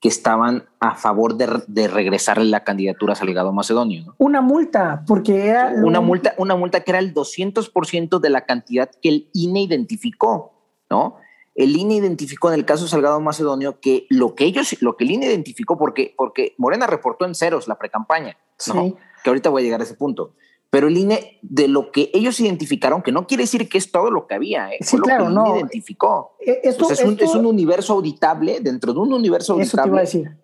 que 0.00 0.08
estaban 0.08 0.66
a 0.80 0.94
favor 0.94 1.36
de, 1.36 1.62
de, 1.66 1.86
regresarle 1.86 2.46
la 2.46 2.64
candidatura 2.64 3.12
a 3.12 3.16
Salgado 3.16 3.52
Macedonio. 3.52 4.14
Una 4.16 4.40
multa, 4.40 5.04
porque 5.06 5.46
era... 5.46 5.74
Una, 5.84 6.00
multa, 6.00 6.34
una 6.38 6.56
multa 6.56 6.80
que 6.80 6.92
era 6.92 6.98
el 6.98 7.12
200% 7.12 8.18
de 8.18 8.30
la 8.30 8.46
cantidad 8.46 8.90
que 9.02 9.08
el 9.10 9.30
INE 9.34 9.62
identificó, 9.62 10.54
¿no? 10.88 11.16
El 11.54 11.76
INE 11.76 11.96
identificó 11.96 12.48
en 12.48 12.54
el 12.54 12.64
caso 12.64 12.84
de 12.84 12.90
Salgado 12.90 13.20
Macedonio 13.20 13.78
que 13.80 14.06
lo 14.08 14.34
que 14.34 14.44
ellos, 14.44 14.74
lo 14.80 14.96
que 14.96 15.04
el 15.04 15.10
INE 15.10 15.26
identificó, 15.26 15.76
porque, 15.76 16.14
porque 16.16 16.54
Morena 16.56 16.86
reportó 16.86 17.26
en 17.26 17.34
ceros 17.34 17.68
la 17.68 17.78
precampaña, 17.78 18.38
¿no? 18.74 18.96
Que 19.22 19.28
ahorita 19.28 19.50
voy 19.50 19.60
a 19.60 19.64
llegar 19.64 19.80
a 19.80 19.84
ese 19.84 19.94
punto 19.94 20.32
pero 20.70 20.86
el 20.86 20.96
INE, 20.96 21.38
de 21.42 21.66
lo 21.66 21.90
que 21.90 22.10
ellos 22.14 22.38
identificaron, 22.38 23.02
que 23.02 23.10
no 23.10 23.26
quiere 23.26 23.42
decir 23.42 23.68
que 23.68 23.76
es 23.76 23.90
todo 23.90 24.10
lo 24.10 24.28
que 24.28 24.34
había, 24.36 24.70
¿eh? 24.70 24.78
sí, 24.80 24.96
claro, 24.98 25.28
lo 25.28 25.34
que 25.34 25.40
el 25.40 25.48
INE 25.48 25.58
identificó. 25.58 26.36
Eh, 26.40 26.60
esto, 26.62 26.90
es, 26.90 27.02
un, 27.02 27.18
es, 27.20 27.34
un, 27.34 27.44
universo 27.44 27.94
auditable, 27.94 28.60
dentro 28.60 28.92
de 28.94 29.00
un 29.00 29.12
universo 29.12 29.54
auditable. 29.54 29.66
Eso 29.66 29.82
te 29.82 29.88
iba 29.88 29.98
a 29.98 30.00
decir. 30.02 30.36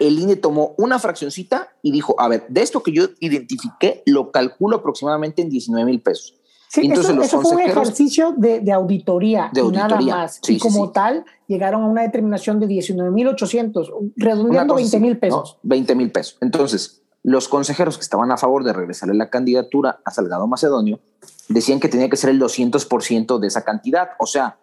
El 0.00 0.18
INE 0.18 0.36
tomó 0.36 0.74
una 0.78 0.98
fraccioncita 0.98 1.68
y 1.82 1.92
dijo, 1.92 2.18
a 2.18 2.28
ver, 2.28 2.46
de 2.48 2.62
esto 2.62 2.82
que 2.82 2.92
yo 2.92 3.04
identifiqué, 3.20 4.02
lo 4.06 4.32
calculo 4.32 4.78
aproximadamente 4.78 5.42
en 5.42 5.50
19 5.50 5.84
mil 5.84 6.00
pesos. 6.00 6.34
Sí, 6.68 6.80
Entonces, 6.86 7.10
eso, 7.10 7.14
los 7.14 7.26
eso 7.26 7.40
fue 7.42 7.52
un 7.52 7.60
ejercicio 7.60 8.34
de, 8.36 8.58
de 8.58 8.72
auditoría, 8.72 9.50
de 9.52 9.60
auditoría, 9.60 9.96
nada 9.96 10.22
más. 10.22 10.40
Sí, 10.42 10.56
y 10.56 10.58
como 10.58 10.90
tal, 10.90 11.24
llegaron 11.46 11.82
a 11.84 11.86
una 11.86 12.02
determinación 12.02 12.58
de 12.58 12.66
19.800, 12.66 14.12
redondeando 14.16 14.74
20 14.74 14.98
mil 14.98 15.16
pesos. 15.18 15.58
No, 15.62 15.68
20 15.68 15.94
mil 15.94 16.10
pesos. 16.10 16.36
Entonces, 16.40 17.03
los 17.24 17.48
consejeros 17.48 17.96
que 17.96 18.02
estaban 18.02 18.30
a 18.30 18.36
favor 18.36 18.64
de 18.64 18.74
regresarle 18.74 19.14
la 19.14 19.30
candidatura 19.30 19.98
a 20.04 20.10
Salgado 20.10 20.46
Macedonio 20.46 21.00
decían 21.48 21.80
que 21.80 21.88
tenía 21.88 22.10
que 22.10 22.18
ser 22.18 22.30
el 22.30 22.40
200% 22.40 23.38
de 23.38 23.46
esa 23.46 23.64
cantidad, 23.64 24.10
o 24.18 24.26
sea, 24.26 24.58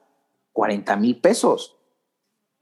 40 0.54 0.96
mil 0.98 1.20
pesos. 1.20 1.76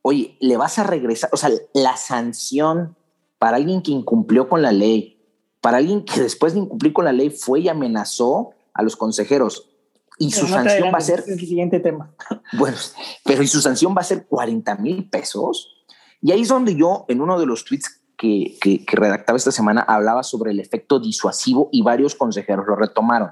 Oye, 0.01 0.37
le 0.39 0.55
vas 0.55 0.79
a 0.79 0.83
regresar, 0.85 1.29
o 1.33 1.37
sea, 1.37 1.51
la 1.73 1.97
sanción 1.97 2.95
para 3.37 3.57
alguien 3.57 3.81
que 3.81 3.91
incumplió 3.91 4.47
con 4.47 4.61
la 4.61 4.71
ley, 4.71 5.21
para 5.59 5.77
alguien 5.77 6.05
que 6.05 6.21
después 6.21 6.53
de 6.53 6.59
incumplir 6.59 6.93
con 6.93 7.03
la 7.03 7.11
ley 7.11 7.29
fue 7.29 7.59
y 7.59 7.67
amenazó 7.67 8.51
a 8.73 8.83
los 8.83 8.95
consejeros. 8.95 9.69
Y 10.17 10.31
su 10.31 10.47
sanción 10.47 10.93
va 10.93 10.99
a 10.99 11.01
ser... 11.01 11.25
el 11.27 11.39
siguiente 11.39 11.79
tema. 11.81 12.15
Bueno, 12.57 12.77
pero 13.25 13.43
y 13.43 13.47
su 13.47 13.61
sanción 13.61 13.93
va 13.95 14.01
a 14.01 14.05
ser 14.05 14.25
40 14.27 14.75
mil 14.77 15.09
pesos. 15.09 15.85
Y 16.21 16.31
ahí 16.31 16.41
es 16.41 16.47
donde 16.47 16.75
yo, 16.75 17.05
en 17.09 17.21
uno 17.21 17.39
de 17.39 17.45
los 17.45 17.63
tweets 17.63 17.98
que, 18.19 18.85
redactaba 18.87 19.37
esta 19.37 19.51
semana 19.51 19.81
hablaba 19.81 20.23
sobre 20.23 20.51
el 20.51 20.59
efecto 20.59 20.99
disuasivo 20.99 21.69
y 21.71 21.83
varios 21.83 22.15
consejeros 22.15 22.65
lo 22.67 22.75
retomaron. 22.75 23.31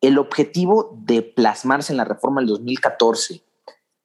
El 0.00 0.18
objetivo 0.18 0.98
de 1.00 1.22
plasmarse 1.22 1.92
en 1.92 1.98
la 1.98 2.04
reforma 2.04 2.40
del 2.40 2.48
2014, 2.48 3.42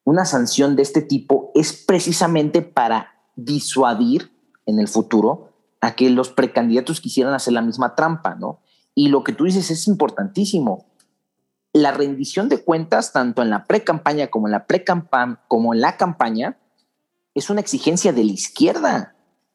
una 0.04 0.26
sanción 0.26 0.76
de 0.76 0.84
este 0.84 1.02
tipo, 1.02 1.52
es 1.56 1.73
precisamente 1.73 2.62
para 2.62 3.23
disuadir 3.36 4.32
en 4.67 4.80
el 4.80 4.88
futuro 4.88 5.49
a 5.82 5.95
que 5.95 6.10
los 6.12 6.30
precandidatos 6.30 7.02
quisieran 7.02 7.34
hacer 7.34 7.54
la 7.54 7.62
misma 7.62 7.95
trampa, 7.95 8.36
¿no? 8.36 8.62
Y 8.93 9.08
lo 9.08 9.23
que 9.23 9.34
tú 9.34 9.45
dices 9.45 9.71
es 9.71 9.88
importantísimo. 9.88 10.86
La 11.73 11.91
rendición 11.91 12.49
de 12.49 12.63
cuentas, 12.63 13.13
tanto 13.13 13.41
en 13.41 13.49
la 13.49 13.65
pre-campaña 13.65 14.28
como 14.28 14.47
en 14.47 14.52
la 14.52 14.67
pre-campaña, 14.67 15.41
como 15.47 15.73
en 15.73 15.82
la 15.82 15.97
campaña, 15.97 16.60
es 17.34 17.49
una 17.49 17.62
exigencia 17.62 18.13
de 18.13 18.23
la 18.23 18.32
izquierda 18.32 19.12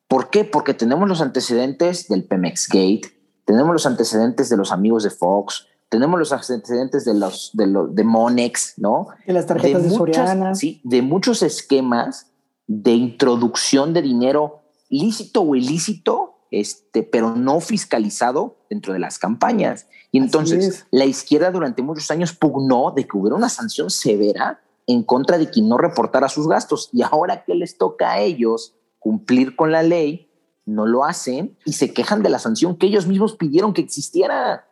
¿Por 0.09 0.31
qué? 0.31 0.45
Porque 0.45 0.75
tenemos 0.75 1.09
los 1.09 1.21
antecedentes 1.21 2.09
del 2.09 2.25
Pemex 2.25 2.67
Gate, 2.69 3.13
tenemos 3.45 3.73
los 3.73 3.87
antecedentes 3.87 4.49
de 4.49 4.57
los 4.57 4.73
amigos 4.73 5.03
de 5.05 5.11
Fox, 5.11 5.67
tenemos 5.91 6.19
los 6.19 6.33
antecedentes 6.33 7.05
de 7.05 7.15
los 7.15 7.51
de, 7.53 7.67
los, 7.67 7.95
de 7.95 8.05
Monex, 8.05 8.75
¿no? 8.79 9.09
De 9.27 9.33
las 9.33 9.47
tarjetas 9.47 9.83
de, 9.83 9.99
muchas, 9.99 10.59
Sí, 10.59 10.81
de 10.85 11.03
muchos 11.03 11.43
esquemas 11.43 12.27
de 12.67 12.93
introducción 12.93 13.93
de 13.93 14.03
dinero 14.03 14.63
lícito 14.91 15.43
o 15.43 15.55
ilícito, 15.55 16.35
este, 16.51 17.03
pero 17.03 17.35
no 17.35 17.61
fiscalizado 17.61 18.57
dentro 18.71 18.93
de 18.93 18.99
las 18.99 19.19
campañas. 19.19 19.87
Y 20.11 20.19
entonces 20.19 20.87
la 20.91 21.05
izquierda 21.05 21.51
durante 21.51 21.83
muchos 21.83 22.11
años 22.11 22.33
pugnó 22.33 22.93
de 22.93 23.07
que 23.07 23.17
hubiera 23.17 23.37
una 23.37 23.51
sanción 23.51 23.91
severa 23.91 24.61
en 24.87 25.03
contra 25.03 25.37
de 25.37 25.51
quien 25.51 25.69
no 25.69 25.77
reportara 25.77 26.29
sus 26.29 26.49
gastos. 26.49 26.89
Y 26.93 27.03
ahora 27.03 27.45
que 27.45 27.55
les 27.55 27.77
toca 27.77 28.13
a 28.13 28.21
ellos 28.21 28.75
cumplir 28.99 29.57
con 29.57 29.73
la 29.73 29.83
ley, 29.83 30.31
no 30.67 30.87
lo 30.87 31.05
hacen 31.05 31.57
y 31.65 31.73
se 31.73 31.93
quejan 31.93 32.23
de 32.23 32.29
la 32.29 32.39
sanción 32.39 32.77
que 32.77 32.87
ellos 32.87 33.07
mismos 33.07 33.37
pidieron 33.37 33.73
que 33.73 33.81
existiera. 33.81 34.67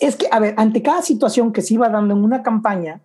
Es 0.00 0.16
que, 0.16 0.26
a 0.30 0.40
ver, 0.40 0.54
ante 0.56 0.82
cada 0.82 1.02
situación 1.02 1.52
que 1.52 1.62
se 1.62 1.74
iba 1.74 1.88
dando 1.88 2.14
en 2.14 2.24
una 2.24 2.42
campaña, 2.42 3.02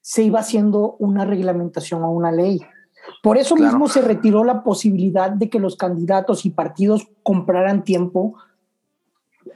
se 0.00 0.24
iba 0.24 0.40
haciendo 0.40 0.96
una 0.98 1.24
reglamentación 1.24 2.02
o 2.02 2.10
una 2.10 2.32
ley. 2.32 2.60
Por 3.22 3.38
eso 3.38 3.56
mismo 3.56 3.88
se 3.88 4.02
retiró 4.02 4.44
la 4.44 4.62
posibilidad 4.62 5.30
de 5.30 5.48
que 5.48 5.60
los 5.60 5.76
candidatos 5.76 6.44
y 6.44 6.50
partidos 6.50 7.08
compraran 7.22 7.84
tiempo 7.84 8.34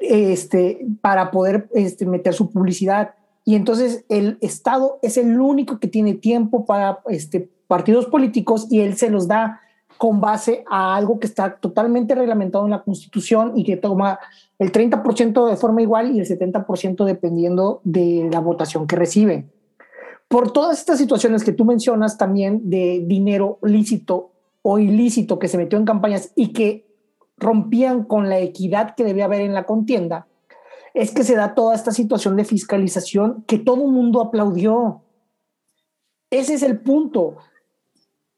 este, 0.01 0.87
para 1.01 1.31
poder 1.31 1.69
este, 1.75 2.07
meter 2.07 2.35
su 2.35 2.51
publicidad. 2.51 3.15
Y 3.45 3.55
entonces 3.55 4.05
el 4.09 4.39
Estado 4.41 4.99
es 5.03 5.17
el 5.17 5.41
único 5.41 5.79
que 5.79 5.89
tiene 5.89 6.15
tiempo 6.15 6.65
para 6.65 7.01
este, 7.09 7.51
partidos 7.69 8.07
políticos 8.07 8.67
y 8.71 8.81
él 8.81 8.97
se 8.97 9.11
los 9.11 9.29
da 9.29 9.61
con 9.99 10.21
base 10.21 10.65
a 10.69 10.97
algo 10.97 11.19
que 11.19 11.27
está 11.27 11.57
totalmente 11.57 12.15
reglamentado 12.15 12.65
en 12.65 12.71
la 12.71 12.83
Constitución 12.83 13.53
y 13.57 13.65
que 13.65 13.77
toma 13.77 14.19
el 14.59 14.73
30% 14.73 15.49
de 15.49 15.57
forma 15.57 15.83
igual 15.83 16.15
y 16.15 16.21
el 16.21 16.27
70% 16.27 17.05
dependiendo 17.05 17.81
de 17.85 18.29
la 18.31 18.41
votación 18.41 18.87
que 18.87 18.97
recibe. 18.97 19.47
Por 20.29 20.53
todas 20.53 20.79
estas 20.79 20.99
situaciones 20.99 21.45
que 21.45 21.53
tú 21.53 21.65
mencionas 21.65 22.19
también 22.19 22.69
de 22.69 23.05
dinero 23.07 23.59
lícito 23.63 24.33
o 24.63 24.79
ilícito 24.79 25.39
que 25.39 25.49
se 25.49 25.59
metió 25.59 25.79
en 25.79 25.85
campañas 25.85 26.33
y 26.35 26.53
que 26.53 26.87
rompían 27.37 28.05
con 28.05 28.29
la 28.29 28.39
equidad 28.39 28.95
que 28.97 29.05
debía 29.05 29.27
haber 29.27 29.43
en 29.43 29.55
la 29.55 29.65
contienda, 29.65 30.27
es 30.95 31.13
que 31.13 31.25
se 31.25 31.37
da 31.37 31.55
toda 31.55 31.75
esta 31.75 31.93
situación 31.93 32.37
de 32.37 32.45
fiscalización 32.45 33.45
que 33.47 33.59
todo 33.59 33.85
el 33.85 33.93
mundo 33.93 34.21
aplaudió. 34.21 35.03
Ese 36.31 36.55
es 36.55 36.63
el 36.63 36.81
punto 36.81 37.37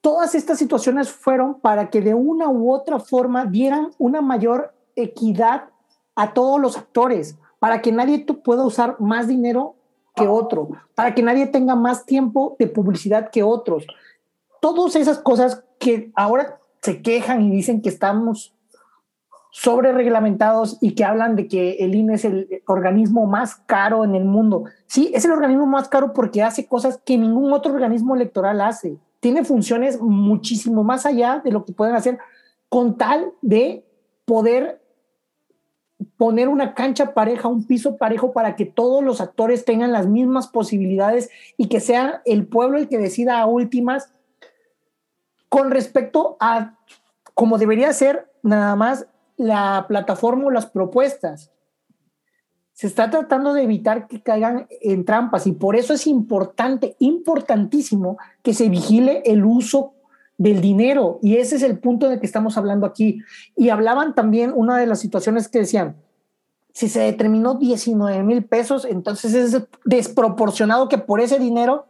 todas 0.01 0.35
estas 0.35 0.59
situaciones 0.59 1.11
fueron 1.11 1.61
para 1.61 1.91
que 1.91 2.01
de 2.01 2.15
una 2.15 2.49
u 2.49 2.73
otra 2.73 2.99
forma 2.99 3.45
dieran 3.45 3.91
una 3.99 4.21
mayor 4.21 4.75
equidad 4.97 5.71
a 6.15 6.33
todos 6.35 6.61
los 6.61 6.77
actores, 6.77 7.39
para 7.59 7.81
que 7.81 7.93
nadie 7.93 8.25
pueda 8.45 8.65
usar 8.65 8.97
más 9.01 9.29
dinero 9.29 9.77
que 10.15 10.27
otro, 10.27 10.71
para 10.95 11.15
que 11.15 11.23
nadie 11.23 11.47
tenga 11.47 11.77
más 11.77 12.07
tiempo 12.07 12.57
de 12.59 12.67
publicidad 12.67 13.31
que 13.31 13.43
otros. 13.43 13.87
Todas 14.61 14.97
esas 14.97 15.19
cosas 15.19 15.65
que 15.79 16.11
ahora 16.15 16.59
se 16.83 17.03
quejan 17.03 17.43
y 17.43 17.51
dicen 17.51 17.83
que 17.83 17.89
estamos 17.89 18.55
sobre 19.51 19.93
reglamentados 19.93 20.79
y 20.81 20.95
que 20.95 21.05
hablan 21.05 21.37
de 21.37 21.49
que 21.49 21.77
el 21.79 21.95
INE 21.95 22.15
es 22.15 22.25
el 22.25 22.63
organismo 22.67 23.27
más 23.27 23.57
caro 23.67 24.05
en 24.05 24.15
el 24.15 24.25
mundo. 24.25 24.65
Sí, 24.87 25.11
es 25.15 25.25
el 25.25 25.33
organismo 25.33 25.67
más 25.67 25.89
caro 25.89 26.13
porque 26.13 26.43
hace 26.43 26.67
cosas 26.67 27.01
que 27.05 27.17
ningún 27.17 27.53
otro 27.53 27.73
organismo 27.73 28.15
electoral 28.15 28.61
hace 28.61 28.99
tiene 29.20 29.44
funciones 29.44 30.00
muchísimo 30.00 30.85
más 30.85 31.07
allá 31.07 31.40
de 31.44 31.50
lo 31.50 31.64
que 31.64 31.72
pueden 31.72 31.94
hacer 31.94 32.18
con 32.68 32.96
tal 32.96 33.33
de 33.42 33.85
poder 34.24 34.81
poner 36.16 36.48
una 36.48 36.74
cancha 36.74 37.14
pareja, 37.14 37.48
un 37.48 37.64
piso 37.64 37.96
parejo 37.96 38.33
para 38.33 38.54
que 38.54 38.64
todos 38.64 39.02
los 39.02 39.20
actores 39.20 39.64
tengan 39.64 39.92
las 39.92 40.07
mismas 40.07 40.48
posibilidades 40.48 41.31
y 41.57 41.68
que 41.68 41.81
sea 41.81 42.22
el 42.24 42.46
pueblo 42.46 42.78
el 42.78 42.88
que 42.88 42.98
decida 42.98 43.40
a 43.40 43.46
últimas 43.46 44.12
con 45.48 45.70
respecto 45.70 46.37
a 46.40 46.78
como 47.35 47.59
debería 47.59 47.92
ser 47.92 48.31
nada 48.42 48.76
más 48.76 49.07
la 49.37 49.87
plataforma 49.88 50.46
o 50.46 50.50
las 50.50 50.66
propuestas 50.66 51.50
se 52.79 52.87
está 52.87 53.11
tratando 53.11 53.55
de 53.55 53.64
evitar 53.64 54.07
que 54.07 54.21
caigan 54.21 54.69
en 54.81 55.05
trampas 55.05 55.49
y 55.49 55.53
por 55.53 55.75
eso 55.75 55.95
es 55.95 56.07
importante, 56.07 56.95
importantísimo 57.01 58.19
que 58.41 58.55
se 58.55 58.69
vigile 58.69 59.25
el 59.27 59.45
uso 59.45 59.95
del 60.37 60.61
dinero. 60.61 61.19
Y 61.21 61.38
ese 61.38 61.57
es 61.57 61.64
el 61.64 61.81
punto 61.81 62.09
de 62.09 62.21
que 62.21 62.27
estamos 62.27 62.57
hablando 62.57 62.87
aquí. 62.87 63.21
Y 63.57 63.71
hablaban 63.71 64.14
también 64.14 64.53
una 64.55 64.79
de 64.79 64.87
las 64.87 65.01
situaciones 65.01 65.49
que 65.49 65.59
decían, 65.59 65.97
si 66.73 66.88
se 66.88 67.01
determinó 67.01 67.57
19 67.57 68.23
mil 68.23 68.45
pesos, 68.45 68.85
entonces 68.85 69.35
es 69.35 69.61
desproporcionado 69.85 70.88
que 70.88 70.99
por 70.99 71.21
ese 71.21 71.41
dinero 71.41 71.87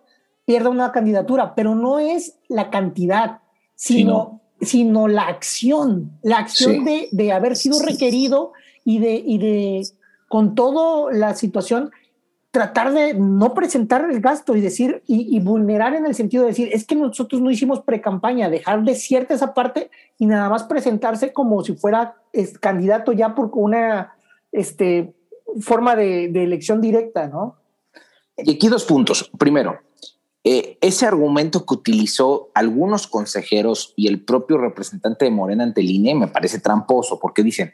pierda 0.46 0.70
una 0.70 0.90
candidatura, 0.90 1.54
pero 1.54 1.74
no 1.74 1.98
es 1.98 2.38
la 2.48 2.70
cantidad, 2.70 3.40
sino, 3.74 4.40
sino 4.62 5.06
la 5.06 5.24
acción, 5.24 6.18
la 6.22 6.38
acción 6.38 6.86
de, 6.86 7.10
de, 7.12 7.30
haber 7.30 7.56
sido 7.56 7.78
requerido 7.82 8.52
y 8.86 9.00
de, 9.00 9.16
y 9.16 9.36
de 9.36 9.97
con 10.28 10.54
toda 10.54 11.12
la 11.12 11.34
situación, 11.34 11.90
tratar 12.50 12.92
de 12.92 13.14
no 13.14 13.54
presentar 13.54 14.08
el 14.10 14.20
gasto 14.20 14.56
y 14.56 14.60
decir, 14.60 15.02
y, 15.06 15.38
vulnerar 15.40 15.94
en 15.94 16.06
el 16.06 16.14
sentido 16.14 16.44
de 16.44 16.50
decir, 16.50 16.70
es 16.72 16.86
que 16.86 16.96
nosotros 16.96 17.40
no 17.40 17.50
hicimos 17.50 17.80
pre-campaña, 17.80 18.48
dejar 18.48 18.82
de 18.84 18.94
cierta 18.94 19.34
esa 19.34 19.54
parte 19.54 19.90
y 20.18 20.26
nada 20.26 20.48
más 20.48 20.64
presentarse 20.64 21.32
como 21.32 21.62
si 21.62 21.74
fuera 21.74 22.16
candidato 22.60 23.12
ya 23.12 23.34
por 23.34 23.50
una 23.54 24.14
este, 24.52 25.14
forma 25.60 25.94
de, 25.96 26.24
elección 26.26 26.80
directa, 26.80 27.26
¿no? 27.26 27.56
Y 28.36 28.52
aquí 28.54 28.68
dos 28.68 28.84
puntos. 28.84 29.30
Primero, 29.36 29.78
eh, 30.44 30.78
ese 30.80 31.06
argumento 31.06 31.66
que 31.66 31.74
utilizó 31.74 32.50
algunos 32.54 33.06
consejeros 33.06 33.92
y 33.96 34.06
el 34.06 34.24
propio 34.24 34.58
representante 34.58 35.24
de 35.24 35.30
Morena 35.30 35.64
ante 35.64 35.82
INE 35.82 36.14
me 36.14 36.28
parece 36.28 36.60
tramposo 36.60 37.18
porque 37.18 37.42
dicen, 37.42 37.72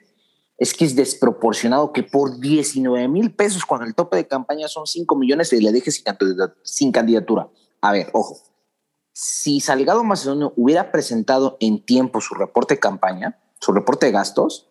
es 0.65 0.73
que 0.73 0.87
es 0.87 0.97
desproporcionado 0.97 1.93
que 1.93 2.03
por 2.03 2.41
19 2.41 3.07
mil 3.09 3.35
pesos, 3.35 3.67
cuando 3.67 3.87
el 3.87 3.95
tope 3.95 4.17
de 4.17 4.27
campaña 4.27 4.67
son 4.67 4.87
5 4.87 5.15
millones, 5.15 5.51
se 5.51 5.61
le 5.61 5.73
deje 5.73 5.91
sin 6.63 6.91
candidatura. 6.91 7.51
A 7.83 7.93
ver, 7.93 8.09
ojo, 8.15 8.39
si 9.13 9.61
Salgado 9.61 10.03
Macedonio 10.05 10.55
hubiera 10.57 10.91
presentado 10.91 11.59
en 11.61 11.85
tiempo 11.85 12.23
su 12.23 12.35
reporte 12.35 12.75
de 12.75 12.81
campaña, 12.81 13.39
su 13.61 13.73
reporte 13.73 14.07
de 14.07 14.13
gastos, 14.13 14.71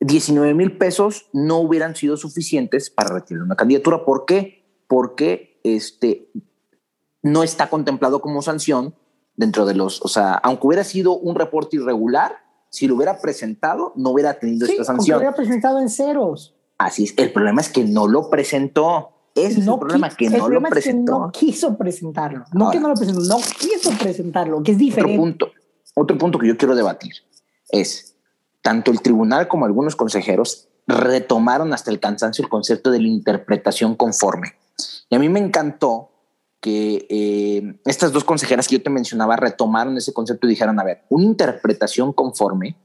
19 0.00 0.52
mil 0.52 0.76
pesos 0.76 1.30
no 1.32 1.58
hubieran 1.58 1.96
sido 1.96 2.18
suficientes 2.18 2.90
para 2.90 3.14
retirar 3.14 3.44
una 3.44 3.56
candidatura. 3.56 4.04
¿Por 4.04 4.26
qué? 4.26 4.82
Porque 4.88 5.58
este, 5.64 6.30
no 7.22 7.42
está 7.42 7.70
contemplado 7.70 8.20
como 8.20 8.42
sanción 8.42 8.94
dentro 9.36 9.64
de 9.64 9.74
los, 9.74 10.02
o 10.02 10.08
sea, 10.08 10.34
aunque 10.34 10.66
hubiera 10.66 10.84
sido 10.84 11.16
un 11.16 11.34
reporte 11.34 11.76
irregular, 11.76 12.45
si 12.76 12.86
lo 12.86 12.94
hubiera 12.96 13.18
presentado, 13.18 13.94
no 13.96 14.10
hubiera 14.10 14.38
tenido 14.38 14.66
esta 14.66 14.84
sanción. 14.84 15.14
Lo 15.14 15.20
hubiera 15.20 15.34
presentado 15.34 15.80
en 15.80 15.88
ceros. 15.88 16.54
Así 16.76 17.04
es. 17.04 17.14
El 17.16 17.32
problema 17.32 17.62
es 17.62 17.70
que 17.70 17.84
no 17.84 18.06
lo 18.06 18.28
presentó. 18.28 19.12
Ese 19.34 19.60
es 19.60 19.66
el 19.66 19.78
problema, 19.78 20.10
que 20.10 20.28
no 20.28 20.46
lo 20.50 20.60
presentó. 20.60 21.18
no 21.20 21.32
quiso 21.32 21.78
presentarlo. 21.78 22.44
No 22.52 22.70
que 22.70 22.78
no 22.78 22.88
lo 22.88 22.94
presentó, 22.94 23.22
no 23.22 23.38
quiso 23.38 23.90
presentarlo, 23.98 24.62
que 24.62 24.72
es 24.72 24.78
diferente. 24.78 25.14
Otro 25.14 25.22
punto, 25.22 25.50
otro 25.94 26.18
punto 26.18 26.38
que 26.38 26.48
yo 26.48 26.58
quiero 26.58 26.76
debatir 26.76 27.14
es, 27.70 28.14
tanto 28.60 28.90
el 28.90 29.00
tribunal 29.00 29.48
como 29.48 29.64
algunos 29.64 29.96
consejeros 29.96 30.68
retomaron 30.86 31.72
hasta 31.72 31.90
el 31.90 31.98
cansancio 31.98 32.44
el 32.44 32.50
concepto 32.50 32.90
de 32.90 33.00
la 33.00 33.08
interpretación 33.08 33.94
conforme. 33.94 34.52
Y 35.08 35.16
a 35.16 35.18
mí 35.18 35.30
me 35.30 35.40
encantó 35.40 36.10
que 36.66 37.06
eh, 37.08 37.78
estas 37.84 38.10
dos 38.10 38.24
consejeras 38.24 38.66
que 38.66 38.78
yo 38.78 38.82
te 38.82 38.90
mencionaba 38.90 39.36
retomaron 39.36 39.96
ese 39.96 40.12
concepto 40.12 40.48
y 40.48 40.50
dijeron, 40.50 40.80
a 40.80 40.82
ver, 40.82 41.04
una 41.10 41.22
interpretación 41.22 42.12
conforme 42.12 42.76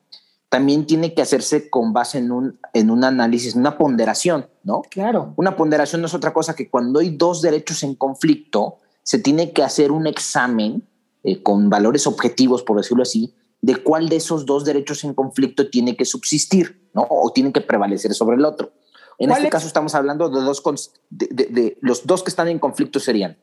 también 0.50 0.86
tiene 0.86 1.16
que 1.16 1.24
hacerse 1.24 1.68
con 1.68 1.92
base 1.92 2.20
en 2.20 2.32
un, 2.32 2.60
en 2.76 2.92
un 2.92 3.04
análisis, 3.04 3.56
una 3.56 3.80
ponderación, 3.80 4.48
¿no? 4.64 4.84
Claro. 4.92 5.34
Una 5.36 5.56
ponderación 5.56 6.00
no 6.00 6.06
es 6.06 6.14
otra 6.14 6.32
cosa 6.32 6.56
que 6.56 6.70
cuando 6.70 7.00
hay 7.00 7.18
dos 7.18 7.42
derechos 7.42 7.82
en 7.82 7.96
conflicto, 7.96 8.78
se 9.02 9.18
tiene 9.18 9.52
que 9.52 9.64
hacer 9.64 9.92
un 9.92 10.06
examen 10.06 10.88
eh, 11.24 11.42
con 11.42 11.72
valores 11.72 12.06
objetivos, 12.06 12.62
por 12.62 12.78
decirlo 12.78 13.02
así, 13.02 13.34
de 13.62 13.78
cuál 13.78 14.10
de 14.10 14.18
esos 14.18 14.46
dos 14.46 14.64
derechos 14.64 15.04
en 15.06 15.16
conflicto 15.16 15.72
tiene 15.72 15.98
que 15.98 16.06
subsistir, 16.06 16.88
¿no? 16.94 17.08
O 17.10 17.32
tiene 17.34 17.52
que 17.52 17.62
prevalecer 17.62 18.14
sobre 18.14 18.38
el 18.38 18.46
otro. 18.46 18.74
En 19.18 19.32
este 19.32 19.50
caso 19.50 19.66
estamos 19.66 19.96
hablando 19.96 20.30
de 20.30 20.42
dos, 20.42 20.62
de 21.10 21.78
los 21.82 22.06
dos 22.06 22.22
que 22.22 22.30
están 22.30 22.48
en 22.48 22.60
conflicto 22.60 23.00
serían 23.00 23.38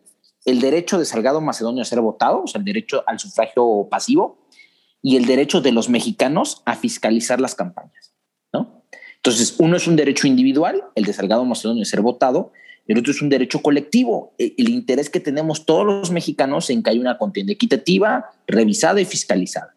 el 0.45 0.61
derecho 0.61 0.99
de 0.99 1.05
Salgado 1.05 1.41
Macedonio 1.41 1.83
a 1.83 1.85
ser 1.85 2.01
votado, 2.01 2.43
o 2.43 2.47
sea, 2.47 2.59
el 2.59 2.65
derecho 2.65 3.03
al 3.07 3.19
sufragio 3.19 3.89
pasivo, 3.91 4.47
y 5.03 5.17
el 5.17 5.27
derecho 5.27 5.61
de 5.61 5.73
los 5.73 5.89
mexicanos 5.89 6.63
a 6.65 6.75
fiscalizar 6.75 7.41
las 7.41 7.55
campañas, 7.55 8.15
¿no? 8.53 8.85
Entonces, 9.17 9.57
uno 9.59 9.77
es 9.77 9.87
un 9.87 9.97
derecho 9.97 10.27
individual, 10.27 10.85
el 10.95 11.05
de 11.05 11.13
Salgado 11.13 11.45
Macedonio 11.45 11.83
a 11.83 11.87
ser 11.87 12.01
votado, 12.01 12.53
el 12.87 12.99
otro 12.99 13.13
es 13.13 13.21
un 13.21 13.29
derecho 13.29 13.61
colectivo, 13.61 14.35
e, 14.39 14.55
el 14.57 14.71
interés 14.71 15.11
que 15.11 15.21
tenemos 15.21 15.67
todos 15.67 15.85
los 15.85 16.11
mexicanos 16.11 16.71
en 16.71 16.83
que 16.83 16.91
haya 16.91 17.01
una 17.01 17.19
contienda 17.19 17.53
equitativa, 17.53 18.31
revisada 18.47 19.01
y 19.01 19.05
fiscalizada. 19.05 19.75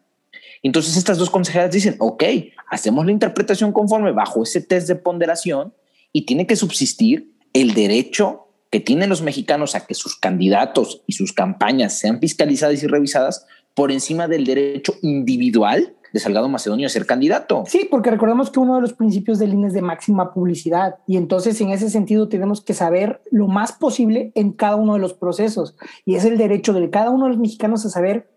Entonces, 0.62 0.96
estas 0.96 1.18
dos 1.18 1.28
consejeras 1.28 1.72
dicen, 1.72 1.96
ok, 1.98 2.24
hacemos 2.70 3.04
la 3.04 3.12
interpretación 3.12 3.72
conforme 3.72 4.12
bajo 4.12 4.44
ese 4.44 4.60
test 4.60 4.88
de 4.88 4.94
ponderación 4.94 5.74
y 6.12 6.22
tiene 6.22 6.46
que 6.46 6.56
subsistir 6.56 7.34
el 7.52 7.74
derecho 7.74 8.41
que 8.72 8.80
tienen 8.80 9.10
los 9.10 9.20
mexicanos 9.20 9.74
a 9.74 9.86
que 9.86 9.92
sus 9.92 10.16
candidatos 10.16 11.02
y 11.06 11.12
sus 11.12 11.34
campañas 11.34 11.98
sean 11.98 12.18
fiscalizadas 12.18 12.82
y 12.82 12.86
revisadas 12.86 13.46
por 13.74 13.92
encima 13.92 14.28
del 14.28 14.46
derecho 14.46 14.94
individual 15.02 15.94
de 16.10 16.20
Salgado 16.20 16.48
Macedonio 16.48 16.86
a 16.86 16.90
ser 16.90 17.04
candidato. 17.04 17.64
Sí, 17.66 17.86
porque 17.90 18.10
recordemos 18.10 18.50
que 18.50 18.60
uno 18.60 18.76
de 18.76 18.80
los 18.80 18.94
principios 18.94 19.38
del 19.38 19.52
INE 19.52 19.66
es 19.66 19.74
de 19.74 19.82
máxima 19.82 20.32
publicidad 20.32 20.96
y 21.06 21.18
entonces 21.18 21.60
en 21.60 21.68
ese 21.68 21.90
sentido 21.90 22.30
tenemos 22.30 22.62
que 22.62 22.72
saber 22.72 23.20
lo 23.30 23.46
más 23.46 23.72
posible 23.72 24.32
en 24.34 24.52
cada 24.52 24.76
uno 24.76 24.94
de 24.94 25.00
los 25.00 25.12
procesos 25.12 25.76
y 26.06 26.14
es 26.14 26.24
el 26.24 26.38
derecho 26.38 26.72
de 26.72 26.88
cada 26.88 27.10
uno 27.10 27.24
de 27.24 27.32
los 27.32 27.38
mexicanos 27.38 27.84
a 27.84 27.90
saber 27.90 28.30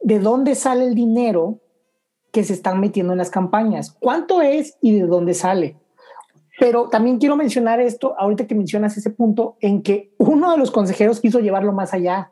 de 0.00 0.18
dónde 0.18 0.56
sale 0.56 0.84
el 0.84 0.96
dinero 0.96 1.60
que 2.32 2.42
se 2.42 2.54
están 2.54 2.80
metiendo 2.80 3.12
en 3.12 3.18
las 3.18 3.30
campañas, 3.30 3.96
cuánto 4.00 4.42
es 4.42 4.76
y 4.82 4.98
de 4.98 5.06
dónde 5.06 5.34
sale. 5.34 5.76
Pero 6.58 6.88
también 6.88 7.18
quiero 7.18 7.36
mencionar 7.36 7.80
esto, 7.80 8.14
ahorita 8.18 8.46
que 8.46 8.54
mencionas 8.54 8.96
ese 8.96 9.10
punto, 9.10 9.56
en 9.60 9.82
que 9.82 10.12
uno 10.18 10.52
de 10.52 10.58
los 10.58 10.70
consejeros 10.70 11.20
quiso 11.20 11.40
llevarlo 11.40 11.72
más 11.72 11.92
allá 11.94 12.30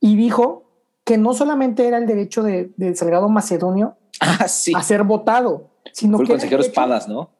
y 0.00 0.16
dijo 0.16 0.64
que 1.04 1.18
no 1.18 1.34
solamente 1.34 1.86
era 1.86 1.98
el 1.98 2.06
derecho 2.06 2.42
de, 2.42 2.72
Salgado 2.94 3.28
Macedonio 3.28 3.96
ah, 4.20 4.46
a 4.46 4.82
ser 4.82 5.04
votado, 5.04 5.70
sino 5.92 6.16
Fue 6.18 6.26
que... 6.26 6.32
El 6.32 6.38
consejero 6.38 6.62
Espadas, 6.62 7.08
¿no? 7.08 7.30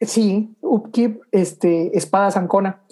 Sí, 0.00 0.56
Upkeep, 0.60 1.22
este, 1.30 1.96
Espadas 1.96 2.36
Ancona, 2.36 2.82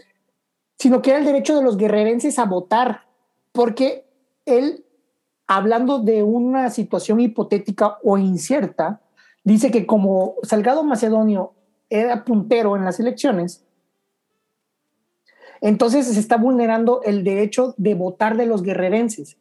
sino 0.79 1.03
que 1.03 1.11
era 1.11 1.18
el 1.18 1.24
derecho 1.24 1.57
de 1.57 1.64
los 1.64 1.76
guerrerenses 1.76 2.38
a 2.38 2.44
votar, 2.44 3.07
porque 3.53 4.07
él, 4.46 4.85
hablando 5.46 5.98
de 5.98 6.22
una 6.22 6.70
situación 6.70 7.20
hipotética 7.20 7.98
o 8.05 8.16
incierta, 8.16 9.00
dice 9.42 9.70
que 9.70 9.87
como 9.87 10.35
Salgado 10.42 10.85
Macedonio 10.85 11.55
era 11.90 12.24
puntero 12.24 12.76
en 12.76 12.85
las 12.85 12.98
elecciones, 13.00 13.64
entonces 15.61 16.07
se 16.07 16.18
está 16.18 16.37
vulnerando 16.37 17.03
el 17.03 17.22
derecho 17.22 17.74
de 17.76 17.94
votar 17.94 18.37
de 18.37 18.46
los 18.46 18.62
guerrerenses. 18.62 19.37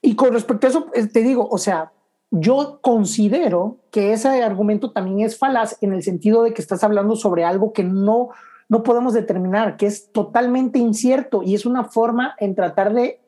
Y 0.00 0.14
con 0.16 0.32
respecto 0.32 0.66
a 0.66 0.70
eso, 0.70 0.86
eh, 0.94 1.06
te 1.06 1.22
digo, 1.22 1.48
o 1.50 1.58
sea, 1.58 1.92
yo 2.30 2.78
considero 2.82 3.78
que 3.90 4.12
ese 4.12 4.42
argumento 4.42 4.92
también 4.92 5.20
es 5.20 5.38
falaz 5.38 5.78
en 5.80 5.92
el 5.92 6.02
sentido 6.02 6.42
de 6.42 6.52
que 6.52 6.62
estás 6.62 6.84
hablando 6.84 7.16
sobre 7.16 7.44
algo 7.44 7.72
que 7.72 7.84
no, 7.84 8.30
no 8.68 8.82
podemos 8.82 9.14
determinar, 9.14 9.76
que 9.76 9.86
es 9.86 10.12
totalmente 10.12 10.78
incierto 10.78 11.42
y 11.42 11.54
es 11.54 11.64
una 11.64 11.84
forma 11.84 12.34
en 12.38 12.54
tratar 12.54 12.92
de, 12.92 13.20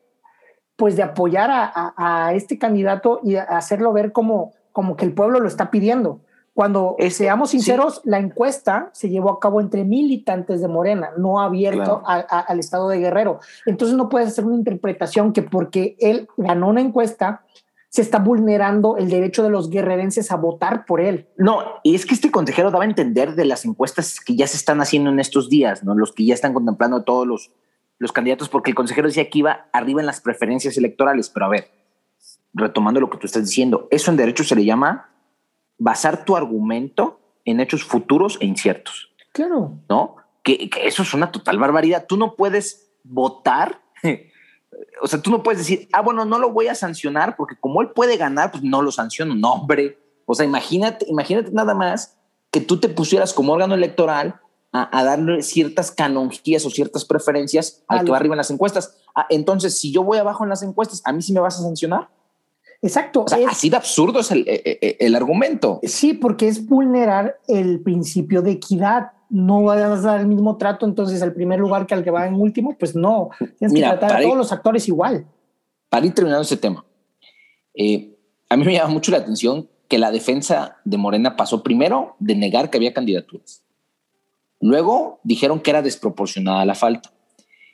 pues, 0.77 0.97
de 0.97 1.03
apoyar 1.03 1.51
a, 1.51 2.33
este 2.35 2.59
candidato 2.59 3.21
y 3.23 3.37
hacerlo 3.37 3.93
ver 3.93 4.13
como, 4.13 4.53
como 4.73 4.97
que 4.97 5.05
el 5.05 5.15
pueblo 5.15 5.41
lo 5.41 5.49
está 5.49 5.71
pidiendo. 5.71 6.21
Cuando 6.57 6.97
seamos 7.11 7.51
sinceros, 7.51 8.01
la 8.05 8.19
encuesta 8.19 8.89
se 8.95 9.11
llevó 9.11 9.31
a 9.31 9.39
cabo 9.39 9.61
entre 9.61 9.85
militantes 9.85 10.63
de 10.63 10.69
Morena, 10.69 11.11
no 11.19 11.39
abierto 11.39 12.03
al 12.07 12.59
estado 12.59 12.89
de 12.89 12.97
Guerrero. 12.97 13.41
Entonces 13.67 13.95
no 13.95 14.09
puedes 14.09 14.29
hacer 14.29 14.47
una 14.47 14.57
interpretación 14.57 15.35
que 15.35 15.43
porque 15.43 15.99
él 16.01 16.27
ganó 16.39 16.69
una 16.69 16.81
encuesta, 16.81 17.43
se 17.91 18.01
está 18.01 18.21
vulnerando 18.21 18.97
el 18.97 19.11
derecho 19.11 19.43
de 19.43 19.51
los 19.51 19.69
guerrerenses 19.69 20.33
a 20.33 20.37
votar 20.37 20.87
por 20.87 21.03
él. 21.03 21.29
No, 21.37 21.59
y 21.83 21.95
es 21.95 22.07
que 22.07 22.15
este 22.15 22.31
consejero 22.31 22.71
daba 22.71 22.85
a 22.85 22.87
entender 22.87 23.35
de 23.35 23.45
las 23.45 23.67
encuestas 23.67 24.19
que 24.19 24.35
ya 24.35 24.47
se 24.47 24.57
están 24.57 24.81
haciendo 24.81 25.11
en 25.11 25.21
estos 25.21 25.51
días, 25.51 25.85
¿no? 25.85 25.95
Los 25.95 26.15
que 26.15 26.25
ya 26.25 26.33
están 26.33 26.55
contemplando 26.55 27.05
todos 27.05 27.27
los, 27.27 27.53
los 27.99 28.13
candidatos, 28.13 28.49
porque 28.49 28.71
el 28.71 28.75
consejero 28.75 29.09
decía 29.09 29.29
que 29.29 29.41
iba 29.41 29.69
arriba 29.75 30.01
en 30.01 30.07
las 30.07 30.23
preferencias 30.23 30.79
electorales. 30.79 31.29
Pero 31.29 31.45
a 31.45 31.51
ver, 31.51 31.69
retomando 32.55 32.99
lo 32.99 33.11
que 33.11 33.19
tú 33.19 33.27
estás 33.27 33.45
diciendo, 33.45 33.89
eso 33.91 34.11
en 34.11 34.17
derecho 34.17 34.43
se 34.43 34.57
le 34.57 34.65
llama 34.65 35.11
basar 35.79 36.25
tu 36.25 36.37
argumento 36.37 37.21
en 37.45 37.61
hechos 37.61 37.85
futuros 37.85 38.39
e 38.41 38.47
inciertos. 38.47 39.11
Claro. 39.33 39.79
¿No? 39.89 40.17
Que, 40.43 40.71
eso 40.83 41.03
es 41.03 41.15
una 41.15 41.31
total 41.31 41.59
barbaridad. 41.59 42.07
Tú 42.07 42.17
no 42.17 42.35
puedes 42.35 42.91
votar. 43.05 43.83
o 45.03 45.07
sea, 45.07 45.21
tú 45.21 45.31
no 45.31 45.43
puedes 45.43 45.59
decir, 45.59 45.89
ah, 45.93 46.03
bueno, 46.03 46.25
no 46.25 46.39
lo 46.39 46.51
voy 46.51 46.69
a 46.69 46.75
sancionar 46.75 47.37
porque 47.37 47.57
como 47.59 47.83
él 47.83 47.91
puede 47.91 48.17
ganar, 48.17 48.51
pues 48.51 48.63
no 48.63 48.83
lo 48.83 48.93
sanciono. 48.93 49.35
No, 49.35 49.53
hombre. 49.55 49.99
O 50.27 50.35
sea, 50.35 50.45
imagínate, 50.45 51.07
imagínate 51.09 51.51
nada 51.53 51.75
más 51.75 52.17
que 52.51 52.61
tú 52.61 52.81
te 52.81 52.89
pusieras 52.89 53.33
como 53.33 53.53
órgano 53.53 53.75
electoral 53.75 54.41
a, 54.73 55.05
darle 55.05 55.43
ciertas 55.43 55.91
canonjías 55.91 56.67
o 56.67 56.71
ciertas 56.71 57.05
preferencias 57.05 57.83
al 57.89 58.05
que 58.05 58.11
va 58.11 58.19
arriba 58.19 58.35
en 58.35 58.39
las 58.39 58.51
encuestas. 58.51 58.99
Ah, 59.15 59.27
entonces, 59.31 59.79
si 59.79 59.91
yo 59.93 60.03
voy 60.03 60.19
abajo 60.19 60.45
en 60.45 60.51
las 60.51 60.63
encuestas, 60.63 61.01
¿a 61.05 61.13
mí 61.13 61.23
sí 61.23 61.33
me 61.33 61.41
vas 61.41 61.59
a 61.59 61.63
sancionar? 61.63 62.11
Exacto. 62.87 63.25
así 63.49 63.69
de 63.69 63.77
absurdo 63.77 64.21
es 64.21 64.31
eh, 64.31 64.45
eh, 64.47 64.79
eh, 64.81 64.97
el, 65.01 65.15
argumento. 65.15 65.81
Sí, 65.83 66.15
porque 66.15 66.49
es 66.49 66.67
vulnerar 66.67 67.39
el 67.49 67.81
principio 67.81 68.43
de 68.43 68.53
equidad. 68.53 69.13
No 69.29 69.65
vas 69.65 69.79
a 69.79 69.97
dar 69.97 70.21
el 70.21 70.27
mismo 70.27 70.57
trato 70.57 70.87
entonces 70.87 71.21
al 71.23 71.33
primer 71.35 71.59
lugar 71.59 71.87
que 71.87 71.95
al 71.95 72.05
que 72.05 72.11
va 72.11 72.27
en 72.27 72.35
último, 72.35 72.77
pues 72.79 72.95
no. 72.95 73.31
Tienes 73.59 73.75
que 73.75 73.81
tratar 73.81 74.17
a 74.17 74.23
todos 74.23 74.37
los 74.37 74.53
actores 74.53 74.87
igual. 74.89 75.27
Para 75.89 76.07
ir 76.07 76.15
terminando 76.15 76.43
ese 76.43 76.57
tema, 76.57 76.85
a 78.49 78.57
mí 78.57 78.65
me 78.65 78.73
llama 78.73 78.93
mucho 78.93 79.11
la 79.11 79.19
atención 79.19 79.69
que 79.89 79.99
la 79.99 80.11
defensa 80.11 80.79
de 80.85 80.97
Morena 80.97 81.37
pasó 81.37 81.63
primero 81.63 82.17
de 82.19 82.35
negar 82.35 82.71
que 82.71 82.79
había 82.79 82.95
candidaturas. 82.95 83.63
Luego 84.61 85.21
dijeron 85.23 85.61
que 85.61 85.71
era 85.71 85.83
desproporcionada 85.83 86.65
la 86.65 86.75
falta. 86.75 87.13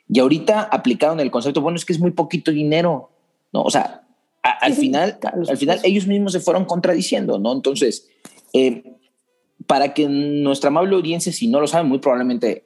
Y 0.07 0.19
ahorita 0.19 0.61
aplicaron 0.63 1.19
el 1.19 1.31
concepto, 1.31 1.61
bueno, 1.61 1.77
es 1.77 1.85
que 1.85 1.93
es 1.93 1.99
muy 1.99 2.11
poquito 2.11 2.51
dinero, 2.51 3.09
¿no? 3.51 3.63
O 3.63 3.69
sea, 3.69 4.02
al, 4.43 4.73
final, 4.73 5.17
al 5.49 5.57
final 5.57 5.79
ellos 5.83 6.05
mismos 6.05 6.33
se 6.33 6.39
fueron 6.39 6.65
contradiciendo, 6.65 7.39
¿no? 7.39 7.53
Entonces, 7.53 8.09
eh, 8.51 8.83
para 9.65 9.93
que 9.93 10.07
nuestra 10.07 10.67
amable 10.67 10.95
audiencia, 10.95 11.31
si 11.31 11.47
no 11.47 11.61
lo 11.61 11.67
saben, 11.67 11.87
muy 11.87 11.99
probablemente 11.99 12.63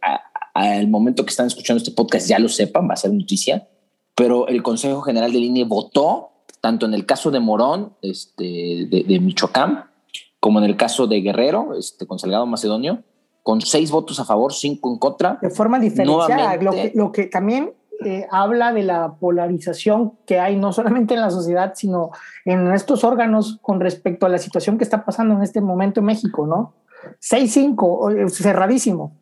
al 0.54 0.88
momento 0.88 1.24
que 1.24 1.30
están 1.30 1.48
escuchando 1.48 1.78
este 1.78 1.92
podcast 1.92 2.28
ya 2.28 2.40
lo 2.40 2.50
sepan, 2.50 2.90
va 2.90 2.94
a 2.94 2.98
ser 2.98 3.14
noticia, 3.14 3.68
pero 4.16 4.48
el 4.48 4.64
Consejo 4.64 5.02
General 5.02 5.32
del 5.32 5.44
INE 5.44 5.66
votó, 5.66 6.32
tanto 6.62 6.88
en 6.88 6.96
el 6.96 7.06
caso 7.06 7.30
de 7.30 7.40
Morón, 7.40 7.94
este, 8.02 8.88
de, 8.90 9.20
Michoacán, 9.22 9.86
como 10.40 10.58
en 10.60 10.66
el 10.66 10.76
caso 10.76 11.06
de 11.06 11.22
Guerrero, 11.22 11.76
este, 11.78 12.08
con 12.08 12.18
Salgado 12.18 12.48
Macedonio, 12.48 13.04
con 13.44 13.62
seis 13.62 13.92
votos 13.92 14.20
a 14.20 14.26
favor, 14.26 14.54
cinco 14.54 14.92
en 14.92 14.98
contra. 14.98 15.38
De 15.42 15.52
forma 15.52 15.80
diferenciada, 15.80 16.56
lo 16.58 16.72
que, 16.72 16.92
lo 16.96 17.12
que 17.12 17.28
también 17.28 17.74
eh, 18.06 18.28
habla 18.32 18.74
de 18.74 18.84
la 18.84 19.16
polarización 19.16 20.14
que 20.26 20.40
hay 20.40 20.56
no 20.56 20.72
solamente 20.74 21.14
en 21.14 21.22
la 21.22 21.32
sociedad, 21.32 21.74
sino 21.76 22.12
en 22.46 22.72
estos 22.72 23.04
órganos 23.04 23.60
con 23.62 23.80
respecto 23.80 24.26
a 24.26 24.30
la 24.30 24.38
situación 24.38 24.78
que 24.78 24.84
está 24.84 25.04
pasando 25.06 25.36
en 25.36 25.42
este 25.42 25.62
momento 25.62 26.00
en 26.00 26.06
México, 26.06 26.46
¿no? 26.46 26.74
6-5, 27.22 28.28
eh, 28.28 28.30
cerradísimo. 28.30 29.16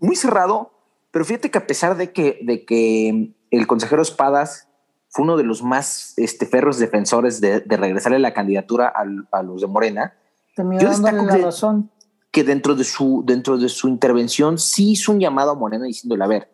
Muy 0.00 0.16
cerrado, 0.16 0.70
pero 1.10 1.24
fíjate 1.24 1.50
que 1.50 1.58
a 1.58 1.66
pesar 1.66 1.96
de 1.96 2.12
que, 2.12 2.38
de 2.42 2.64
que 2.64 3.34
el 3.50 3.66
consejero 3.66 4.02
Espadas 4.02 4.68
fue 5.08 5.24
uno 5.24 5.36
de 5.36 5.44
los 5.44 5.62
más 5.62 6.14
este, 6.16 6.46
ferros 6.46 6.78
defensores 6.78 7.40
de, 7.40 7.60
de 7.60 7.76
regresarle 7.76 8.18
la 8.18 8.34
candidatura 8.34 8.92
a, 8.94 9.42
los 9.42 9.60
de 9.60 9.66
Morena, 9.66 10.14
yo 10.56 10.88
destaco 10.88 11.24
la 11.24 11.36
razón 11.36 11.90
que 12.30 12.44
dentro 12.44 12.74
de 12.74 12.84
su, 12.84 13.22
dentro 13.24 13.56
de 13.56 13.68
su 13.68 13.88
intervención 13.88 14.58
sí 14.58 14.92
hizo 14.92 15.12
un 15.12 15.20
llamado 15.20 15.52
a 15.52 15.54
Morena 15.54 15.86
diciéndole, 15.86 16.24
a 16.24 16.26
ver, 16.26 16.50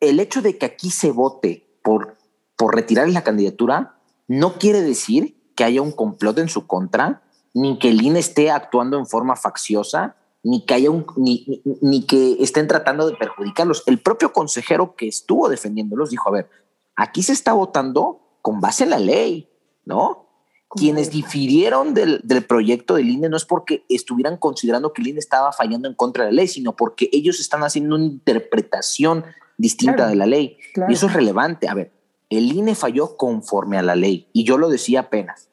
el 0.00 0.20
hecho 0.20 0.42
de 0.42 0.58
que 0.58 0.66
aquí 0.66 0.90
se 0.90 1.12
vote 1.12 1.78
por, 1.82 2.16
por 2.56 2.74
retirar 2.74 3.08
la 3.08 3.22
candidatura 3.22 4.00
no 4.28 4.54
quiere 4.54 4.80
decir 4.80 5.36
que 5.54 5.64
haya 5.64 5.82
un 5.82 5.92
complot 5.92 6.38
en 6.38 6.48
su 6.48 6.66
contra, 6.66 7.22
ni 7.52 7.78
que 7.78 7.88
el 7.90 8.02
INE 8.02 8.18
esté 8.18 8.50
actuando 8.50 8.98
en 8.98 9.06
forma 9.06 9.36
facciosa, 9.36 10.16
ni 10.42 10.64
que 10.64 10.74
haya 10.74 10.90
un, 10.90 11.06
ni, 11.16 11.62
ni, 11.82 12.06
que 12.06 12.36
estén 12.40 12.66
tratando 12.66 13.06
de 13.06 13.16
perjudicarlos. 13.16 13.82
El 13.86 14.00
propio 14.00 14.32
consejero 14.32 14.94
que 14.96 15.08
estuvo 15.08 15.48
defendiéndolos 15.48 16.10
dijo, 16.10 16.28
a 16.28 16.32
ver, 16.32 16.50
aquí 16.96 17.22
se 17.22 17.32
está 17.32 17.52
votando 17.52 18.38
con 18.40 18.60
base 18.60 18.84
en 18.84 18.90
la 18.90 18.98
ley, 18.98 19.50
¿no? 19.84 20.26
Quienes 20.70 21.10
difirieron 21.10 21.94
del, 21.94 22.22
proyecto 22.48 22.94
del 22.94 23.10
INE 23.10 23.28
no 23.28 23.36
es 23.36 23.44
porque 23.44 23.84
estuvieran 23.88 24.36
considerando 24.36 24.92
que 24.92 25.02
el 25.02 25.08
INE 25.08 25.18
estaba 25.18 25.52
fallando 25.52 25.88
en 25.88 25.94
contra 25.94 26.24
de 26.24 26.30
la 26.30 26.36
ley, 26.36 26.48
sino 26.48 26.76
porque 26.76 27.10
ellos 27.12 27.40
están 27.40 27.64
haciendo 27.64 27.96
una 27.96 28.04
interpretación 28.04 29.24
distinta 29.60 30.06
de 30.08 30.16
la 30.16 30.26
ley. 30.26 30.56
Y 30.88 30.92
eso 30.92 31.06
es 31.06 31.12
relevante. 31.12 31.68
A 31.68 31.74
ver, 31.74 31.92
el 32.28 32.52
INE 32.52 32.74
falló 32.74 33.16
conforme 33.16 33.76
a 33.78 33.82
la 33.82 33.96
ley, 33.96 34.28
y 34.32 34.44
yo 34.44 34.56
lo 34.56 34.68
decía 34.68 35.00
apenas. 35.00 35.48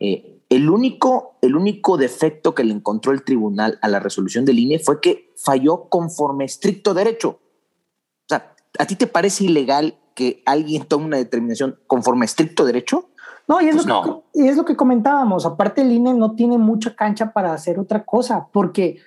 Eh, 0.00 0.40
el, 0.48 0.68
único, 0.68 1.36
el 1.42 1.54
único 1.54 1.96
defecto 1.96 2.54
que 2.54 2.64
le 2.64 2.72
encontró 2.72 3.12
el 3.12 3.22
tribunal 3.24 3.78
a 3.82 3.88
la 3.88 4.00
resolución 4.00 4.44
del 4.44 4.58
INE 4.58 4.78
fue 4.78 5.00
que 5.00 5.32
falló 5.36 5.88
conforme 5.88 6.44
estricto 6.44 6.94
derecho. 6.94 7.28
O 7.30 8.28
sea, 8.28 8.54
¿a 8.78 8.86
ti 8.86 8.96
te 8.96 9.06
parece 9.06 9.44
ilegal 9.44 9.98
que 10.14 10.42
alguien 10.46 10.84
tome 10.84 11.06
una 11.06 11.16
determinación 11.18 11.78
conforme 11.86 12.24
estricto 12.24 12.64
derecho? 12.64 13.10
No, 13.46 13.60
y 13.60 13.68
es, 13.68 13.76
lo 13.76 14.02
pues 14.02 14.22
Que, 14.32 14.42
y 14.42 14.48
es 14.48 14.56
lo 14.56 14.64
que 14.64 14.76
comentábamos. 14.76 15.44
Aparte, 15.44 15.82
el 15.82 15.92
INE 15.92 16.14
no 16.14 16.34
tiene 16.34 16.56
mucha 16.56 16.96
cancha 16.96 17.32
para 17.32 17.52
hacer 17.52 17.78
otra 17.78 18.04
cosa, 18.04 18.48
porque 18.50 18.98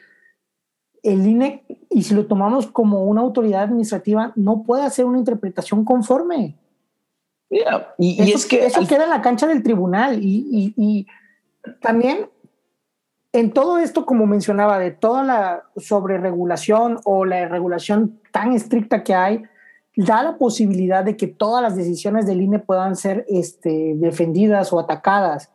el 1.07 1.25
INE, 1.25 1.63
y 1.89 2.03
si 2.03 2.13
lo 2.13 2.25
tomamos 2.25 2.67
como 2.67 3.05
una 3.05 3.21
autoridad 3.21 3.63
administrativa, 3.63 4.33
no 4.35 4.63
puede 4.63 4.83
hacer 4.83 5.05
una 5.05 5.17
interpretación 5.17 5.85
conforme. 5.85 6.55
y, 7.97 8.31
es 8.31 8.45
que 8.45 8.65
eso 8.65 8.85
queda 8.85 9.05
en 9.05 9.09
la 9.09 9.21
cancha 9.21 9.47
del 9.47 9.63
tribunal. 9.63 10.19
Y, 10.21 10.73
y, 10.75 11.07
también 11.81 12.29
en 13.31 13.51
todo 13.51 13.77
esto, 13.77 14.05
como 14.05 14.25
mencionaba, 14.25 14.79
de 14.79 14.91
toda 14.91 15.23
la 15.23 15.63
sobreregulación 15.77 16.99
o 17.05 17.25
la 17.25 17.47
regulación 17.47 18.19
tan 18.31 18.53
estricta 18.53 19.03
que 19.03 19.15
hay, 19.15 19.43
da 19.95 20.23
la 20.23 20.37
posibilidad 20.37 21.03
de 21.03 21.17
que 21.17 21.27
todas 21.27 21.61
las 21.63 21.75
decisiones 21.75 22.27
del 22.27 22.41
INE 22.41 22.59
puedan 22.59 22.95
ser 22.95 23.25
este, 23.29 23.93
defendidas 23.95 24.71
o 24.73 24.79
atacadas. 24.79 25.51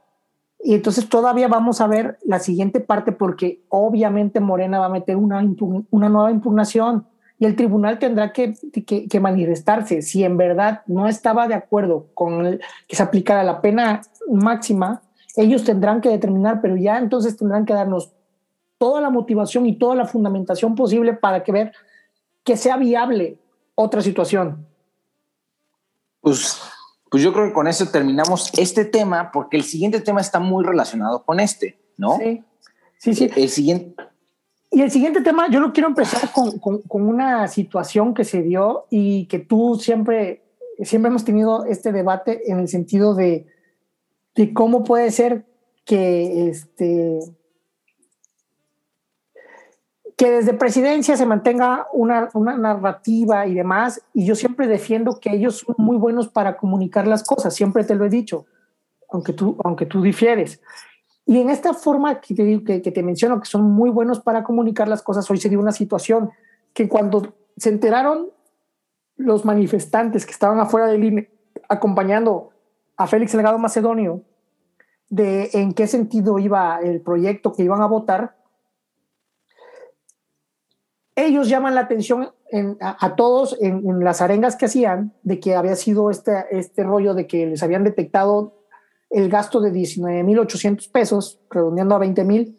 Y 0.63 0.75
entonces 0.75 1.09
todavía 1.09 1.49
vamos 1.49 1.81
a 1.81 1.89
ver 1.89 2.19
la 2.25 2.39
siguiente 2.39 2.81
parte 2.81 3.11
porque 3.13 3.63
obviamente 3.69 4.39
Morena 4.39 4.79
va 4.79 4.87
a 4.87 4.91
meter 4.91 5.17
una, 5.17 5.45
una 5.91 6.09
nueva 6.09 6.31
impugnación 6.31 7.07
y 7.43 7.45
el 7.45 7.57
tribunal 7.57 7.99
tendrá 7.99 8.33
que, 8.33 8.55
que, 8.87 9.21
manifestarse. 9.21 10.01
Si 10.01 10.23
en 10.23 10.37
verdad 10.37 10.83
no 10.87 11.09
estaba 11.09 11.49
de 11.49 11.55
acuerdo 11.55 12.07
con 12.15 12.61
que 12.87 12.95
se 12.95 13.03
aplicara 13.03 13.43
la 13.43 13.61
pena 13.61 14.03
máxima, 14.31 15.03
ellos 15.35 15.65
tendrán 15.65 16.01
que 16.01 16.09
determinar, 16.09 16.61
pero 16.61 16.77
ya 16.77 16.99
entonces 16.99 17.37
tendrán 17.37 17.65
que 17.65 17.75
darnos 17.75 18.13
toda 18.79 19.01
la 19.01 19.11
motivación 19.11 19.67
y 19.67 19.77
toda 19.77 19.97
la 19.97 20.07
fundamentación 20.07 20.77
posible 20.77 21.15
para 21.15 21.43
que 21.43 21.51
ver 21.51 21.73
que 22.45 22.57
sea 22.57 22.77
viable 22.77 23.39
otra 23.75 24.03
situación. 24.03 24.65
Pues, 26.21 26.63
pues 27.13 27.23
yo 27.23 27.35
creo 27.35 27.45
que 27.45 27.53
con 27.53 27.69
eso 27.69 27.87
terminamos 27.89 28.51
este 28.57 28.87
tema, 28.87 29.31
porque 29.31 29.59
el 29.59 29.65
siguiente 29.65 30.01
tema 30.01 30.23
está 30.23 30.41
muy 30.41 30.65
relacionado 30.65 31.23
con 31.27 31.41
este, 31.41 31.79
¿no? 31.99 32.17
Sí, 32.17 32.43
sí, 32.97 33.15
sí. 33.15 33.31
El 33.37 33.51
siguiente. 33.51 34.03
Y 34.71 34.81
el 34.81 34.91
siguiente 34.91 35.21
tema, 35.21 35.51
yo 35.51 35.61
lo 35.61 35.75
quiero 35.75 35.91
empezar 35.91 36.33
con, 36.33 36.59
con, 36.59 36.81
una 37.07 37.49
situación 37.49 38.15
que 38.15 38.25
se 38.25 38.41
dio 38.41 38.87
y 38.89 39.27
que 39.27 39.41
tú 39.41 39.79
siempre, 39.79 40.43
siempre 40.85 41.11
hemos 41.11 41.27
tenido 41.27 41.67
este 41.67 41.93
debate 41.93 42.51
en 42.51 42.61
el 42.61 42.69
sentido 42.69 43.15
de, 43.15 43.47
de 44.35 44.55
cómo 44.55 44.83
puede 44.83 45.11
ser 45.11 45.45
que 45.85 46.49
este, 46.49 47.19
que 50.17 50.31
desde 50.31 50.55
presidencia 50.55 51.17
se 51.17 51.27
mantenga 51.27 51.87
una, 51.93 52.29
una, 52.35 52.57
narrativa 52.57 53.47
y 53.47 53.55
demás, 53.55 54.03
y 54.13 54.27
yo 54.27 54.35
siempre 54.35 54.67
defiendo 54.67 55.19
que 55.19 55.31
ellos 55.31 55.65
son 55.67 55.75
muy 55.79 55.97
buenos 55.97 56.29
para 56.29 56.57
comunicar 56.57 57.07
las 57.07 57.23
cosas, 57.23 57.55
siempre 57.55 57.85
te 57.85 57.95
lo 57.95 58.05
he 58.05 58.11
dicho, 58.11 58.47
aunque 59.11 59.33
tú, 59.33 59.57
aunque 59.65 59.87
tú 59.87 60.03
difieres. 60.03 60.61
Y 61.25 61.39
en 61.39 61.51
esta 61.51 61.73
forma 61.73 62.21
que 62.21 62.35
te, 62.35 62.83
que, 62.83 62.91
te 62.91 63.03
menciono, 63.03 63.41
que 63.41 63.47
son 63.47 63.63
muy 63.63 63.91
buenos 63.91 64.21
para 64.21 64.43
comunicar 64.43 64.89
las 64.89 65.03
cosas, 65.03 65.31
hoy 65.31 65.39
se 65.39 65.49
dio 65.49 65.61
una 65.61 65.73
situación 65.73 66.31
que 66.75 66.89
cuando 66.89 67.35
se 67.57 67.69
enteraron 67.69 68.31
los 69.17 69.45
manifestantes 69.45 70.27
que 70.27 70.33
estaban 70.33 70.59
afuera 70.59 70.89
del 70.89 71.05
INE 71.05 71.31
acompañando 71.69 72.51
a 72.97 73.07
Félix 73.07 73.35
Legado 73.35 73.59
Macedonio 73.59 74.23
de 75.09 75.51
en 75.53 75.75
qué 75.75 75.87
sentido 75.87 76.39
iba 76.39 76.81
el 76.81 77.01
proyecto 77.01 77.53
que 77.53 77.63
iban 77.63 77.83
a 77.83 77.87
votar, 77.87 78.37
ellos 81.15 81.49
llaman 81.49 81.75
la 81.75 81.83
atención 81.83 82.31
a, 82.81 83.17
todos 83.17 83.57
en, 83.61 84.05
las 84.05 84.21
arengas 84.21 84.57
que 84.57 84.67
hacían 84.67 85.13
de 85.23 85.41
que 85.41 85.55
había 85.55 85.77
sido 85.77 86.11
este, 86.11 86.45
este 86.51 86.83
rollo 86.83 87.15
de 87.15 87.27
que 87.27 87.47
les 87.47 87.63
habían 87.63 87.85
detectado 87.85 88.63
el 89.11 89.29
gasto 89.29 89.61
de 89.61 89.73
19.800 89.73 90.91
pesos, 90.91 91.41
redondeando 91.51 91.95
a 91.95 92.01
20.000. 92.01 92.57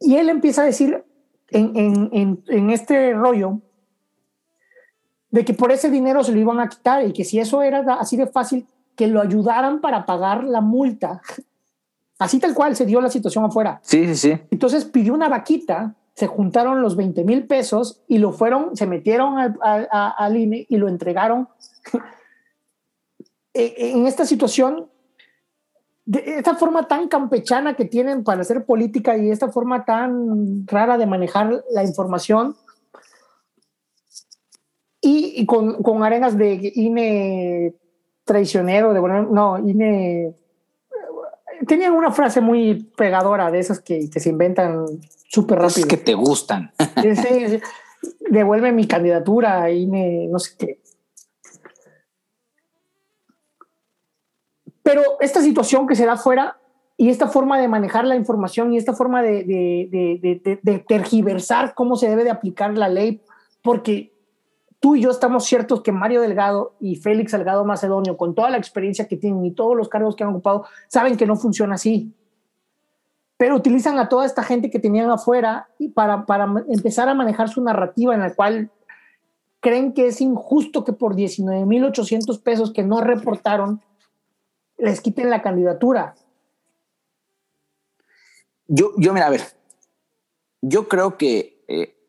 Y 0.00 0.16
él 0.16 0.30
empieza 0.30 0.62
a 0.62 0.66
decir 0.66 1.04
en, 1.50 2.42
en, 2.46 2.70
este 2.70 3.12
rollo 3.12 3.60
de 5.30 5.44
que 5.44 5.52
por 5.52 5.72
ese 5.72 5.90
dinero 5.90 6.24
se 6.24 6.32
lo 6.32 6.40
iban 6.40 6.60
a 6.60 6.68
quitar 6.68 7.06
y 7.06 7.12
que 7.12 7.24
si 7.24 7.38
eso 7.38 7.62
era 7.62 7.80
así 7.94 8.16
de 8.16 8.26
fácil, 8.26 8.66
que 8.96 9.06
lo 9.06 9.20
ayudaran 9.20 9.80
para 9.80 10.06
pagar 10.06 10.44
la 10.44 10.60
multa. 10.60 11.20
Así 12.18 12.38
tal 12.38 12.54
cual 12.54 12.76
se 12.76 12.86
dio 12.86 13.00
la 13.00 13.10
situación 13.10 13.44
afuera. 13.44 13.80
Sí, 13.82 14.06
sí, 14.06 14.16
sí. 14.16 14.40
Entonces 14.50 14.84
pidió 14.84 15.14
una 15.14 15.28
vaquita 15.28 15.94
se 16.14 16.26
juntaron 16.26 16.82
los 16.82 16.96
20 16.96 17.24
mil 17.24 17.46
pesos 17.46 18.02
y 18.06 18.18
lo 18.18 18.32
fueron, 18.32 18.76
se 18.76 18.86
metieron 18.86 19.36
al, 19.38 20.36
INE 20.36 20.66
y 20.68 20.76
lo 20.76 20.88
entregaron. 20.88 21.48
E, 23.52 23.90
en 23.90 24.06
esta 24.06 24.24
situación, 24.24 24.88
de 26.04 26.38
esta 26.38 26.54
forma 26.54 26.86
tan 26.86 27.08
campechana 27.08 27.74
que 27.74 27.84
tienen 27.84 28.22
para 28.22 28.42
hacer 28.42 28.64
política 28.64 29.16
y 29.18 29.28
esta 29.28 29.50
forma 29.50 29.84
tan 29.84 30.68
rara 30.68 30.96
de 30.96 31.06
manejar 31.06 31.64
la 31.72 31.82
información, 31.82 32.54
y, 35.00 35.46
con, 35.46 35.82
con, 35.82 36.02
arenas 36.02 36.36
de 36.36 36.72
INE 36.74 37.74
traicionero, 38.24 38.92
de 38.92 39.00
no, 39.00 39.58
INE. 39.58 40.34
Tenían 41.66 41.92
una 41.92 42.10
frase 42.10 42.40
muy 42.40 42.90
pegadora 42.96 43.50
de 43.50 43.58
esas 43.58 43.80
que, 43.80 44.08
que 44.10 44.20
se 44.20 44.30
inventan 44.30 44.86
súper 45.28 45.58
rápido. 45.58 45.86
que 45.86 45.96
te 45.96 46.14
gustan. 46.14 46.72
Sí, 47.02 47.60
Devuelve 48.30 48.72
mi 48.72 48.86
candidatura 48.86 49.70
y 49.70 49.86
me, 49.86 50.26
no 50.28 50.38
sé 50.38 50.52
qué. 50.58 50.80
Pero 54.82 55.02
esta 55.20 55.42
situación 55.42 55.86
que 55.86 55.94
se 55.94 56.06
da 56.06 56.16
fuera 56.16 56.58
y 56.96 57.10
esta 57.10 57.28
forma 57.28 57.58
de 57.60 57.68
manejar 57.68 58.04
la 58.04 58.16
información 58.16 58.72
y 58.72 58.76
esta 58.76 58.92
forma 58.92 59.22
de, 59.22 59.44
de, 59.44 60.84
tergiversar 60.86 61.74
cómo 61.74 61.96
se 61.96 62.08
debe 62.08 62.24
de 62.24 62.30
aplicar 62.30 62.76
la 62.76 62.88
ley, 62.88 63.22
porque 63.62 64.09
tú 64.80 64.96
y 64.96 65.02
yo 65.02 65.10
estamos 65.10 65.44
ciertos 65.44 65.82
que 65.82 65.92
Mario 65.92 66.22
Delgado 66.22 66.74
y 66.80 66.96
Félix 66.96 67.32
Salgado 67.32 67.64
Macedonio, 67.64 68.16
con 68.16 68.34
toda 68.34 68.50
la 68.50 68.56
experiencia 68.56 69.06
que 69.06 69.16
tienen 69.16 69.44
y 69.44 69.52
todos 69.52 69.76
los 69.76 69.88
cargos 69.88 70.16
que 70.16 70.24
han 70.24 70.30
ocupado, 70.30 70.64
saben 70.88 71.16
que 71.16 71.26
no 71.26 71.36
funciona 71.36 71.74
así. 71.74 72.14
Pero 73.36 73.56
utilizan 73.56 73.98
a 73.98 74.08
toda 74.08 74.26
esta 74.26 74.42
gente 74.42 74.70
que 74.70 74.78
tenían 74.78 75.10
afuera 75.10 75.68
para, 75.94 76.26
para 76.26 76.46
empezar 76.68 77.08
a 77.08 77.14
manejar 77.14 77.48
su 77.48 77.62
narrativa 77.62 78.14
en 78.14 78.20
la 78.20 78.34
cual 78.34 78.70
creen 79.60 79.92
que 79.92 80.08
es 80.08 80.20
injusto 80.20 80.84
que 80.84 80.94
por 80.94 81.14
19.800 81.14 82.42
pesos 82.42 82.72
que 82.72 82.82
no 82.82 83.00
reportaron 83.00 83.82
les 84.78 85.00
quiten 85.00 85.28
la 85.30 85.42
candidatura. 85.42 86.14
Yo, 88.66 88.92
yo, 88.96 89.12
mira, 89.12 89.26
a 89.26 89.30
ver, 89.30 89.42
yo 90.62 90.88
creo 90.88 91.18
que 91.18 91.64
eh, 91.68 91.99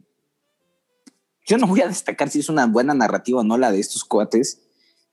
yo 1.51 1.57
no 1.57 1.67
voy 1.67 1.81
a 1.81 1.87
destacar 1.87 2.29
si 2.29 2.39
es 2.39 2.47
una 2.47 2.65
buena 2.65 2.93
narrativa 2.93 3.41
o 3.41 3.43
no 3.43 3.57
la 3.57 3.73
de 3.73 3.81
estos 3.81 4.05
cuates, 4.05 4.61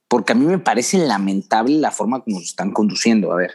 porque 0.06 0.32
a 0.32 0.36
mí 0.36 0.46
me 0.46 0.60
parece 0.60 0.96
lamentable 0.98 1.76
la 1.78 1.90
forma 1.90 2.22
como 2.22 2.38
se 2.38 2.44
están 2.44 2.70
conduciendo. 2.70 3.32
A 3.32 3.36
ver, 3.36 3.54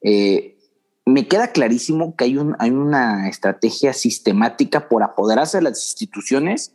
eh, 0.00 0.58
me 1.04 1.28
queda 1.28 1.52
clarísimo 1.52 2.16
que 2.16 2.24
hay, 2.24 2.38
un, 2.38 2.56
hay 2.60 2.70
una 2.70 3.28
estrategia 3.28 3.92
sistemática 3.92 4.88
por 4.88 5.02
apoderarse 5.02 5.58
de 5.58 5.64
las 5.64 5.84
instituciones 5.84 6.72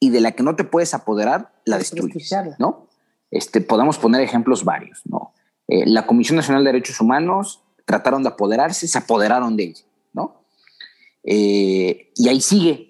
y 0.00 0.10
de 0.10 0.20
la 0.20 0.32
que 0.32 0.42
no 0.42 0.56
te 0.56 0.64
puedes 0.64 0.94
apoderar, 0.94 1.54
la 1.64 1.78
destruyes, 1.78 2.34
¿no? 2.58 2.88
Este, 3.30 3.60
podemos 3.60 3.98
poner 3.98 4.20
ejemplos 4.20 4.64
varios, 4.64 5.02
¿no? 5.04 5.32
Eh, 5.68 5.86
la 5.86 6.06
Comisión 6.08 6.34
Nacional 6.34 6.64
de 6.64 6.72
Derechos 6.72 7.00
Humanos 7.00 7.62
trataron 7.84 8.24
de 8.24 8.30
apoderarse, 8.30 8.88
se 8.88 8.98
apoderaron 8.98 9.56
de 9.56 9.62
ella, 9.62 9.84
¿no? 10.12 10.42
Eh, 11.22 12.12
y 12.16 12.28
ahí 12.28 12.40
sigue, 12.40 12.85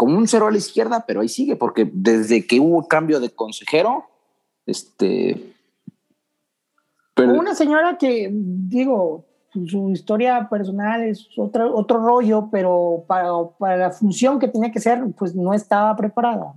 como 0.00 0.16
un 0.16 0.26
cero 0.26 0.46
a 0.46 0.50
la 0.50 0.56
izquierda, 0.56 1.04
pero 1.06 1.20
ahí 1.20 1.28
sigue, 1.28 1.56
porque 1.56 1.86
desde 1.92 2.46
que 2.46 2.58
hubo 2.58 2.88
cambio 2.88 3.20
de 3.20 3.28
consejero, 3.28 4.06
este... 4.64 5.54
Pero, 7.12 7.34
una 7.34 7.54
señora 7.54 7.98
que, 7.98 8.30
digo, 8.32 9.26
su 9.66 9.90
historia 9.90 10.48
personal 10.48 11.02
es 11.02 11.28
otro, 11.36 11.76
otro 11.76 11.98
rollo, 11.98 12.48
pero 12.50 13.04
para, 13.06 13.30
para, 13.58 13.76
la 13.76 13.90
función 13.90 14.38
que 14.38 14.48
tenía 14.48 14.72
que 14.72 14.80
ser, 14.80 15.04
pues 15.18 15.34
no 15.34 15.52
estaba 15.52 15.94
preparada. 15.96 16.54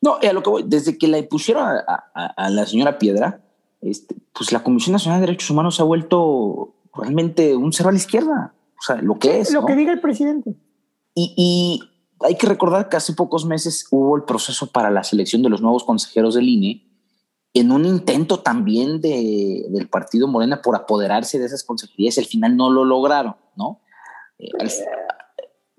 No, 0.00 0.14
a 0.14 0.32
lo 0.32 0.42
que 0.42 0.48
voy, 0.48 0.64
desde 0.66 0.96
que 0.96 1.06
la 1.06 1.22
pusieron 1.24 1.64
a, 1.66 1.82
a, 2.14 2.48
la 2.48 2.64
señora 2.64 2.96
Piedra, 2.96 3.42
este, 3.82 4.16
pues 4.32 4.52
la 4.52 4.62
Comisión 4.62 4.94
Nacional 4.94 5.20
de 5.20 5.26
Derechos 5.26 5.50
Humanos 5.50 5.76
se 5.76 5.82
ha 5.82 5.84
vuelto 5.84 6.72
realmente 6.94 7.54
un 7.54 7.74
cero 7.74 7.90
a 7.90 7.92
la 7.92 7.98
izquierda. 7.98 8.54
O 8.78 8.82
sea, 8.82 8.96
lo 9.02 9.18
que 9.18 9.40
es. 9.40 9.52
Lo 9.52 9.66
que 9.66 9.76
diga 9.76 9.92
el 9.92 10.00
presidente. 10.00 10.56
Y, 11.14 11.34
y, 11.36 11.95
hay 12.20 12.36
que 12.36 12.46
recordar 12.46 12.88
que 12.88 12.96
hace 12.96 13.12
pocos 13.12 13.44
meses 13.44 13.86
hubo 13.90 14.16
el 14.16 14.24
proceso 14.24 14.68
para 14.68 14.90
la 14.90 15.04
selección 15.04 15.42
de 15.42 15.50
los 15.50 15.60
nuevos 15.60 15.84
consejeros 15.84 16.34
del 16.34 16.48
INE 16.48 16.86
en 17.52 17.72
un 17.72 17.86
intento 17.86 18.40
también 18.40 19.00
de, 19.00 19.66
del 19.70 19.88
partido 19.88 20.28
Morena 20.28 20.60
por 20.60 20.76
apoderarse 20.76 21.38
de 21.38 21.46
esas 21.46 21.64
consejerías. 21.64 22.18
Al 22.18 22.26
final 22.26 22.56
no 22.56 22.70
lo 22.70 22.84
lograron, 22.84 23.36
¿no? 23.56 23.80
Eh, 24.38 24.48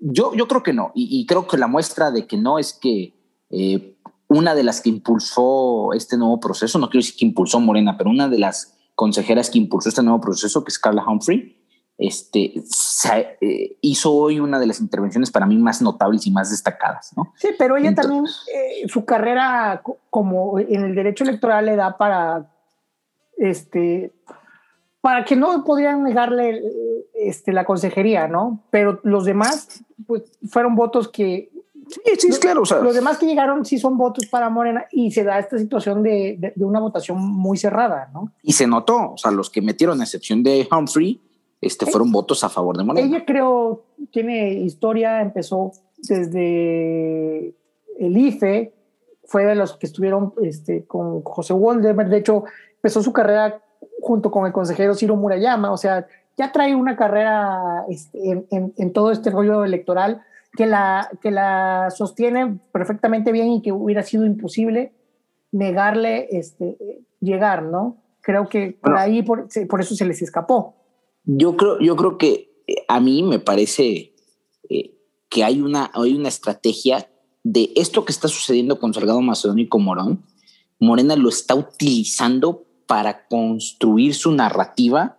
yo, 0.00 0.34
yo 0.34 0.48
creo 0.48 0.62
que 0.62 0.72
no. 0.72 0.90
Y, 0.94 1.24
creo 1.26 1.46
que 1.46 1.56
la 1.56 1.68
muestra 1.68 2.10
de 2.10 2.26
que 2.26 2.36
no 2.36 2.58
es 2.58 2.72
que 2.72 3.14
eh, 3.50 3.96
una 4.28 4.54
de 4.54 4.64
las 4.64 4.80
que 4.80 4.88
impulsó 4.88 5.92
este 5.92 6.16
nuevo 6.16 6.40
proceso, 6.40 6.78
no 6.78 6.90
quiero 6.90 7.04
decir 7.04 7.16
que 7.16 7.26
impulsó 7.26 7.60
Morena, 7.60 7.96
pero 7.96 8.10
una 8.10 8.28
de 8.28 8.38
las 8.38 8.76
consejeras 8.96 9.48
que 9.48 9.58
impulsó 9.58 9.88
este 9.88 10.02
nuevo 10.02 10.20
proceso, 10.20 10.64
que 10.64 10.70
es 10.70 10.78
Carla 10.78 11.04
Humphrey, 11.06 11.57
este, 11.98 12.54
eh, 13.40 13.76
hizo 13.80 14.12
hoy 14.12 14.38
una 14.38 14.60
de 14.60 14.66
las 14.66 14.80
intervenciones 14.80 15.32
para 15.32 15.46
mí 15.46 15.56
más 15.58 15.82
notables 15.82 16.26
y 16.26 16.30
más 16.30 16.50
destacadas. 16.50 17.12
¿no? 17.16 17.32
Sí, 17.36 17.48
pero 17.58 17.76
ella 17.76 17.92
también, 17.92 18.24
eh, 18.24 18.88
su 18.88 19.04
carrera 19.04 19.82
como 20.08 20.60
en 20.60 20.84
el 20.84 20.94
derecho 20.94 21.24
electoral 21.24 21.66
le 21.66 21.74
da 21.74 21.98
para, 21.98 22.50
este, 23.36 24.12
para 25.00 25.24
que 25.24 25.34
no 25.34 25.64
podrían 25.64 26.04
negarle 26.04 26.62
este, 27.14 27.52
la 27.52 27.64
consejería, 27.64 28.28
¿no? 28.28 28.62
Pero 28.70 29.00
los 29.02 29.24
demás, 29.24 29.82
pues 30.06 30.22
fueron 30.48 30.76
votos 30.76 31.08
que 31.08 31.50
Sí, 31.88 32.30
sí, 32.32 32.40
claro. 32.40 32.64
los 32.82 32.94
demás 32.94 33.16
que 33.16 33.24
llegaron 33.24 33.64
sí 33.64 33.78
son 33.78 33.96
votos 33.96 34.26
para 34.26 34.50
Morena 34.50 34.84
y 34.92 35.10
se 35.10 35.24
da 35.24 35.38
esta 35.38 35.58
situación 35.58 36.02
de, 36.02 36.52
de, 36.54 36.64
una 36.64 36.80
votación 36.80 37.18
muy 37.18 37.56
cerrada, 37.56 38.10
¿no? 38.12 38.30
Y 38.42 38.52
se 38.52 38.66
notó, 38.66 39.12
o 39.12 39.16
sea, 39.16 39.30
los 39.30 39.48
que 39.48 39.62
metieron 39.62 39.98
a 40.02 40.04
excepción 40.04 40.42
de 40.42 40.68
Humphrey 40.70 41.18
este, 41.60 41.86
fueron 41.86 42.12
votos 42.12 42.44
a 42.44 42.48
favor 42.48 42.76
de 42.76 42.84
Morena. 42.84 43.06
Ella 43.06 43.24
creo 43.24 43.84
tiene 44.10 44.52
historia, 44.54 45.20
empezó 45.20 45.72
desde 45.96 47.54
el 47.98 48.16
IFE, 48.16 48.72
fue 49.24 49.44
de 49.44 49.54
los 49.54 49.76
que 49.76 49.86
estuvieron 49.86 50.32
este, 50.42 50.84
con 50.86 51.22
José 51.22 51.52
Woldemer, 51.52 52.08
de 52.08 52.18
hecho 52.18 52.44
empezó 52.76 53.02
su 53.02 53.12
carrera 53.12 53.62
junto 54.00 54.30
con 54.30 54.46
el 54.46 54.52
consejero 54.52 54.94
Ciro 54.94 55.16
Murayama, 55.16 55.72
o 55.72 55.76
sea, 55.76 56.06
ya 56.36 56.52
trae 56.52 56.74
una 56.74 56.96
carrera 56.96 57.84
este, 57.88 58.30
en, 58.30 58.46
en, 58.50 58.72
en 58.76 58.92
todo 58.92 59.10
este 59.10 59.30
rollo 59.30 59.64
electoral 59.64 60.22
que 60.56 60.66
la, 60.66 61.10
que 61.20 61.30
la 61.30 61.88
sostiene 61.90 62.58
perfectamente 62.72 63.32
bien 63.32 63.48
y 63.48 63.62
que 63.62 63.72
hubiera 63.72 64.02
sido 64.02 64.24
imposible 64.24 64.92
negarle 65.52 66.28
este, 66.30 66.76
llegar, 67.20 67.62
¿no? 67.62 67.96
Creo 68.20 68.48
que 68.48 68.76
por 68.80 68.96
ahí, 68.96 69.22
por, 69.22 69.48
por, 69.68 69.80
eso 69.80 69.94
se 69.94 70.04
les 70.04 70.20
escapó. 70.20 70.74
Yo 71.30 71.56
creo, 71.56 71.78
yo 71.78 71.94
creo 71.94 72.16
que 72.16 72.50
eh, 72.66 72.84
a 72.88 73.00
mí 73.00 73.22
me 73.22 73.38
parece 73.38 74.14
eh, 74.68 74.94
que 75.28 75.44
hay 75.44 75.60
una, 75.60 75.90
hay 75.92 76.14
una 76.14 76.28
estrategia 76.28 77.10
de 77.44 77.70
esto 77.76 78.04
que 78.04 78.12
está 78.12 78.28
sucediendo 78.28 78.78
con 78.78 78.94
Salgado 78.94 79.20
Macedonio 79.20 79.64
y 79.64 79.68
con 79.68 79.84
Morón. 79.84 80.24
Morena 80.80 81.16
lo 81.16 81.28
está 81.28 81.54
utilizando 81.54 82.64
para 82.86 83.26
construir 83.26 84.14
su 84.14 84.32
narrativa 84.32 85.18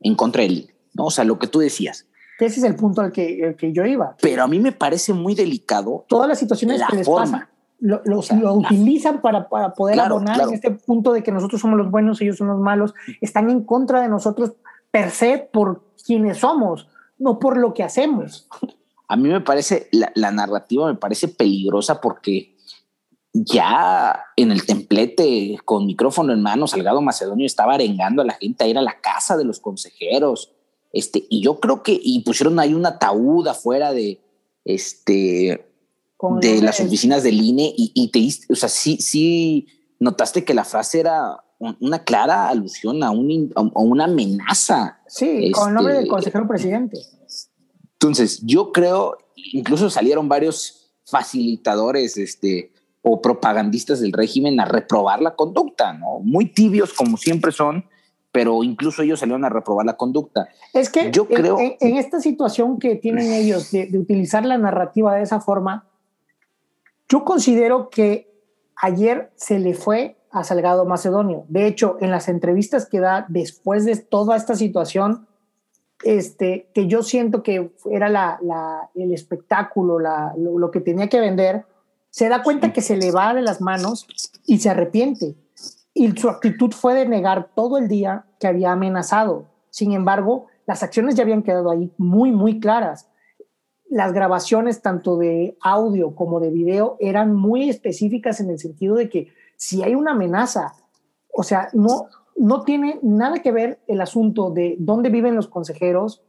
en 0.00 0.14
contra 0.14 0.42
de 0.42 0.48
él, 0.48 0.70
¿no? 0.94 1.06
O 1.06 1.10
sea, 1.10 1.24
lo 1.24 1.38
que 1.38 1.46
tú 1.46 1.58
decías, 1.58 2.06
ese 2.38 2.60
es 2.60 2.64
el 2.64 2.74
punto 2.74 3.02
al 3.02 3.12
que, 3.12 3.54
que 3.58 3.72
yo 3.74 3.84
iba. 3.84 4.16
Pero 4.22 4.42
a 4.42 4.48
mí 4.48 4.58
me 4.58 4.72
parece 4.72 5.12
muy 5.12 5.34
delicado. 5.34 6.06
Todas 6.08 6.26
las 6.26 6.38
situaciones 6.38 6.80
que 6.88 6.96
les 6.96 7.06
pasan 7.08 7.48
lo, 7.80 8.02
lo, 8.04 8.54
utilizan 8.54 9.20
para, 9.20 9.48
para 9.48 9.72
poder 9.72 9.98
abonar 10.00 10.40
en 10.40 10.54
este 10.54 10.70
punto 10.70 11.12
de 11.12 11.22
que 11.22 11.32
nosotros 11.32 11.60
somos 11.60 11.78
los 11.78 11.90
buenos, 11.90 12.20
ellos 12.20 12.36
son 12.36 12.48
los 12.48 12.60
malos, 12.60 12.94
están 13.20 13.50
en 13.50 13.64
contra 13.64 14.02
de 14.02 14.08
nosotros 14.08 14.52
per 14.90 15.10
se 15.10 15.38
por 15.38 15.84
quienes 16.04 16.38
somos, 16.38 16.88
no 17.18 17.38
por 17.38 17.56
lo 17.56 17.74
que 17.74 17.82
hacemos. 17.82 18.48
A 19.08 19.16
mí 19.16 19.28
me 19.28 19.40
parece, 19.40 19.88
la, 19.92 20.12
la 20.14 20.30
narrativa 20.30 20.86
me 20.86 20.98
parece 20.98 21.28
peligrosa 21.28 22.00
porque 22.00 22.56
ya 23.32 24.24
en 24.36 24.50
el 24.50 24.66
templete 24.66 25.58
con 25.64 25.86
micrófono 25.86 26.32
en 26.32 26.42
mano, 26.42 26.66
Salgado 26.66 27.00
Macedonio 27.00 27.46
estaba 27.46 27.74
arengando 27.74 28.22
a 28.22 28.24
la 28.24 28.34
gente 28.34 28.64
a 28.64 28.68
ir 28.68 28.78
a 28.78 28.82
la 28.82 29.00
casa 29.00 29.36
de 29.36 29.44
los 29.44 29.60
consejeros 29.60 30.52
este, 30.92 31.24
y 31.28 31.42
yo 31.42 31.60
creo 31.60 31.82
que, 31.82 31.98
y 32.02 32.20
pusieron 32.20 32.58
ahí 32.58 32.74
un 32.74 32.86
ataúd 32.86 33.46
afuera 33.46 33.92
de, 33.92 34.20
este, 34.64 35.66
de 36.40 36.62
las 36.62 36.80
oficinas 36.80 37.22
del 37.22 37.40
INE 37.40 37.72
y, 37.76 37.92
y, 37.94 38.08
te, 38.08 38.52
o 38.52 38.56
sea, 38.56 38.68
sí, 38.68 38.96
sí, 38.96 39.66
notaste 39.98 40.44
que 40.44 40.54
la 40.54 40.64
frase 40.64 41.00
era 41.00 41.44
una 41.60 42.02
clara 42.04 42.48
alusión 42.48 43.02
a, 43.02 43.10
un, 43.10 43.52
a 43.54 43.80
una 43.80 44.04
amenaza. 44.04 44.98
Sí, 45.06 45.50
con 45.52 45.68
el 45.68 45.74
nombre 45.74 45.94
del 45.94 46.04
este, 46.04 46.10
consejero 46.10 46.48
presidente. 46.48 46.98
Entonces, 47.92 48.40
yo 48.42 48.72
creo, 48.72 49.18
incluso 49.36 49.90
salieron 49.90 50.28
varios 50.28 50.90
facilitadores, 51.04 52.16
este, 52.16 52.72
o 53.02 53.20
propagandistas 53.20 54.00
del 54.00 54.12
régimen 54.12 54.60
a 54.60 54.64
reprobar 54.64 55.20
la 55.20 55.34
conducta, 55.34 55.92
¿no? 55.92 56.20
Muy 56.20 56.46
tibios 56.46 56.92
como 56.92 57.16
siempre 57.16 57.52
son, 57.52 57.84
pero 58.32 58.62
incluso 58.62 59.02
ellos 59.02 59.20
salieron 59.20 59.44
a 59.44 59.48
reprobar 59.48 59.86
la 59.86 59.96
conducta. 59.96 60.48
Es 60.72 60.90
que 60.90 61.10
yo 61.10 61.26
creo 61.26 61.58
en, 61.58 61.96
esta 61.96 62.20
situación 62.20 62.78
que 62.78 62.96
tienen 62.96 63.32
ellos 63.32 63.70
de, 63.70 63.90
utilizar 63.98 64.44
la 64.44 64.58
narrativa 64.58 65.14
de 65.14 65.22
esa 65.22 65.40
forma, 65.40 65.88
yo 67.08 67.24
considero 67.24 67.90
que 67.90 68.30
ayer 68.76 69.32
se 69.34 69.58
le 69.58 69.74
fue 69.74 70.16
a 70.30 70.44
Salgado 70.44 70.84
Macedonio. 70.84 71.44
De 71.48 71.66
hecho, 71.66 71.96
en 72.00 72.10
las 72.10 72.28
entrevistas 72.28 72.86
que 72.86 73.00
da 73.00 73.26
después 73.28 73.84
de 73.84 73.96
toda 73.96 74.36
esta 74.36 74.54
situación, 74.54 75.26
este, 76.04 76.70
que 76.74 76.86
yo 76.86 77.02
siento 77.02 77.42
que 77.42 77.72
era 77.90 78.08
la, 78.08 78.38
el 78.94 79.12
espectáculo, 79.12 79.98
lo, 79.98 80.58
lo, 80.58 80.70
que 80.70 80.80
tenía 80.80 81.08
que 81.08 81.20
vender, 81.20 81.64
se 82.10 82.28
da 82.28 82.42
cuenta 82.42 82.72
que 82.72 82.80
se 82.80 82.96
le 82.96 83.10
va 83.10 83.34
de 83.34 83.42
las 83.42 83.60
manos 83.60 84.06
y 84.46 84.58
se 84.58 84.70
arrepiente 84.70 85.36
y 85.94 86.10
su 86.12 86.28
actitud 86.28 86.70
fue 86.72 86.94
de 86.94 87.06
negar 87.06 87.50
todo 87.54 87.78
el 87.78 87.88
día 87.88 88.24
que 88.38 88.46
había 88.46 88.72
amenazado. 88.72 89.46
Sin 89.70 89.92
embargo, 89.92 90.46
las 90.66 90.82
acciones 90.82 91.14
ya 91.14 91.22
habían 91.22 91.42
quedado 91.42 91.70
ahí 91.70 91.92
muy, 91.98 92.32
muy 92.32 92.60
claras. 92.60 93.08
Las 93.88 94.12
grabaciones 94.12 94.82
tanto 94.82 95.16
de 95.16 95.56
audio 95.60 96.14
como 96.14 96.40
de 96.40 96.50
video 96.50 96.96
eran 97.00 97.34
muy 97.34 97.68
específicas 97.68 98.40
en 98.40 98.50
el 98.50 98.58
sentido 98.58 98.94
de 98.94 99.08
que 99.08 99.28
si 99.60 99.82
hay 99.82 99.94
una 99.94 100.12
amenaza, 100.12 100.72
o 101.34 101.42
sea, 101.42 101.68
no, 101.74 102.06
no 102.34 102.62
tiene 102.62 102.98
nada 103.02 103.40
que 103.40 103.52
ver 103.52 103.78
el 103.88 104.00
asunto 104.00 104.50
de 104.50 104.76
dónde 104.78 105.10
viven 105.10 105.36
los 105.36 105.48
consejeros, 105.48 106.22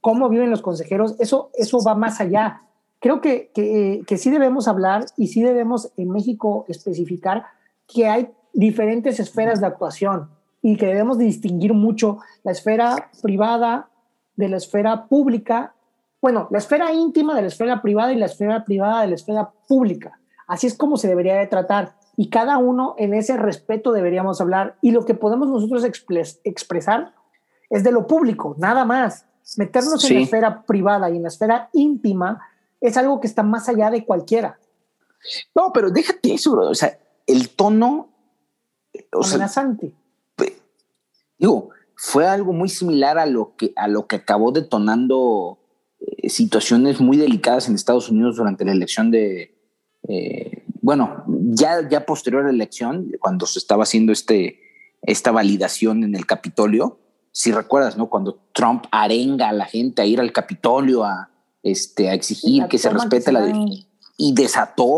cómo 0.00 0.28
viven 0.28 0.50
los 0.50 0.62
consejeros, 0.62 1.16
eso, 1.18 1.50
eso 1.54 1.80
va 1.84 1.96
más 1.96 2.20
allá. 2.20 2.62
Creo 3.00 3.20
que, 3.20 3.50
que, 3.52 4.04
que 4.06 4.16
sí 4.16 4.30
debemos 4.30 4.68
hablar 4.68 5.06
y 5.16 5.26
sí 5.26 5.42
debemos 5.42 5.90
en 5.96 6.10
México 6.10 6.64
especificar 6.68 7.44
que 7.88 8.06
hay 8.06 8.30
diferentes 8.52 9.18
esferas 9.18 9.60
de 9.60 9.66
actuación 9.66 10.30
y 10.62 10.76
que 10.76 10.86
debemos 10.86 11.18
distinguir 11.18 11.74
mucho 11.74 12.18
la 12.44 12.52
esfera 12.52 13.10
privada 13.20 13.90
de 14.36 14.48
la 14.48 14.58
esfera 14.58 15.06
pública, 15.08 15.74
bueno, 16.22 16.46
la 16.52 16.58
esfera 16.58 16.92
íntima 16.92 17.34
de 17.34 17.42
la 17.42 17.48
esfera 17.48 17.82
privada 17.82 18.12
y 18.12 18.16
la 18.16 18.26
esfera 18.26 18.64
privada 18.64 19.02
de 19.02 19.08
la 19.08 19.14
esfera 19.16 19.50
pública. 19.66 20.20
Así 20.46 20.68
es 20.68 20.76
como 20.76 20.96
se 20.96 21.08
debería 21.08 21.34
de 21.34 21.48
tratar 21.48 21.98
y 22.20 22.28
cada 22.28 22.58
uno 22.58 22.96
en 22.98 23.14
ese 23.14 23.38
respeto 23.38 23.92
deberíamos 23.92 24.42
hablar 24.42 24.76
y 24.82 24.90
lo 24.90 25.06
que 25.06 25.14
podemos 25.14 25.48
nosotros 25.48 25.84
expresar 26.44 27.14
es 27.70 27.82
de 27.82 27.92
lo 27.92 28.06
público, 28.06 28.54
nada 28.58 28.84
más. 28.84 29.24
Meternos 29.56 30.04
en 30.04 30.16
la 30.16 30.20
esfera 30.20 30.62
privada 30.66 31.08
y 31.08 31.16
en 31.16 31.22
la 31.22 31.28
esfera 31.28 31.70
íntima 31.72 32.46
es 32.78 32.98
algo 32.98 33.20
que 33.22 33.26
está 33.26 33.42
más 33.42 33.70
allá 33.70 33.90
de 33.90 34.04
cualquiera. 34.04 34.58
No, 35.54 35.72
pero 35.72 35.90
déjate 35.90 36.34
eso, 36.34 36.52
bro. 36.52 36.68
O 36.68 36.74
sea, 36.74 36.98
el 37.26 37.48
tono 37.48 38.10
o 39.14 39.24
amenazante. 39.24 39.94
digo, 41.38 41.70
fue 41.96 42.28
algo 42.28 42.52
muy 42.52 42.68
similar 42.68 43.18
a 43.18 43.24
lo 43.24 43.56
que, 43.56 43.72
a 43.76 43.88
lo 43.88 44.06
que 44.06 44.16
acabó 44.16 44.52
detonando 44.52 45.58
eh, 46.00 46.28
situaciones 46.28 47.00
muy 47.00 47.16
delicadas 47.16 47.66
en 47.66 47.76
Estados 47.76 48.10
Unidos 48.10 48.36
durante 48.36 48.66
la 48.66 48.72
elección 48.72 49.10
de, 49.10 49.56
eh, 50.06 50.64
bueno, 50.90 51.22
ya, 51.28 51.88
ya 51.88 52.04
posterior 52.04 52.42
a 52.42 52.46
la 52.46 52.50
elección, 52.50 53.12
cuando 53.20 53.46
se 53.46 53.60
estaba 53.60 53.84
haciendo 53.84 54.10
este, 54.10 54.58
esta 55.02 55.30
validación 55.30 56.02
en 56.02 56.16
el 56.16 56.26
Capitolio, 56.26 56.98
si 57.30 57.52
recuerdas, 57.52 57.96
¿no? 57.96 58.10
Cuando 58.10 58.40
Trump 58.52 58.86
arenga 58.90 59.50
a 59.50 59.52
la 59.52 59.66
gente 59.66 60.02
a 60.02 60.04
ir 60.04 60.18
al 60.18 60.32
Capitolio 60.32 61.04
a, 61.04 61.30
este, 61.62 62.08
a 62.08 62.14
exigir 62.14 62.66
que 62.66 62.76
se 62.76 62.90
respete 62.90 63.30
la... 63.30 63.46
y 64.16 64.34
desató 64.34 64.88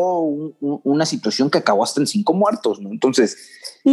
una 0.60 1.04
situación 1.04 1.50
que 1.50 1.58
acabó 1.58 1.84
hasta 1.84 2.00
en 2.00 2.06
cinco 2.06 2.32
muertos, 2.32 2.80
¿no? 2.80 2.88
Entonces, 2.88 3.36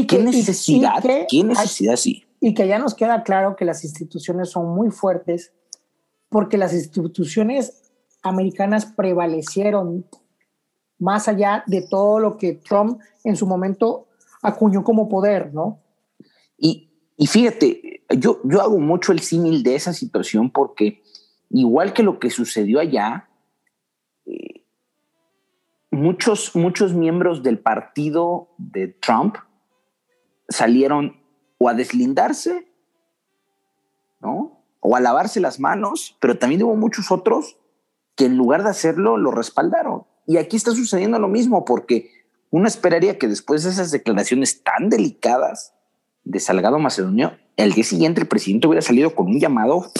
¿qué 0.07 0.19
necesidad? 0.19 1.03
¿Qué 1.27 1.43
necesidad 1.43 1.97
sí? 1.97 2.23
Y 2.39 2.53
que 2.53 2.65
ya 2.65 2.79
nos 2.79 2.95
queda 2.95 3.23
claro 3.23 3.57
que 3.57 3.65
las 3.65 3.83
instituciones 3.83 4.51
son 4.51 4.73
muy 4.73 4.89
fuertes 4.89 5.51
porque 6.29 6.57
las 6.57 6.71
instituciones 6.71 7.91
americanas 8.23 8.85
prevalecieron 8.85 10.05
más 10.99 11.27
allá 11.27 11.63
de 11.65 11.81
todo 11.81 12.19
lo 12.19 12.37
que 12.37 12.53
Trump 12.53 12.99
en 13.23 13.35
su 13.35 13.47
momento 13.47 14.07
acuñó 14.41 14.83
como 14.83 15.09
poder, 15.09 15.53
¿no? 15.53 15.79
Y, 16.57 16.91
y 17.17 17.27
fíjate, 17.27 18.03
yo, 18.17 18.39
yo 18.43 18.61
hago 18.61 18.79
mucho 18.79 19.11
el 19.11 19.19
símil 19.19 19.63
de 19.63 19.75
esa 19.75 19.93
situación 19.93 20.51
porque 20.51 21.01
igual 21.49 21.93
que 21.93 22.03
lo 22.03 22.19
que 22.19 22.29
sucedió 22.29 22.79
allá, 22.79 23.29
eh, 24.25 24.65
muchos, 25.91 26.55
muchos 26.55 26.93
miembros 26.93 27.43
del 27.43 27.59
partido 27.59 28.49
de 28.57 28.87
Trump 28.87 29.37
salieron 30.47 31.21
o 31.57 31.69
a 31.69 31.73
deslindarse, 31.73 32.71
¿no? 34.21 34.63
O 34.79 34.95
a 34.95 35.01
lavarse 35.01 35.39
las 35.39 35.59
manos, 35.59 36.17
pero 36.19 36.37
también 36.37 36.63
hubo 36.63 36.75
muchos 36.75 37.11
otros 37.11 37.57
que 38.15 38.25
en 38.25 38.37
lugar 38.37 38.63
de 38.63 38.69
hacerlo 38.69 39.17
lo 39.17 39.31
respaldaron. 39.31 40.05
Y 40.29 40.37
aquí 40.37 40.57
está 40.57 40.75
sucediendo 40.75 41.17
lo 41.17 41.27
mismo, 41.27 41.65
porque 41.65 42.11
uno 42.51 42.67
esperaría 42.67 43.17
que 43.17 43.27
después 43.27 43.63
de 43.63 43.71
esas 43.71 43.89
declaraciones 43.89 44.61
tan 44.61 44.87
delicadas 44.87 45.73
de 46.23 46.39
Salgado 46.39 46.77
Macedonio, 46.77 47.31
el 47.57 47.73
día 47.73 47.83
siguiente 47.83 48.21
el 48.21 48.27
presidente 48.27 48.67
hubiera 48.67 48.83
salido 48.83 49.15
con 49.15 49.25
un 49.25 49.39
llamado 49.39 49.91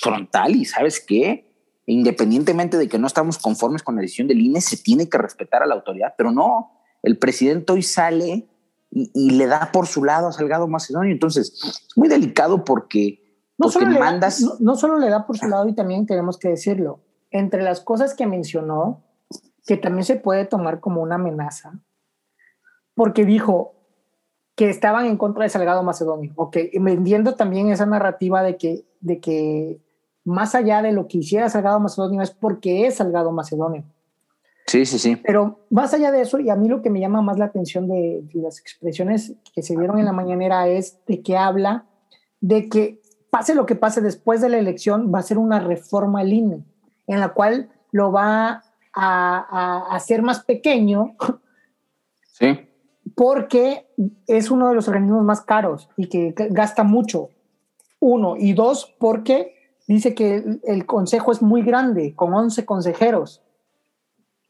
frontal 0.00 0.56
y 0.56 0.64
sabes 0.64 1.04
qué, 1.06 1.52
independientemente 1.84 2.78
de 2.78 2.88
que 2.88 2.98
no 2.98 3.06
estamos 3.06 3.36
conformes 3.36 3.82
con 3.82 3.96
la 3.96 4.00
decisión 4.00 4.26
del 4.26 4.40
INE, 4.40 4.62
se 4.62 4.78
tiene 4.78 5.06
que 5.06 5.18
respetar 5.18 5.62
a 5.62 5.66
la 5.66 5.74
autoridad, 5.74 6.14
pero 6.16 6.32
no, 6.32 6.80
el 7.02 7.18
presidente 7.18 7.74
hoy 7.74 7.82
sale 7.82 8.48
y, 8.90 9.30
le 9.32 9.46
da 9.46 9.70
por 9.70 9.86
su 9.86 10.02
lado 10.02 10.28
a 10.28 10.32
Salgado 10.32 10.66
Macedonio. 10.66 11.12
Entonces, 11.12 11.52
es 11.62 11.94
muy 11.94 12.08
delicado 12.08 12.64
porque, 12.64 13.22
no 13.58 13.68
solo, 13.68 13.98
mandas... 14.00 14.40
no 14.60 14.76
solo 14.76 14.98
le 14.98 15.10
da 15.10 15.26
por 15.26 15.36
su 15.36 15.46
lado 15.46 15.68
y 15.68 15.74
también 15.74 16.06
tenemos 16.06 16.38
que 16.38 16.48
decirlo, 16.48 17.00
entre 17.30 17.62
las 17.62 17.82
cosas 17.82 18.14
que 18.14 18.26
mencionó, 18.26 19.03
que 19.66 19.76
también 19.76 20.04
se 20.04 20.16
puede 20.16 20.44
tomar 20.44 20.80
como 20.80 21.02
una 21.02 21.16
amenaza, 21.16 21.78
porque 22.94 23.24
dijo 23.24 23.74
que 24.54 24.70
estaban 24.70 25.06
en 25.06 25.16
contra 25.16 25.44
de 25.44 25.48
Salgado 25.48 25.82
Macedonio, 25.82 26.32
ok, 26.36 26.56
vendiendo 26.80 27.34
también 27.34 27.70
esa 27.70 27.86
narrativa 27.86 28.42
de 28.42 28.56
que, 28.56 28.84
de 29.00 29.20
que 29.20 29.80
más 30.24 30.54
allá 30.54 30.80
de 30.82 30.92
lo 30.92 31.08
que 31.08 31.18
hiciera 31.18 31.48
Salgado 31.48 31.80
Macedonio 31.80 32.22
es 32.22 32.30
porque 32.30 32.86
es 32.86 32.96
Salgado 32.96 33.32
Macedonio. 33.32 33.84
Sí, 34.66 34.86
sí, 34.86 34.98
sí. 34.98 35.16
Pero 35.16 35.66
más 35.70 35.92
allá 35.92 36.10
de 36.10 36.22
eso, 36.22 36.38
y 36.38 36.48
a 36.48 36.56
mí 36.56 36.68
lo 36.68 36.80
que 36.80 36.88
me 36.88 37.00
llama 37.00 37.20
más 37.20 37.38
la 37.38 37.46
atención 37.46 37.86
de, 37.86 38.22
de 38.32 38.40
las 38.40 38.58
expresiones 38.58 39.34
que 39.54 39.62
se 39.62 39.76
dieron 39.76 39.98
en 39.98 40.06
la 40.06 40.12
mañanera 40.12 40.66
es 40.68 41.04
de 41.06 41.22
que 41.22 41.36
habla 41.36 41.84
de 42.40 42.68
que 42.68 43.00
pase 43.30 43.54
lo 43.54 43.66
que 43.66 43.74
pase 43.74 44.00
después 44.00 44.40
de 44.40 44.48
la 44.48 44.58
elección, 44.58 45.10
va 45.12 45.18
a 45.18 45.22
ser 45.22 45.38
una 45.38 45.58
reforma 45.58 46.20
al 46.20 46.32
INE, 46.32 46.62
en 47.06 47.20
la 47.20 47.30
cual 47.30 47.70
lo 47.90 48.12
va 48.12 48.63
a, 48.94 49.86
hacer 49.90 50.22
más 50.22 50.44
pequeño. 50.44 51.16
Sí. 52.32 52.68
Porque 53.14 53.86
es 54.26 54.50
uno 54.50 54.68
de 54.68 54.74
los 54.74 54.88
organismos 54.88 55.22
más 55.24 55.42
caros 55.42 55.88
y 55.96 56.08
que 56.08 56.34
gasta 56.50 56.82
mucho. 56.82 57.28
Uno. 58.00 58.36
Y 58.36 58.54
dos, 58.54 58.94
porque 58.98 59.54
dice 59.86 60.14
que 60.14 60.60
el, 60.64 60.86
consejo 60.86 61.32
es 61.32 61.42
muy 61.42 61.62
grande, 61.62 62.14
con 62.14 62.34
11 62.34 62.64
consejeros. 62.64 63.42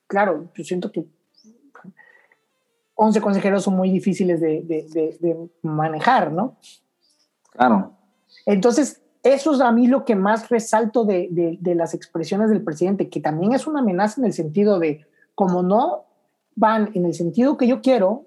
Claro, 0.07 0.51
yo 0.55 0.65
siento 0.65 0.91
que 0.93 1.05
11 2.95 3.21
consejeros 3.21 3.65
son 3.65 3.77
muy 3.77 3.91
difíciles 3.91 4.41
de, 4.41 4.63
de 4.63 5.51
manejar, 5.63 6.33
¿no? 6.33 6.57
Claro. 7.51 7.93
Entonces, 8.47 9.04
eso 9.25 9.55
es 9.55 9.61
a 9.63 9.73
mí 9.73 9.87
lo 9.87 10.05
que 10.05 10.15
más 10.15 10.51
resalto 10.51 11.05
de, 11.05 11.59
las 11.63 11.95
expresiones 11.95 12.51
del 12.51 12.63
presidente, 12.63 13.09
que 13.09 13.21
también 13.21 13.55
es 13.55 13.67
una 13.67 13.81
amenaza 13.81 14.21
en 14.21 14.27
el 14.27 14.35
sentido 14.35 14.79
de, 14.79 15.07
como 15.35 15.63
no 15.63 16.05
van 16.55 16.91
en 16.95 17.07
el 17.07 17.15
sentido 17.15 17.57
que 17.57 17.67
yo 17.67 17.81
quiero, 17.81 18.27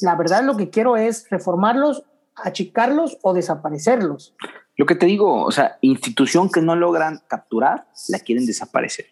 la 0.00 0.14
verdad 0.14 0.44
lo 0.44 0.56
que 0.56 0.70
quiero 0.70 0.96
es 0.96 1.28
reformarlos, 1.30 2.04
achicarlos 2.36 3.18
o 3.22 3.34
desaparecerlos. 3.34 4.34
Lo 4.76 4.86
que 4.86 4.94
te 4.94 5.06
digo, 5.06 5.42
o 5.42 5.50
sea, 5.50 5.78
institución 5.80 6.48
que 6.48 6.62
no 6.62 6.76
logran 6.76 7.22
capturar, 7.26 7.88
la 8.08 8.20
quieren 8.20 8.46
desaparecer. 8.46 9.06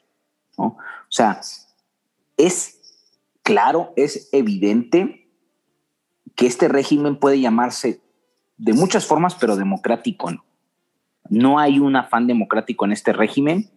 O 0.56 0.76
sea, 1.08 1.40
es 2.36 2.78
claro, 3.42 3.92
es 3.96 4.28
evidente 4.30 5.28
que 6.36 6.46
este 6.46 6.68
régimen 6.68 7.18
puede 7.18 7.40
llamarse 7.40 8.00
de 8.56 8.72
muchas 8.72 9.04
formas, 9.04 9.34
pero 9.34 9.56
democrático 9.56 10.30
no. 10.30 10.44
No 11.28 11.58
hay 11.58 11.78
un 11.78 11.96
afán 11.96 12.26
democrático 12.26 12.84
en 12.84 12.92
este 12.92 13.12
régimen 13.12 13.70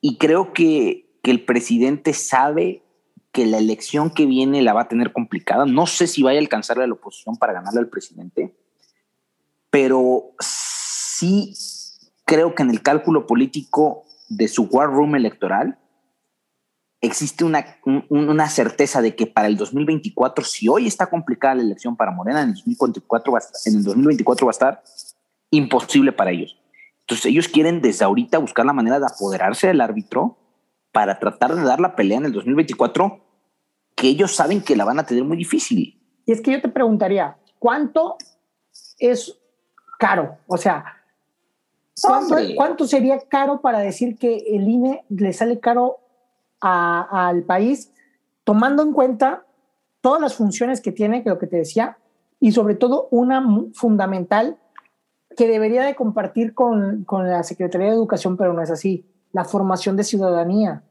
y 0.00 0.18
creo 0.18 0.52
que, 0.52 1.04
el 1.26 1.44
presidente 1.44 2.12
sabe 2.12 2.84
que 3.32 3.46
la 3.46 3.58
elección 3.58 4.10
que 4.10 4.26
viene 4.26 4.62
la 4.62 4.72
va 4.72 4.82
a 4.82 4.88
tener 4.88 5.12
complicada. 5.12 5.66
No 5.66 5.88
sé 5.88 6.06
si 6.06 6.22
vaya 6.22 6.38
a 6.38 6.40
alcanzar 6.40 6.78
a 6.78 6.86
la 6.86 6.92
oposición 6.92 7.36
para 7.36 7.52
ganarle 7.52 7.80
al 7.80 7.88
presidente, 7.88 8.54
pero 9.68 10.30
sí 10.38 11.52
creo 12.24 12.54
que 12.54 12.62
en 12.62 12.70
el 12.70 12.80
cálculo 12.80 13.26
político 13.26 14.04
de 14.28 14.46
su 14.46 14.68
war 14.70 14.88
room 14.88 15.16
electoral 15.16 15.80
existe 17.00 17.42
una, 17.42 17.76
una 18.08 18.48
certeza 18.48 19.02
de 19.02 19.16
que 19.16 19.26
para 19.26 19.48
el 19.48 19.56
2024, 19.56 20.44
si 20.44 20.68
hoy 20.68 20.86
está 20.86 21.06
complicada 21.06 21.56
la 21.56 21.62
elección 21.62 21.96
para 21.96 22.12
Morena, 22.12 22.42
en 22.42 22.50
el 22.50 22.54
2024 22.54 23.34
en 23.64 23.74
el 23.74 23.82
2024 23.82 24.46
va 24.46 24.50
a 24.50 24.52
estar 24.52 24.84
imposible 25.50 26.12
para 26.12 26.30
ellos. 26.30 26.56
Entonces 27.06 27.26
ellos 27.26 27.46
quieren 27.46 27.80
desde 27.80 28.04
ahorita 28.04 28.38
buscar 28.38 28.66
la 28.66 28.72
manera 28.72 28.98
de 28.98 29.06
apoderarse 29.06 29.68
del 29.68 29.80
árbitro 29.80 30.38
para 30.90 31.20
tratar 31.20 31.54
de 31.54 31.62
dar 31.62 31.78
la 31.78 31.94
pelea 31.94 32.18
en 32.18 32.24
el 32.24 32.32
2024 32.32 33.20
que 33.94 34.08
ellos 34.08 34.34
saben 34.34 34.60
que 34.60 34.74
la 34.74 34.84
van 34.84 34.98
a 34.98 35.06
tener 35.06 35.22
muy 35.22 35.36
difícil. 35.36 36.02
Y 36.26 36.32
es 36.32 36.40
que 36.40 36.50
yo 36.50 36.60
te 36.60 36.68
preguntaría, 36.68 37.36
¿cuánto 37.60 38.16
es 38.98 39.38
caro? 40.00 40.36
O 40.48 40.56
sea, 40.56 40.96
¿cuánto, 42.56 42.88
sería 42.88 43.20
caro 43.20 43.60
para 43.60 43.78
decir 43.78 44.18
que 44.18 44.38
el 44.48 44.68
INE 44.68 45.04
le 45.08 45.32
sale 45.32 45.60
caro 45.60 46.00
al 46.60 47.44
país, 47.44 47.92
tomando 48.42 48.82
en 48.82 48.92
cuenta 48.92 49.46
todas 50.00 50.20
las 50.20 50.34
funciones 50.34 50.80
que 50.80 50.90
tiene, 50.90 51.22
que 51.22 51.28
lo 51.28 51.38
que 51.38 51.46
te 51.46 51.56
decía, 51.56 51.98
y 52.40 52.50
sobre 52.50 52.74
todo 52.74 53.06
una 53.12 53.46
fundamental 53.74 54.58
que 55.36 55.48
debería 55.48 55.84
de 55.84 55.94
compartir 55.94 56.54
con, 56.54 57.04
con, 57.04 57.28
la 57.28 57.42
Secretaría 57.42 57.88
de 57.88 57.94
Educación, 57.94 58.36
pero 58.36 58.52
no 58.52 58.62
es 58.62 58.70
así, 58.70 59.06
la 59.32 59.44
formación 59.44 59.96
de 59.96 60.04
ciudadanía. 60.04 60.82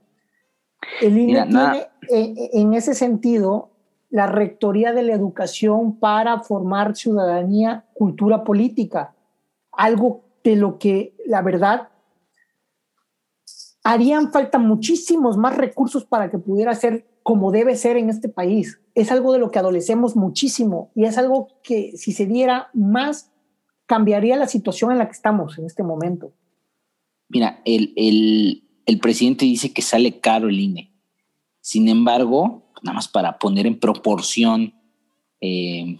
El 1.02 1.18
INE 1.18 1.48
tiene, 1.48 1.88
eh, 2.10 2.50
en 2.54 2.74
ese 2.74 2.94
sentido, 2.94 3.72
la 4.10 4.28
Rectoría 4.28 4.94
de 4.94 5.04
la 5.04 5.14
Educación 5.14 6.00
para 6.00 6.40
formar 6.42 6.96
ciudadanía, 6.96 7.86
cultura 7.94 8.44
política, 8.44 9.16
algo 9.72 10.24
de 10.44 10.56
lo 10.56 10.78
que 10.78 11.16
la 11.26 11.42
verdad 11.42 11.90
harían 13.84 14.32
falta 14.32 14.58
muchísimos 14.58 15.38
más 15.38 15.58
recursos 15.58 16.06
para 16.06 16.30
que 16.30 16.38
pudiera 16.38 16.74
ser 16.76 17.06
como 17.24 17.52
debe 17.52 17.76
ser 17.76 17.98
en 17.98 18.10
este 18.10 18.30
país. 18.30 18.80
Es 18.94 19.12
algo 19.12 19.34
de 19.34 19.40
lo 19.40 19.52
que 19.52 19.60
adolecemos 19.60 20.16
muchísimo 20.16 20.92
y 20.96 21.06
es 21.06 21.18
algo 21.18 21.48
que 21.64 21.98
si 21.98 22.12
se 22.12 22.26
diera 22.26 22.70
más, 22.74 23.32
cambiaría 23.86 24.36
la 24.36 24.48
situación 24.48 24.92
en 24.92 24.98
la 24.98 25.06
que 25.06 25.14
estamos 25.14 25.58
en 25.58 25.66
este 25.66 25.84
momento. 25.84 26.34
Mira, 27.30 27.62
el, 27.66 27.94
el 28.86 29.00
presidente 29.00 29.46
dice 29.46 29.74
que 29.74 29.82
sale 29.82 30.20
caro 30.20 30.50
el 30.50 30.60
INE. 30.60 30.92
Sin 31.62 31.90
embargo, 31.90 32.72
nada 32.84 32.96
más 32.96 33.08
para 33.08 33.40
poner 33.40 33.66
en 33.66 33.80
proporción 33.80 34.76
eh, 35.42 35.98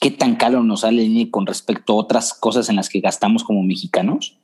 qué 0.00 0.10
tan 0.10 0.36
caro 0.36 0.62
nos 0.62 0.80
sale 0.80 1.02
el 1.02 1.10
INE 1.10 1.30
con 1.30 1.46
respecto 1.46 1.92
a 1.92 1.96
otras 1.96 2.32
cosas 2.32 2.68
en 2.68 2.76
las 2.76 2.88
que 2.88 3.00
gastamos 3.00 3.42
como 3.44 3.62
mexicanos. 3.62 4.38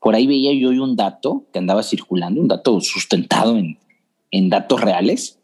Por 0.00 0.14
ahí 0.14 0.26
veía 0.26 0.52
yo 0.52 0.70
un 0.70 0.96
dato 0.96 1.46
que 1.52 1.58
andaba 1.58 1.82
circulando, 1.82 2.40
un 2.40 2.48
dato 2.48 2.80
sustentado 2.80 3.56
en, 3.56 3.78
en 4.30 4.48
datos 4.48 4.80
reales, 4.80 5.38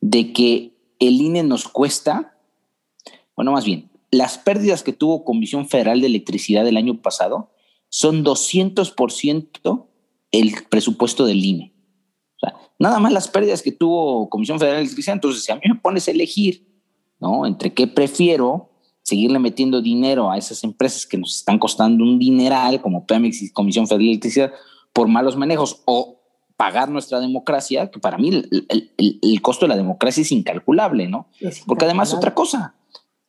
de 0.00 0.32
que 0.32 0.72
el 0.98 1.20
INE 1.20 1.42
nos 1.42 1.68
cuesta, 1.68 2.36
bueno, 3.36 3.52
más 3.52 3.64
bien, 3.64 3.89
las 4.10 4.38
pérdidas 4.38 4.82
que 4.82 4.92
tuvo 4.92 5.24
Comisión 5.24 5.68
Federal 5.68 6.00
de 6.00 6.08
Electricidad 6.08 6.66
el 6.66 6.76
año 6.76 7.00
pasado 7.00 7.52
son 7.88 8.24
200% 8.24 9.86
el 10.32 10.54
presupuesto 10.68 11.26
del 11.26 11.44
INE. 11.44 11.74
O 12.36 12.40
sea, 12.40 12.54
nada 12.78 12.98
más 12.98 13.12
las 13.12 13.28
pérdidas 13.28 13.62
que 13.62 13.72
tuvo 13.72 14.28
Comisión 14.28 14.58
Federal 14.58 14.78
de 14.78 14.82
Electricidad. 14.82 15.14
Entonces, 15.14 15.44
si 15.44 15.52
a 15.52 15.56
mí 15.56 15.62
me 15.66 15.76
pones 15.76 16.08
a 16.08 16.10
elegir, 16.10 16.66
¿no? 17.18 17.46
Entre 17.46 17.72
qué 17.74 17.86
prefiero 17.86 18.70
seguirle 19.02 19.38
metiendo 19.38 19.82
dinero 19.82 20.30
a 20.30 20.38
esas 20.38 20.62
empresas 20.62 21.06
que 21.06 21.18
nos 21.18 21.36
están 21.36 21.58
costando 21.58 22.04
un 22.04 22.18
dineral, 22.18 22.80
como 22.80 23.06
Pemex 23.06 23.42
y 23.42 23.52
Comisión 23.52 23.86
Federal 23.86 24.04
de 24.04 24.10
Electricidad, 24.10 24.52
por 24.92 25.08
malos 25.08 25.36
manejos, 25.36 25.82
o 25.86 26.20
pagar 26.56 26.90
nuestra 26.90 27.20
democracia, 27.20 27.90
que 27.90 27.98
para 27.98 28.18
mí 28.18 28.30
el, 28.30 29.42
costo 29.42 29.64
de 29.64 29.70
la 29.70 29.76
democracia 29.76 30.20
es 30.20 30.30
incalculable, 30.30 31.08
¿no? 31.08 31.28
Porque 31.66 31.86
además 31.86 32.12
otra 32.12 32.34
cosa, 32.34 32.74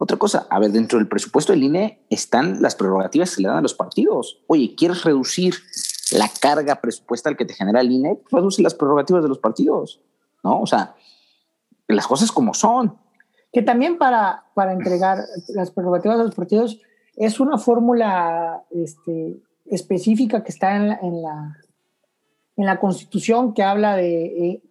otra 0.03 0.17
cosa, 0.17 0.47
a 0.49 0.57
ver, 0.57 0.71
dentro 0.71 0.97
del 0.97 1.07
presupuesto 1.07 1.53
del 1.53 1.61
INE 1.61 2.01
están 2.09 2.59
las 2.59 2.73
prerrogativas 2.73 3.35
que 3.35 3.43
le 3.43 3.49
dan 3.49 3.57
a 3.57 3.61
los 3.61 3.75
partidos. 3.75 4.41
Oye, 4.47 4.73
¿quieres 4.75 5.03
reducir 5.03 5.53
la 6.13 6.27
carga 6.41 6.81
presupuestal 6.81 7.37
que 7.37 7.45
te 7.45 7.53
genera 7.53 7.81
el 7.81 7.91
INE, 7.91 8.19
reduce 8.31 8.63
las 8.63 8.73
prerrogativas 8.73 9.21
de 9.21 9.29
los 9.29 9.37
partidos, 9.37 10.01
¿no? 10.43 10.59
O 10.59 10.65
sea, 10.65 10.95
las 11.87 12.07
cosas 12.07 12.31
como 12.31 12.55
son. 12.55 12.97
Que 13.53 13.61
también 13.61 13.99
para, 13.99 14.45
para 14.55 14.73
entregar 14.73 15.19
las 15.49 15.69
prerrogativas 15.69 16.17
de 16.17 16.23
los 16.23 16.33
partidos 16.33 16.81
es 17.15 17.39
una 17.39 17.59
fórmula 17.59 18.63
este, 18.71 19.39
específica 19.67 20.43
que 20.43 20.51
está 20.51 20.75
en 20.75 20.87
la, 21.21 21.57
en 22.57 22.65
la, 22.65 22.79
Constitución 22.79 23.53
que 23.53 23.61
habla 23.61 23.95
de 23.95 24.25
eh, 24.25 24.63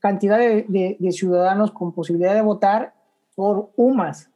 cantidad 0.00 0.36
de, 0.36 0.98
ciudadanos 1.12 1.70
con 1.70 1.94
posibilidad 1.94 2.34
de 2.34 2.42
votar 2.42 2.97
por 3.38 3.70
UMAS 3.76 4.30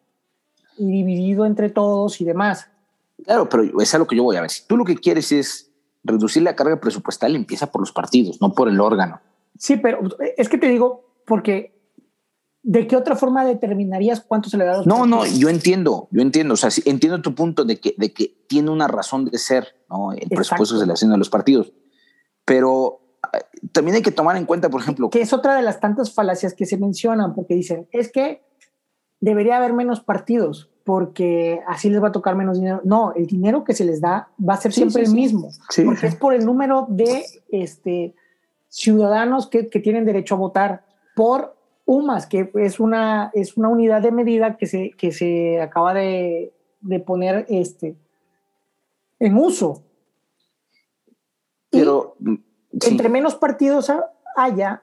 y 0.79 0.87
dividido 0.87 1.45
entre 1.45 1.71
todos 1.71 2.21
y 2.21 2.25
demás. 2.25 2.69
Claro, 3.25 3.49
pero 3.49 3.81
es 3.81 3.93
a 3.97 3.99
lo 3.99 4.07
que 4.07 4.15
yo 4.15 4.23
voy 4.23 4.37
a 4.37 4.43
ver. 4.43 4.51
Si 4.51 4.65
tú 4.65 4.77
lo 4.77 4.85
que 4.85 4.95
quieres 4.95 5.33
es 5.33 5.73
reducir 6.05 6.45
la 6.45 6.55
carga 6.55 6.81
presupuestal 6.81 7.35
empieza 7.35 7.67
por 7.67 7.83
los 7.83 7.91
partidos, 7.91 8.41
no 8.41 8.53
por 8.53 8.69
el 8.69 8.81
órgano. 8.81 9.21
Sí, 9.59 9.77
pero 9.77 10.03
es 10.37 10.49
que 10.49 10.57
te 10.57 10.69
digo, 10.69 11.17
porque 11.27 11.77
¿de 12.63 12.87
qué 12.87 12.95
otra 12.95 13.17
forma 13.17 13.45
determinarías 13.45 14.21
cuánto 14.21 14.49
se 14.49 14.57
le 14.57 14.67
da 14.67 14.75
a 14.75 14.77
los 14.77 14.87
No, 14.87 15.05
no, 15.05 15.27
yo 15.27 15.49
entiendo, 15.49 16.07
yo 16.13 16.23
entiendo, 16.23 16.55
o 16.55 16.57
sea, 16.57 16.71
entiendo 16.85 17.21
tu 17.23 17.35
punto 17.35 17.65
de 17.65 17.81
que, 17.81 17.97
de 17.99 18.13
que 18.13 18.45
tiene 18.47 18.71
una 18.71 18.87
razón 18.87 19.25
de 19.25 19.37
ser, 19.37 19.67
¿no? 19.91 20.13
El 20.13 20.29
presupuesto 20.29 20.79
se 20.79 20.87
le 20.87 20.93
haciendo 20.93 21.17
a 21.17 21.19
los 21.19 21.29
partidos, 21.29 21.73
pero 22.45 23.01
eh, 23.33 23.39
también 23.73 23.97
hay 23.97 24.03
que 24.03 24.13
tomar 24.13 24.37
en 24.37 24.47
cuenta, 24.47 24.71
por 24.71 24.81
ejemplo... 24.81 25.11
Que 25.11 25.23
es 25.23 25.33
otra 25.33 25.57
de 25.57 25.63
las 25.63 25.81
tantas 25.81 26.15
falacias 26.15 26.55
que 26.55 26.67
se 26.67 26.77
mencionan, 26.77 27.35
porque 27.35 27.55
dicen, 27.55 27.89
es 27.91 28.13
que 28.13 28.52
debería 29.23 29.57
haber 29.57 29.73
menos 29.73 30.01
partidos 30.01 30.69
porque 30.85 31.61
así 31.69 31.89
les 31.89 32.03
va 32.03 32.09
a 32.09 32.13
tocar 32.13 32.35
menos 32.35 32.59
dinero. 32.59 32.81
No, 32.85 33.15
el 33.15 33.27
dinero 33.27 33.63
que 33.63 33.73
se 33.73 33.85
les 33.85 34.01
da 34.01 34.29
va 34.47 34.55
a 34.55 34.57
ser 34.57 34.73
siempre 34.73 35.03
el 35.03 35.13
mismo, 35.13 35.49
porque 35.85 36.09
es 36.09 36.17
por 36.17 36.35
el 36.35 36.45
número 36.45 36.87
de 36.89 37.25
este, 37.51 38.15
ciudadanos 38.69 39.47
que, 39.47 39.69
que, 39.69 39.79
tienen 39.79 40.05
derecho 40.05 40.35
a 40.35 40.39
votar 40.39 40.85
por 41.15 41.55
UMAS, 41.87 42.27
que 42.27 42.51
es 42.57 42.81
una, 42.81 43.31
es 43.33 43.57
una 43.57 43.69
unidad 43.69 44.03
de 44.03 44.11
medida 44.11 44.57
que 44.57 44.67
se, 44.67 44.91
que 44.91 45.13
se 45.13 45.61
acaba 45.61 45.95
de, 45.95 46.53
de 46.81 46.99
poner 46.99 47.47
este, 47.49 47.95
en 49.21 49.37
uso. 49.37 49.85
Pero 51.71 52.17
entre 52.73 53.09
menos 53.09 53.37
partidos 53.37 53.91
haya, 54.37 54.83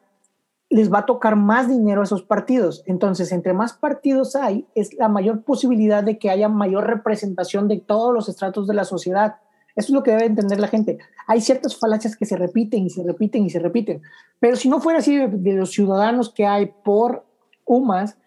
les 0.69 0.93
va 0.93 0.99
a 0.99 1.05
tocar 1.05 1.35
más 1.35 1.67
dinero 1.67 2.01
a 2.01 2.03
esos 2.03 2.21
partidos. 2.21 2.83
Entonces, 2.85 3.31
entre 3.31 3.53
más 3.53 3.73
partidos 3.73 4.35
hay, 4.35 4.67
es 4.75 4.93
la 4.93 5.09
mayor 5.09 5.41
posibilidad 5.41 6.03
de 6.03 6.19
que 6.19 6.29
haya 6.29 6.47
mayor 6.47 6.85
representación 6.85 7.67
de 7.67 7.79
todos 7.79 8.13
los 8.13 8.29
estratos 8.29 8.67
de 8.67 8.75
la 8.75 8.85
sociedad. 8.85 9.37
Eso 9.75 9.87
es 9.87 9.93
lo 9.93 10.03
que 10.03 10.11
debe 10.11 10.25
entender 10.25 10.59
la 10.59 10.67
gente. 10.67 10.99
Hay 11.25 11.41
ciertas 11.41 11.77
falacias 11.77 12.15
que 12.15 12.25
se 12.25 12.35
repiten 12.35 12.85
y 12.85 12.89
se 12.91 13.03
repiten 13.03 13.45
y 13.45 13.49
se 13.49 13.59
repiten. 13.59 14.01
Pero 14.39 14.55
si 14.55 14.69
no 14.69 14.79
fuera 14.79 14.99
así 14.99 15.17
de, 15.17 15.53
los 15.53 15.71
ciudadanos 15.71 16.31
que 16.31 16.45
hay 16.45 16.71
por 16.83 17.25
UMAS, 17.65 18.17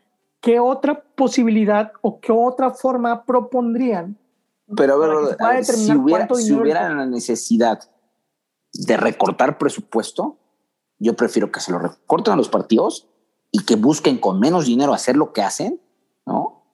¿qué 0.40 0.59
otra 0.59 1.05
posibilidad 1.14 1.93
o 2.01 2.20
qué 2.20 2.32
otra 2.32 2.70
forma 2.72 3.24
propondrían? 3.24 4.18
Pero 4.76 4.95
a 5.38 5.49
ver, 5.51 5.64
si 5.64 5.95
hubiera, 5.95 6.28
si 6.34 6.53
hubiera 6.53 6.93
la 6.93 7.07
necesidad 7.07 7.80
de 8.72 8.97
recortar 8.97 9.59
presupuesto, 9.59 10.38
yo 11.03 11.15
prefiero 11.15 11.51
que 11.51 11.61
se 11.61 11.73
lo 11.73 11.79
recorten 11.79 12.35
a 12.35 12.37
los 12.37 12.49
partidos 12.49 13.09
y 13.51 13.65
que 13.65 13.77
busquen 13.77 14.19
con 14.19 14.39
menos 14.41 14.67
dinero 14.67 14.95
hacer 14.95 15.17
lo 15.17 15.33
que 15.33 15.43
hacen, 15.43 15.81
¿no? 16.27 16.65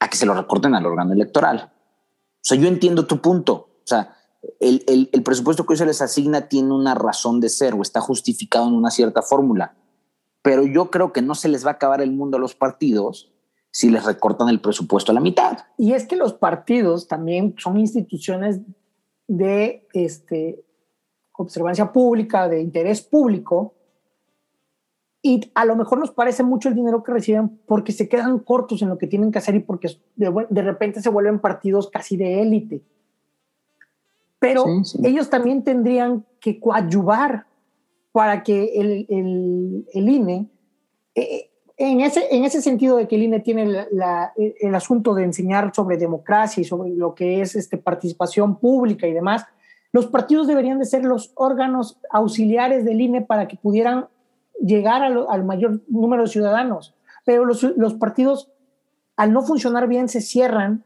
A 0.00 0.08
que 0.08 0.16
se 0.16 0.26
lo 0.26 0.34
recorten 0.34 0.74
al 0.74 0.86
órgano 0.86 1.12
electoral. 1.12 1.72
O 1.72 2.40
sea, 2.42 2.58
yo 2.58 2.68
entiendo 2.68 3.06
tu 3.06 3.20
punto. 3.20 3.54
O 3.54 3.86
sea, 3.86 4.16
el, 4.60 4.84
el, 4.86 5.08
el 5.12 5.22
presupuesto 5.22 5.64
que 5.64 5.72
hoy 5.72 5.78
se 5.78 5.86
les 5.86 6.02
asigna 6.02 6.48
tiene 6.48 6.72
una 6.72 6.94
razón 6.94 7.40
de 7.40 7.48
ser 7.48 7.74
o 7.74 7.82
está 7.82 8.00
justificado 8.00 8.68
en 8.68 8.74
una 8.74 8.90
cierta 8.90 9.22
fórmula. 9.22 9.76
Pero 10.42 10.64
yo 10.64 10.90
creo 10.90 11.12
que 11.12 11.22
no 11.22 11.34
se 11.34 11.48
les 11.48 11.64
va 11.64 11.70
a 11.70 11.74
acabar 11.74 12.02
el 12.02 12.12
mundo 12.12 12.36
a 12.36 12.40
los 12.40 12.54
partidos 12.54 13.32
si 13.70 13.90
les 13.90 14.04
recortan 14.04 14.48
el 14.50 14.60
presupuesto 14.60 15.10
a 15.10 15.14
la 15.14 15.20
mitad. 15.20 15.58
Y 15.78 15.94
es 15.94 16.06
que 16.06 16.16
los 16.16 16.34
partidos 16.34 17.08
también 17.08 17.54
son 17.58 17.78
instituciones 17.78 18.60
de 19.26 19.88
este, 19.94 20.64
observancia 21.36 21.92
pública, 21.92 22.48
de 22.48 22.60
interés 22.60 23.02
público, 23.02 23.74
y 25.26 25.40
a 25.54 25.64
lo 25.64 25.74
mejor 25.74 25.98
nos 25.98 26.10
parece 26.10 26.42
mucho 26.42 26.68
el 26.68 26.74
dinero 26.74 27.02
que 27.02 27.12
reciben 27.12 27.58
porque 27.66 27.92
se 27.92 28.10
quedan 28.10 28.40
cortos 28.40 28.82
en 28.82 28.90
lo 28.90 28.98
que 28.98 29.06
tienen 29.06 29.32
que 29.32 29.38
hacer 29.38 29.54
y 29.54 29.60
porque 29.60 29.88
de, 30.16 30.62
repente 30.62 31.00
se 31.00 31.08
vuelven 31.08 31.38
partidos 31.38 31.88
casi 31.88 32.18
de 32.18 32.42
élite. 32.42 32.82
Pero 34.38 34.66
ellos 35.02 35.30
también 35.30 35.64
tendrían 35.64 36.26
que 36.40 36.60
coadyuvar 36.60 37.46
para 38.12 38.42
que 38.42 38.74
el, 38.74 39.06
el, 39.08 39.88
el 39.94 40.08
INE, 40.10 40.46
eh, 41.14 41.50
en, 41.78 42.02
ese, 42.02 42.28
en 42.30 42.44
ese 42.44 42.60
sentido 42.60 42.98
de 42.98 43.08
que 43.08 43.16
el 43.16 43.22
INE 43.22 43.40
tiene 43.40 43.86
el 44.60 44.74
asunto 44.74 45.14
de 45.14 45.24
enseñar 45.24 45.74
sobre 45.74 45.96
democracia 45.96 46.60
y 46.60 46.64
sobre 46.64 46.90
lo 46.90 47.14
que 47.14 47.40
es 47.40 47.56
este, 47.56 47.78
participación 47.78 48.58
pública 48.58 49.06
y 49.06 49.14
demás, 49.14 49.46
los 49.94 50.08
partidos 50.08 50.48
deberían 50.48 50.80
de 50.80 50.86
ser 50.86 51.04
los 51.04 51.30
órganos 51.36 52.00
auxiliares 52.10 52.84
del 52.84 53.00
INE 53.00 53.22
para 53.22 53.46
que 53.46 53.56
pudieran 53.56 54.08
llegar 54.60 55.04
al, 55.04 55.44
mayor 55.44 55.82
número 55.86 56.24
de 56.24 56.28
ciudadanos. 56.28 56.96
Pero 57.24 57.44
los, 57.44 57.94
partidos, 57.94 58.50
al 59.14 59.32
no 59.32 59.42
funcionar 59.42 59.86
bien, 59.86 60.08
se 60.08 60.20
cierran 60.20 60.82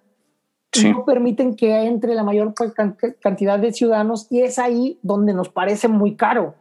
y 0.75 0.93
no 0.93 1.07
permiten 1.07 1.57
que 1.57 1.87
entre 1.87 2.15
la 2.15 2.23
mayor 2.23 2.53
pues, 2.55 2.75
cantidad 3.19 3.59
de 3.59 3.73
ciudadanos 3.73 4.27
y 4.29 4.43
es 4.43 4.59
ahí 4.59 4.99
donde 5.01 5.33
nos 5.33 5.49
parece 5.49 5.89
muy 5.89 6.15
caro. 6.15 6.57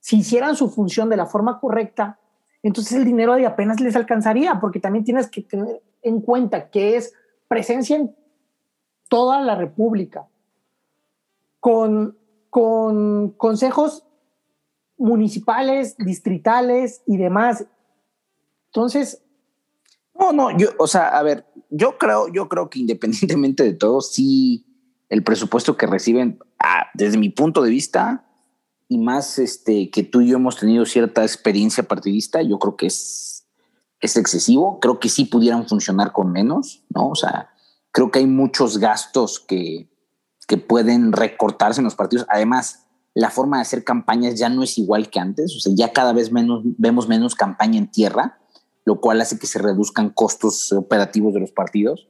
Si 0.00 0.16
hicieran 0.16 0.56
su 0.56 0.70
función 0.70 1.10
de 1.10 1.18
la 1.18 1.26
forma 1.26 1.60
correcta, 1.60 2.18
entonces 2.62 2.96
el 2.96 3.04
dinero 3.04 3.34
de 3.34 3.44
apenas 3.44 3.78
les 3.80 3.94
alcanzaría, 3.94 4.58
porque 4.58 4.80
también 4.80 5.04
tienes 5.04 5.28
que 5.28 5.42
tener 5.42 5.82
en 6.00 6.22
cuenta 6.22 6.70
que 6.70 6.96
es 6.96 7.12
presencia 7.46 7.96
en 7.96 8.16
toda 9.10 9.42
la 9.42 9.54
República 9.54 10.26
con, 11.64 12.18
con 12.50 13.30
consejos 13.30 14.04
municipales, 14.98 15.96
distritales 15.96 17.00
y 17.06 17.16
demás. 17.16 17.64
Entonces... 18.66 19.22
No, 20.12 20.34
no, 20.34 20.54
yo, 20.58 20.68
o 20.78 20.86
sea, 20.86 21.08
a 21.08 21.22
ver, 21.22 21.46
yo 21.70 21.96
creo, 21.96 22.28
yo 22.28 22.50
creo 22.50 22.68
que 22.68 22.80
independientemente 22.80 23.62
de 23.62 23.72
todo, 23.72 24.02
sí, 24.02 24.66
el 25.08 25.24
presupuesto 25.24 25.78
que 25.78 25.86
reciben, 25.86 26.38
desde 26.92 27.16
mi 27.16 27.30
punto 27.30 27.62
de 27.62 27.70
vista, 27.70 28.26
y 28.86 28.98
más 28.98 29.38
este, 29.38 29.88
que 29.88 30.02
tú 30.02 30.20
y 30.20 30.28
yo 30.28 30.36
hemos 30.36 30.58
tenido 30.58 30.84
cierta 30.84 31.22
experiencia 31.22 31.82
partidista, 31.84 32.42
yo 32.42 32.58
creo 32.58 32.76
que 32.76 32.88
es 32.88 33.34
es 34.00 34.18
excesivo. 34.18 34.80
Creo 34.80 35.00
que 35.00 35.08
sí 35.08 35.24
pudieran 35.24 35.66
funcionar 35.66 36.12
con 36.12 36.30
menos, 36.30 36.84
¿no? 36.90 37.08
O 37.08 37.14
sea, 37.14 37.48
creo 37.90 38.10
que 38.10 38.18
hay 38.18 38.26
muchos 38.26 38.76
gastos 38.76 39.40
que, 39.40 39.88
que 40.46 40.56
pueden 40.56 41.12
recortarse 41.12 41.80
en 41.80 41.84
los 41.84 41.94
partidos. 41.94 42.26
Además, 42.28 42.86
la 43.14 43.30
forma 43.30 43.58
de 43.58 43.62
hacer 43.62 43.84
campañas 43.84 44.38
ya 44.38 44.48
no 44.48 44.62
es 44.62 44.76
igual 44.78 45.08
que 45.10 45.20
antes. 45.20 45.54
O 45.56 45.60
sea, 45.60 45.72
ya 45.74 45.92
cada 45.92 46.12
vez 46.12 46.32
menos, 46.32 46.62
vemos 46.64 47.08
menos 47.08 47.34
campaña 47.34 47.78
en 47.78 47.90
tierra, 47.90 48.38
lo 48.84 49.00
cual 49.00 49.20
hace 49.20 49.38
que 49.38 49.46
se 49.46 49.58
reduzcan 49.58 50.10
costos 50.10 50.72
operativos 50.72 51.32
de 51.34 51.40
los 51.40 51.52
partidos. 51.52 52.08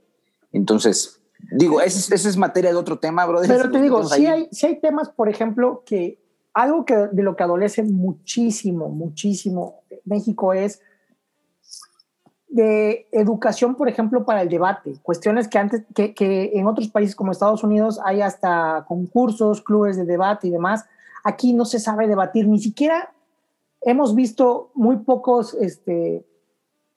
Entonces, 0.53 1.21
digo, 1.53 1.81
esa 1.81 2.15
es, 2.15 2.37
materia 2.37 2.71
de 2.71 2.77
otro 2.77 2.99
tema, 2.99 3.27
brother. 3.27 3.49
Pero 3.49 3.71
te 3.73 3.83
digo, 3.83 4.05
sí 4.05 4.27
hay, 4.27 4.49
sí 4.51 4.67
hay 4.67 4.81
temas, 4.81 5.11
por 5.11 5.29
ejemplo, 5.29 5.83
que 5.85 6.19
algo 6.55 6.85
que 6.85 6.95
de 6.95 7.23
lo 7.23 7.37
que 7.37 7.43
adolece 7.43 7.83
muchísimo, 7.83 8.89
muchísimo 8.89 9.83
México 10.05 10.55
es 10.55 10.81
de 12.55 13.09
educación, 13.11 13.75
por 13.75 13.89
ejemplo, 13.89 14.25
para 14.25 14.43
el 14.43 14.49
debate. 14.49 14.95
Cuestiones 15.03 15.49
que 15.49 15.59
antes, 15.59 15.83
que, 15.93 16.15
que, 16.15 16.53
en 16.55 16.69
otros 16.69 16.87
países 16.87 17.17
como 17.17 17.33
Estados 17.33 17.65
Unidos 17.65 18.01
hay 18.05 18.21
hasta 18.21 18.85
concursos, 18.87 19.61
clubes 19.61 19.97
de 19.97 20.05
debate 20.05 20.47
y 20.47 20.51
demás. 20.51 20.85
Aquí 21.25 21.53
no 21.53 21.65
se 21.65 21.81
sabe 21.81 22.07
debatir, 22.07 22.47
ni 22.47 22.61
siquiera 22.61 23.13
hemos 23.81 24.15
visto 24.15 24.71
muy 24.75 24.99
pocos 24.99 25.55
este, 25.55 26.25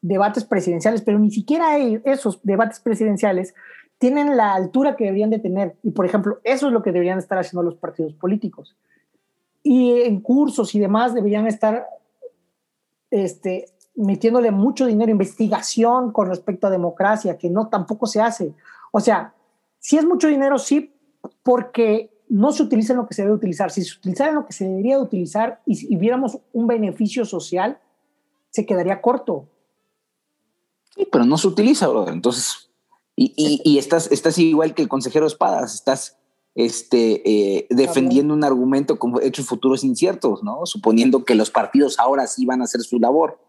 debates 0.01 0.45
presidenciales, 0.45 1.01
pero 1.01 1.17
ni 1.17 1.31
siquiera 1.31 1.79
esos 1.79 2.39
debates 2.43 2.79
presidenciales 2.79 3.55
tienen 3.97 4.37
la 4.37 4.53
altura 4.53 4.95
que 4.95 5.05
deberían 5.05 5.31
de 5.31 5.39
tener. 5.39 5.75
Y, 5.81 5.89
por 5.89 6.05
ejemplo, 6.05 6.39
eso 6.43 6.67
es 6.67 6.73
lo 6.73 6.83
que 6.83 6.91
deberían 6.91 7.17
estar 7.17 7.39
haciendo 7.39 7.63
los 7.63 7.77
partidos 7.77 8.13
políticos. 8.13 8.77
Y 9.63 10.01
en 10.03 10.21
cursos 10.21 10.75
y 10.75 10.79
demás 10.79 11.15
deberían 11.15 11.47
estar 11.47 11.87
este, 13.09 13.65
metiéndole 13.97 14.51
mucho 14.51 14.85
dinero, 14.85 15.11
investigación 15.11 16.11
con 16.11 16.29
respecto 16.29 16.67
a 16.67 16.69
democracia, 16.69 17.37
que 17.37 17.49
no 17.49 17.67
tampoco 17.67 18.07
se 18.07 18.21
hace. 18.21 18.53
O 18.91 18.99
sea, 18.99 19.33
si 19.79 19.97
es 19.97 20.05
mucho 20.05 20.27
dinero, 20.27 20.57
sí, 20.57 20.93
porque 21.43 22.11
no 22.29 22.51
se 22.51 22.63
utiliza 22.63 22.93
en 22.93 22.99
lo 22.99 23.07
que 23.07 23.15
se 23.15 23.23
debe 23.23 23.33
utilizar. 23.33 23.71
Si 23.71 23.83
se 23.83 23.97
utilizara 23.97 24.29
en 24.29 24.35
lo 24.35 24.45
que 24.45 24.53
se 24.53 24.65
debería 24.65 24.99
utilizar 24.99 25.61
y, 25.65 25.93
y 25.93 25.97
viéramos 25.97 26.39
un 26.53 26.67
beneficio 26.67 27.25
social, 27.25 27.79
se 28.51 28.65
quedaría 28.65 29.01
corto. 29.01 29.47
Sí, 30.95 31.07
pero 31.11 31.25
no 31.25 31.37
se 31.37 31.47
utiliza, 31.47 31.87
brother. 31.87 32.13
Entonces, 32.13 32.69
y, 33.15 33.33
y, 33.35 33.61
y 33.63 33.77
estás, 33.77 34.11
estás 34.11 34.37
igual 34.37 34.73
que 34.73 34.83
el 34.83 34.87
consejero 34.87 35.25
Espadas, 35.25 35.73
estás 35.73 36.17
este, 36.53 37.21
eh, 37.29 37.67
defendiendo 37.69 38.33
un 38.33 38.43
argumento 38.43 38.97
con 38.99 39.21
hechos 39.21 39.45
futuros 39.45 39.83
inciertos, 39.83 40.43
¿no? 40.43 40.65
Suponiendo 40.65 41.23
que 41.23 41.35
los 41.35 41.51
partidos 41.51 41.99
ahora 41.99 42.27
sí 42.27 42.45
van 42.45 42.61
a 42.61 42.65
hacer 42.65 42.81
su 42.81 42.99
labor. 42.99 43.39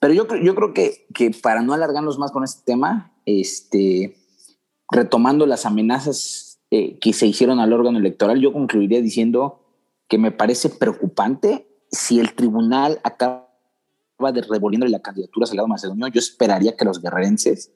Pero 0.00 0.14
yo, 0.14 0.26
yo 0.36 0.54
creo 0.54 0.74
que, 0.74 1.06
que 1.14 1.30
para 1.30 1.62
no 1.62 1.72
alargarnos 1.72 2.18
más 2.18 2.32
con 2.32 2.44
este 2.44 2.62
tema, 2.64 3.12
este, 3.26 4.16
retomando 4.90 5.46
las 5.46 5.66
amenazas 5.66 6.60
eh, 6.70 6.98
que 6.98 7.12
se 7.12 7.26
hicieron 7.26 7.60
al 7.60 7.72
órgano 7.72 7.98
electoral, 7.98 8.40
yo 8.40 8.52
concluiría 8.52 9.00
diciendo 9.00 9.64
que 10.08 10.18
me 10.18 10.32
parece 10.32 10.70
preocupante 10.70 11.68
si 11.90 12.20
el 12.20 12.34
tribunal 12.34 13.00
acaba 13.04 13.48
de 14.32 14.42
revolviendo 14.42 14.86
la 14.86 15.00
candidatura 15.00 15.44
a 15.44 15.46
Salgado 15.46 15.68
Macedonio, 15.68 16.08
yo 16.08 16.18
esperaría 16.18 16.76
que 16.76 16.84
los 16.84 17.00
guerrerenses 17.00 17.72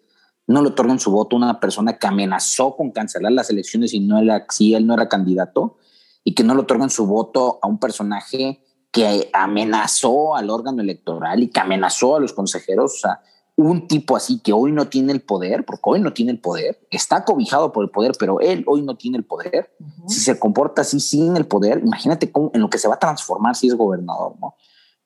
no 0.47 0.63
le 0.63 0.69
otorguen 0.69 0.99
su 0.99 1.11
voto 1.11 1.37
a 1.37 1.39
una 1.39 1.61
persona 1.61 1.99
que 1.99 2.07
amenazó 2.07 2.75
con 2.75 2.91
cancelar 2.91 3.33
las 3.33 3.51
elecciones 3.51 3.91
si, 3.91 4.01
no 4.01 4.19
era, 4.19 4.47
si 4.49 4.75
él 4.75 4.87
no 4.87 4.95
era 4.95 5.09
candidato 5.09 5.77
y 6.25 6.35
que 6.35 6.43
no 6.43 6.55
le 6.55 6.61
otorguen 6.61 6.91
su 6.91 7.07
voto 7.07 7.59
a 7.61 7.69
un 7.69 7.79
personaje 7.79 8.65
que 8.91 9.31
amenazó 9.33 10.35
al 10.35 10.51
órgano 10.51 10.83
electoral 10.83 11.43
y 11.43 11.49
que 11.49 11.61
amenazó 11.61 12.17
a 12.17 12.21
los 12.21 12.33
consejeros, 12.33 12.95
o 12.95 12.99
sea, 12.99 13.21
un 13.57 13.89
tipo 13.89 14.17
así 14.17 14.39
que 14.39 14.53
hoy 14.53 14.71
no 14.71 14.89
tiene 14.89 15.13
el 15.13 15.21
poder, 15.21 15.65
porque 15.65 15.83
hoy 15.85 16.01
no 16.01 16.13
tiene 16.13 16.31
el 16.31 16.39
poder, 16.39 16.79
está 16.91 17.25
cobijado 17.25 17.73
por 17.73 17.85
el 17.85 17.91
poder, 17.91 18.13
pero 18.17 18.39
él 18.41 18.65
hoy 18.69 18.83
no 18.83 18.97
tiene 18.97 19.19
el 19.19 19.25
poder. 19.25 19.75
Si 20.07 20.21
se 20.21 20.39
comporta 20.39 20.83
así 20.83 21.01
sin 21.01 21.37
el 21.37 21.45
poder, 21.45 21.81
imagínate 21.85 22.31
cómo, 22.31 22.53
en 22.55 22.61
lo 22.61 22.71
que 22.71 22.79
se 22.79 22.87
va 22.87 22.95
a 22.95 22.99
transformar 23.01 23.57
si 23.57 23.67
es 23.67 23.75
gobernador, 23.75 24.37
¿no? 24.41 24.55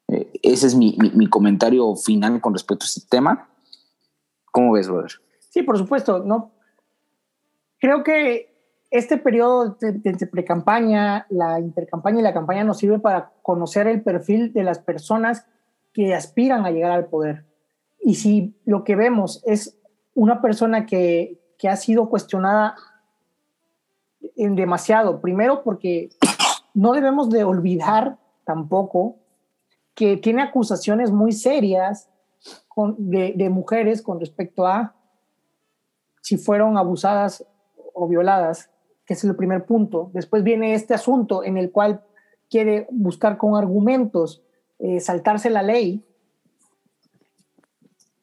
Eh, 0.08 0.30
ese 0.42 0.66
es 0.66 0.74
mi, 0.74 0.98
mi, 1.14 1.26
comentario 1.28 1.96
final 1.96 2.42
con 2.42 2.52
respecto 2.52 2.84
a 2.84 2.86
este 2.86 3.00
tema. 3.08 3.48
¿Cómo 4.50 4.72
ves, 4.72 4.86
brother? 4.86 5.12
Sí, 5.48 5.62
por 5.62 5.78
supuesto, 5.78 6.18
¿no? 6.18 6.52
Creo 7.78 8.04
que 8.04 8.51
este 8.92 9.16
periodo 9.16 9.70
de, 9.80 9.92
de 9.92 10.26
pre-campaña, 10.26 11.26
la 11.30 11.58
intercampaña 11.58 12.20
y 12.20 12.22
la 12.22 12.34
campaña 12.34 12.62
nos 12.62 12.76
sirve 12.76 12.98
para 12.98 13.32
conocer 13.40 13.86
el 13.86 14.02
perfil 14.02 14.52
de 14.52 14.64
las 14.64 14.78
personas 14.78 15.46
que 15.94 16.14
aspiran 16.14 16.66
a 16.66 16.70
llegar 16.70 16.92
al 16.92 17.06
poder. 17.06 17.46
Y 18.00 18.16
si 18.16 18.54
lo 18.66 18.84
que 18.84 18.94
vemos 18.94 19.42
es 19.46 19.78
una 20.14 20.42
persona 20.42 20.84
que, 20.84 21.40
que 21.58 21.70
ha 21.70 21.76
sido 21.76 22.10
cuestionada 22.10 22.76
demasiado, 24.36 25.22
primero 25.22 25.62
porque 25.62 26.10
no 26.74 26.92
debemos 26.92 27.30
de 27.30 27.44
olvidar 27.44 28.18
tampoco 28.44 29.16
que 29.94 30.18
tiene 30.18 30.42
acusaciones 30.42 31.10
muy 31.10 31.32
serias 31.32 32.10
de, 32.98 33.32
de 33.36 33.48
mujeres 33.48 34.02
con 34.02 34.20
respecto 34.20 34.66
a 34.66 34.94
si 36.20 36.36
fueron 36.36 36.76
abusadas 36.76 37.46
o 37.94 38.06
violadas 38.06 38.68
que 39.06 39.14
es 39.14 39.24
el 39.24 39.36
primer 39.36 39.64
punto. 39.64 40.10
Después 40.12 40.42
viene 40.42 40.74
este 40.74 40.94
asunto 40.94 41.44
en 41.44 41.56
el 41.56 41.70
cual 41.70 42.02
quiere 42.48 42.86
buscar 42.90 43.36
con 43.36 43.56
argumentos 43.56 44.42
eh, 44.78 45.00
saltarse 45.00 45.50
la 45.50 45.62
ley. 45.62 46.04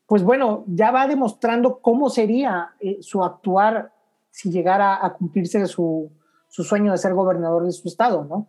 Pues 0.06 0.24
bueno, 0.24 0.64
ya 0.68 0.92
va 0.92 1.08
demostrando 1.08 1.80
cómo 1.80 2.10
sería 2.10 2.74
eh, 2.80 2.98
su 3.02 3.24
actuar 3.24 3.94
si 4.32 4.52
llegara 4.52 5.06
a 5.06 5.14
cumplirse 5.14 5.66
su, 5.68 6.12
su 6.48 6.64
sueño 6.64 6.92
de 6.92 6.98
ser 6.98 7.14
gobernador 7.14 7.66
de 7.66 7.72
su 7.72 7.88
estado, 7.88 8.26
¿no? 8.26 8.48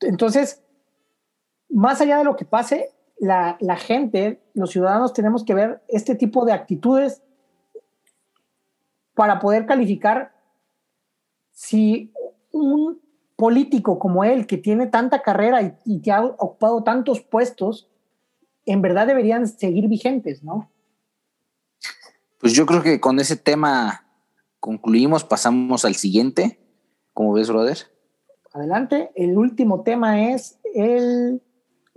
Entonces, 0.00 0.62
más 1.68 2.00
allá 2.00 2.18
de 2.18 2.24
lo 2.24 2.36
que 2.36 2.44
pase, 2.44 2.92
la, 3.18 3.56
gente, 3.76 4.42
los 4.54 4.70
ciudadanos, 4.70 5.12
tenemos 5.12 5.44
que 5.44 5.54
ver 5.54 5.82
este 5.88 6.14
tipo 6.14 6.44
de 6.44 6.52
actitudes 6.52 7.22
para 9.14 9.38
poder 9.38 9.66
calificar 9.66 10.34
si 11.56 12.12
un 12.52 13.00
político 13.34 13.98
como 13.98 14.24
él, 14.24 14.46
que 14.46 14.58
tiene 14.58 14.86
tanta 14.88 15.22
carrera 15.22 15.80
y, 15.86 16.02
que 16.02 16.12
ha 16.12 16.22
ocupado 16.22 16.84
tantos 16.84 17.22
puestos, 17.22 17.88
en 18.66 18.82
verdad 18.82 19.06
deberían 19.06 19.48
seguir 19.48 19.88
vigentes, 19.88 20.44
¿no? 20.44 20.70
Pues 22.38 22.52
yo 22.52 22.66
creo 22.66 22.82
que 22.82 23.00
con 23.00 23.18
ese 23.20 23.36
tema 23.36 24.06
concluimos, 24.60 25.24
pasamos 25.24 25.86
al 25.86 25.94
siguiente. 25.94 26.60
¿Cómo 27.14 27.32
ves, 27.32 27.48
brother? 27.48 27.78
Adelante. 28.52 29.10
El 29.14 29.38
último 29.38 29.82
tema 29.82 30.30
es 30.30 30.58
el... 30.74 31.42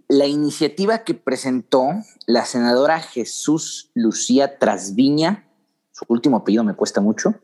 La 0.08 0.26
iniciativa 0.26 1.04
que 1.04 1.14
presentó 1.14 1.90
la 2.26 2.46
senadora 2.46 3.00
Jesús 3.02 3.92
Lucía 3.94 4.58
Trasviña, 4.58 5.48
su 5.92 6.06
último 6.08 6.38
apellido 6.38 6.64
me 6.64 6.76
cuesta 6.76 7.02
mucho, 7.02 7.36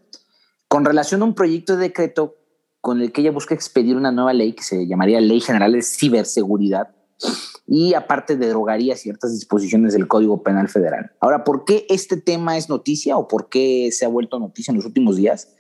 con 0.76 0.84
relación 0.84 1.21
a 1.21 1.23
un 1.23 1.36
proyecto 1.36 1.78
de 1.78 1.84
decreto 1.84 2.36
con 2.82 2.99
el 2.99 3.13
que 3.13 3.21
ella 3.21 3.32
busca 3.32 3.55
expedir 3.55 3.95
una 3.95 4.11
nueva 4.11 4.34
ley 4.34 4.51
que 4.51 4.61
se 4.61 4.86
llamaría 4.86 5.21
Ley 5.21 5.39
General 5.39 5.71
de 5.71 5.82
Ciberseguridad 5.82 6.93
y 7.65 7.93
aparte 7.93 8.36
derogaría 8.36 8.97
ciertas 8.97 9.32
disposiciones 9.32 9.93
del 9.93 10.09
Código 10.09 10.43
Penal 10.43 10.67
Federal. 10.67 11.13
Ahora, 11.21 11.45
¿por 11.45 11.63
qué 11.63 11.86
este 11.88 12.17
tema 12.17 12.57
es 12.57 12.67
noticia 12.67 13.15
o 13.15 13.30
por 13.30 13.47
qué 13.47 13.89
se 13.93 14.03
ha 14.03 14.09
vuelto 14.09 14.38
noticia 14.38 14.73
en 14.73 14.76
los 14.76 14.86
últimos 14.86 15.15
días? 15.15 15.55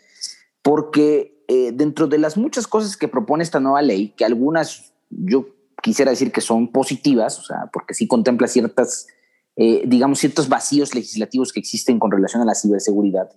Porque 0.61 1.45
eh, 1.47 1.71
dentro 1.73 2.07
de 2.07 2.17
las 2.17 2.35
muchas 2.35 2.67
cosas 2.67 2.97
que 2.97 3.07
propone 3.07 3.41
esta 3.41 3.61
nueva 3.61 3.81
ley, 3.81 4.09
que 4.17 4.25
algunas 4.25 4.91
yo 5.09 5.47
quisiera 5.81 6.11
decir 6.11 6.33
que 6.33 6.41
son 6.41 6.73
positivas, 6.73 7.39
o 7.39 7.43
sea, 7.43 7.69
porque 7.71 7.93
sí 7.93 8.05
contempla 8.05 8.49
ciertas, 8.49 9.07
eh, 9.55 9.83
digamos, 9.87 10.19
ciertos 10.19 10.49
vacíos 10.49 10.93
legislativos 10.93 11.53
que 11.53 11.61
existen 11.61 11.99
con 11.99 12.11
relación 12.11 12.41
a 12.41 12.45
la 12.45 12.53
ciberseguridad, 12.53 13.29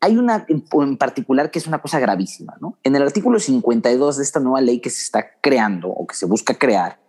hay 0.00 0.16
una 0.16 0.46
en 0.48 0.96
particular 0.96 1.50
que 1.50 1.58
es 1.58 1.66
una 1.66 1.80
cosa 1.80 2.00
gravísima. 2.00 2.56
¿no? 2.60 2.78
En 2.82 2.96
el 2.96 3.02
artículo 3.02 3.38
52 3.38 4.16
de 4.16 4.22
esta 4.22 4.40
nueva 4.40 4.60
ley 4.60 4.80
que 4.80 4.90
se 4.90 5.02
está 5.02 5.38
creando 5.40 5.88
o 5.88 6.06
que 6.06 6.16
se 6.16 6.26
busca 6.26 6.54
crear, 6.54 7.00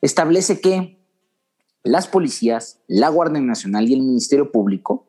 establece 0.00 0.60
que 0.60 0.98
las 1.82 2.06
policías, 2.06 2.80
la 2.86 3.08
Guardia 3.08 3.40
Nacional 3.40 3.88
y 3.88 3.94
el 3.94 4.02
Ministerio 4.02 4.52
Público, 4.52 5.06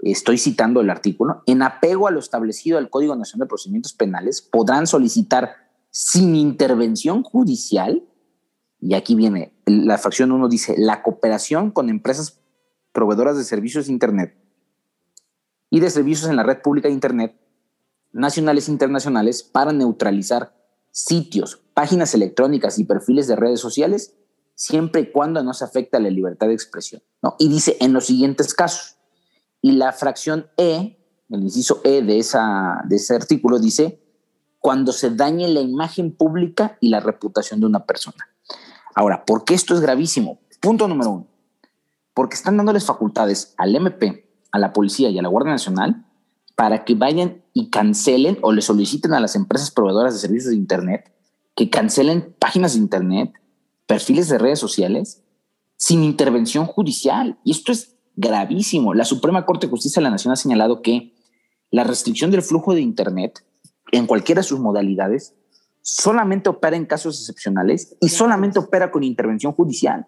estoy 0.00 0.38
citando 0.38 0.80
el 0.80 0.90
artículo, 0.90 1.42
en 1.46 1.62
apego 1.62 2.08
a 2.08 2.10
lo 2.10 2.20
establecido 2.20 2.78
al 2.78 2.90
Código 2.90 3.16
Nacional 3.16 3.46
de 3.46 3.50
Procedimientos 3.50 3.92
Penales, 3.94 4.42
podrán 4.42 4.86
solicitar 4.86 5.56
sin 5.90 6.34
intervención 6.34 7.22
judicial, 7.22 8.04
y 8.80 8.94
aquí 8.94 9.14
viene 9.14 9.54
la 9.66 9.96
fracción 9.96 10.30
1, 10.32 10.48
dice, 10.48 10.74
la 10.76 11.02
cooperación 11.02 11.70
con 11.70 11.88
empresas 11.88 12.40
proveedoras 12.92 13.36
de 13.36 13.44
servicios 13.44 13.86
de 13.86 13.92
Internet 13.92 14.43
y 15.74 15.80
de 15.80 15.90
servicios 15.90 16.30
en 16.30 16.36
la 16.36 16.44
red 16.44 16.62
pública 16.62 16.86
de 16.86 16.94
Internet 16.94 17.34
nacionales 18.12 18.68
e 18.68 18.70
internacionales 18.70 19.42
para 19.42 19.72
neutralizar 19.72 20.54
sitios, 20.92 21.62
páginas 21.74 22.14
electrónicas 22.14 22.78
y 22.78 22.84
perfiles 22.84 23.26
de 23.26 23.34
redes 23.34 23.58
sociales 23.58 24.14
siempre 24.54 25.00
y 25.00 25.10
cuando 25.10 25.42
no 25.42 25.52
se 25.52 25.64
afecte 25.64 25.96
a 25.96 26.00
la 26.00 26.10
libertad 26.10 26.46
de 26.46 26.54
expresión. 26.54 27.02
¿no? 27.24 27.34
Y 27.40 27.48
dice 27.48 27.76
en 27.80 27.92
los 27.92 28.06
siguientes 28.06 28.54
casos. 28.54 28.98
Y 29.62 29.72
la 29.72 29.90
fracción 29.90 30.46
E, 30.56 30.96
el 31.28 31.42
inciso 31.42 31.80
E 31.82 32.02
de, 32.02 32.20
esa, 32.20 32.84
de 32.84 32.94
ese 32.94 33.16
artículo 33.16 33.58
dice, 33.58 34.00
cuando 34.60 34.92
se 34.92 35.10
dañe 35.10 35.48
la 35.48 35.60
imagen 35.60 36.14
pública 36.14 36.78
y 36.80 36.88
la 36.88 37.00
reputación 37.00 37.58
de 37.58 37.66
una 37.66 37.84
persona. 37.84 38.28
Ahora, 38.94 39.24
¿por 39.24 39.44
qué 39.44 39.54
esto 39.54 39.74
es 39.74 39.80
gravísimo? 39.80 40.38
Punto 40.60 40.86
número 40.86 41.10
uno. 41.10 41.26
Porque 42.14 42.36
están 42.36 42.56
dándoles 42.56 42.84
facultades 42.84 43.54
al 43.56 43.74
MP, 43.74 44.23
a 44.54 44.58
la 44.60 44.72
policía 44.72 45.10
y 45.10 45.18
a 45.18 45.22
la 45.22 45.28
Guardia 45.28 45.50
Nacional 45.50 46.06
para 46.54 46.84
que 46.84 46.94
vayan 46.94 47.42
y 47.52 47.70
cancelen 47.70 48.38
o 48.40 48.52
le 48.52 48.62
soliciten 48.62 49.12
a 49.12 49.18
las 49.18 49.34
empresas 49.34 49.72
proveedoras 49.72 50.14
de 50.14 50.20
servicios 50.20 50.50
de 50.50 50.56
Internet 50.56 51.12
que 51.56 51.70
cancelen 51.70 52.36
páginas 52.38 52.74
de 52.74 52.78
Internet, 52.78 53.32
perfiles 53.88 54.28
de 54.28 54.38
redes 54.38 54.60
sociales, 54.60 55.24
sin 55.76 56.04
intervención 56.04 56.66
judicial. 56.66 57.36
Y 57.42 57.50
esto 57.50 57.72
es 57.72 57.96
gravísimo. 58.14 58.94
La 58.94 59.04
Suprema 59.04 59.44
Corte 59.44 59.66
de 59.66 59.72
Justicia 59.72 59.98
de 59.98 60.04
la 60.04 60.10
Nación 60.10 60.32
ha 60.32 60.36
señalado 60.36 60.82
que 60.82 61.16
la 61.72 61.82
restricción 61.82 62.30
del 62.30 62.42
flujo 62.42 62.74
de 62.74 62.80
Internet 62.80 63.44
en 63.90 64.06
cualquiera 64.06 64.40
de 64.40 64.46
sus 64.46 64.60
modalidades 64.60 65.34
solamente 65.82 66.48
opera 66.48 66.76
en 66.76 66.86
casos 66.86 67.18
excepcionales 67.18 67.96
y 68.00 68.08
solamente 68.08 68.60
opera 68.60 68.92
con 68.92 69.02
intervención 69.02 69.52
judicial, 69.52 70.06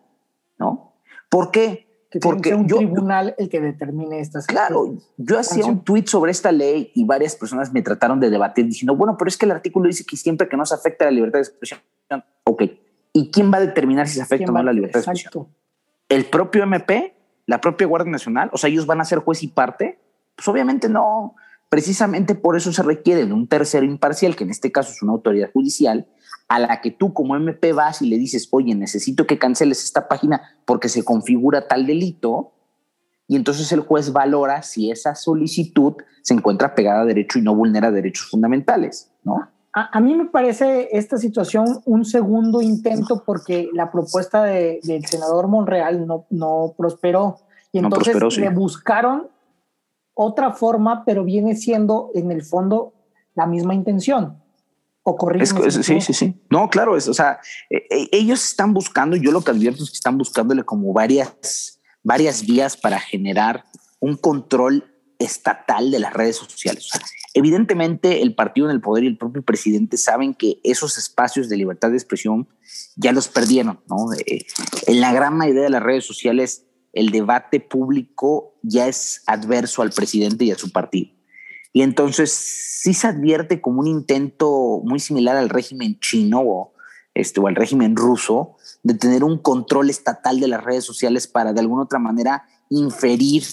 ¿no? 0.57 0.93
¿Por 1.29 1.51
qué? 1.51 1.86
Porque 2.21 2.55
un 2.55 2.67
tribunal 2.67 3.35
el 3.39 3.49
que 3.49 3.61
determine 3.61 4.21
estas 4.21 4.47
Claro, 4.47 4.95
yo 5.17 5.39
hacía 5.39 5.64
un 5.64 5.85
tuit 5.85 6.07
sobre 6.07 6.31
esta 6.31 6.53
ley 6.53 6.91
y 6.95 7.05
varias 7.05 7.37
personas 7.37 7.73
me 7.73 7.83
trataron 7.83 8.21
de 8.21 8.31
debatir 8.31 8.67
diciendo, 8.67 8.95
bueno, 8.97 9.17
pero 9.19 9.29
es 9.29 9.37
que 9.37 9.47
el 9.47 9.53
artículo 9.53 9.89
dice 9.89 10.05
que 10.05 10.17
siempre 10.17 10.49
que 10.49 10.57
no 10.57 10.64
se 10.67 10.75
afecta 10.75 11.05
la 11.05 11.11
libertad 11.11 11.39
de 11.39 11.45
expresión, 11.45 11.81
ok, 12.45 12.62
¿y 13.12 13.31
quién 13.31 13.53
va 13.53 13.59
a 13.59 13.61
determinar 13.61 14.09
si 14.09 14.14
se 14.14 14.23
afecta 14.23 14.51
o 14.51 14.55
no 14.55 14.62
la 14.62 14.73
libertad 14.73 15.01
de 15.01 15.11
expresión? 15.11 15.49
¿El 16.09 16.27
propio 16.27 16.62
MP? 16.62 17.14
¿La 17.47 17.61
propia 17.61 17.87
Guardia 17.87 18.11
Nacional? 18.11 18.51
O 18.53 18.59
sea, 18.59 18.69
ellos 18.69 18.87
van 18.87 19.01
a 19.01 19.05
ser 19.05 19.21
juez 19.21 19.43
y 19.43 19.49
parte. 19.49 19.99
Pues 20.35 20.47
obviamente 20.49 20.89
no. 20.89 21.35
Precisamente 21.69 22.35
por 22.35 22.57
eso 22.57 22.73
se 22.73 22.83
requiere 22.83 23.27
de 23.27 23.33
un 23.33 23.49
tercero 23.49 23.85
imparcial, 23.85 24.37
que 24.37 24.45
en 24.45 24.51
este 24.51 24.71
caso 24.71 24.93
es 24.93 25.03
una 25.03 25.12
autoridad 25.12 25.51
judicial, 25.53 26.07
a 26.49 26.59
la 26.59 26.81
que 26.81 26.91
tú 26.91 27.13
como 27.13 27.37
MP 27.37 27.73
vas 27.73 28.03
y 28.03 28.09
le 28.09 28.19
dices, 28.19 28.49
oye, 28.51 28.75
necesito 28.75 29.27
que 29.27 29.39
canceles 29.39 29.85
esta 29.85 30.09
página 30.09 30.43
porque 30.65 30.89
se 30.89 31.05
configura 31.05 31.67
tal 31.67 31.87
delito, 31.87 32.53
y 33.29 33.37
entonces 33.37 33.73
el 33.73 33.81
juez 33.81 34.13
valora 34.13 34.63
si 34.63 34.91
esa 34.91 35.15
solicitud 35.15 35.95
se 36.23 36.35
encuentra 36.35 36.75
pegada 36.75 37.01
a 37.01 37.05
derecho 37.05 37.39
y 37.39 37.43
no 37.43 37.55
vulnera 37.55 37.91
derechos 37.91 38.29
fundamentales, 38.31 39.11
¿no? 39.25 39.49
A, 39.79 40.01
mí 40.01 40.15
me 40.15 40.25
parece 40.25 40.89
esta 40.93 41.19
situación 41.19 41.83
un 41.85 42.07
segundo 42.07 42.63
intento 42.63 43.23
porque 43.27 43.69
la 43.75 43.91
propuesta 43.93 44.43
del 44.43 45.05
senador 45.05 45.49
Monreal 45.49 46.07
no, 46.07 46.25
no 46.31 46.73
prosperó. 46.79 47.41
Y 47.73 47.81
entonces 47.81 48.39
le 48.39 48.49
buscaron 48.49 49.29
otra 50.15 50.53
forma, 50.53 51.05
pero 51.05 51.25
viene 51.25 51.57
siendo 51.57 52.11
en 52.15 52.33
el 52.33 52.43
fondo 52.43 52.95
la 53.35 53.45
misma 53.47 53.75
intención. 53.75 54.43
O 55.09 55.17
sí, 55.85 56.01
sí, 56.01 56.13
sí. 56.13 56.35
No, 56.51 56.69
claro, 56.69 56.97
es, 56.97 57.07
o 57.07 57.15
sea, 57.15 57.39
e, 57.71 57.87
e, 57.91 58.09
ellos 58.11 58.45
están 58.45 58.75
buscando, 58.75 59.15
yo 59.15 59.31
lo 59.31 59.41
que 59.41 59.53
advierto 59.53 59.85
es 59.85 59.91
que 59.91 59.95
están 59.95 60.19
buscándole 60.19 60.65
como 60.65 60.93
varias, 60.93 61.81
varias 62.03 62.45
vías 62.45 62.77
para 62.77 62.99
generar 62.99 63.65
un 64.01 64.17
control 64.17 64.85
estatal 65.21 65.93
de 65.93 66.01
las 66.01 66.13
redes 66.13 66.35
sociales. 66.35 66.91
evidentemente, 67.35 68.21
el 68.21 68.35
partido 68.35 68.69
en 68.69 68.75
el 68.75 68.81
poder 68.81 69.05
y 69.05 69.07
el 69.07 69.17
propio 69.17 69.43
presidente 69.43 69.97
saben 69.97 70.35
que 70.35 70.59
esos 70.65 70.99
espacios 70.99 71.49
de 71.49 71.57
libertad 71.57 71.91
de 71.91 71.99
expresión 71.99 72.49
ya 72.97 73.13
los 73.13 73.29
perdieron. 73.29 73.79
¿no? 73.89 74.13
Eh, 74.27 74.45
en 74.89 75.01
la 75.01 75.13
gran 75.13 75.37
mayoría 75.37 75.63
de 75.63 75.71
las 75.71 75.85
redes 75.85 76.05
sociales, 76.05 76.65
el 76.93 77.11
debate 77.11 77.61
público 77.61 78.59
ya 78.63 78.89
es 78.89 79.23
adverso 79.27 79.83
al 79.83 79.93
presidente 79.93 80.47
y 80.47 80.51
a 80.51 80.59
su 80.59 80.73
partido. 80.73 81.16
Y 81.77 81.83
entonces 81.83 82.33
sí 82.33 82.95
se 82.95 83.07
advierte 83.07 83.61
como 83.61 83.81
un 83.81 83.87
intento 83.87 84.81
muy 84.83 84.99
similar 84.99 85.37
al 85.37 85.51
régimen 85.51 86.01
chino 86.01 86.41
o, 86.41 86.72
este, 87.12 87.39
o 87.39 87.49
al 87.49 87.55
régimen 87.55 87.97
ruso 87.97 88.57
de 88.83 88.95
tener 88.95 89.22
un 89.22 89.37
control 89.37 89.91
estatal 89.91 90.41
de 90.41 90.49
las 90.49 90.64
redes 90.64 90.85
sociales 90.85 91.27
para 91.27 91.53
de 91.53 91.61
alguna 91.61 91.83
otra 91.83 91.99
manera 91.99 92.47
inferir, 92.70 93.45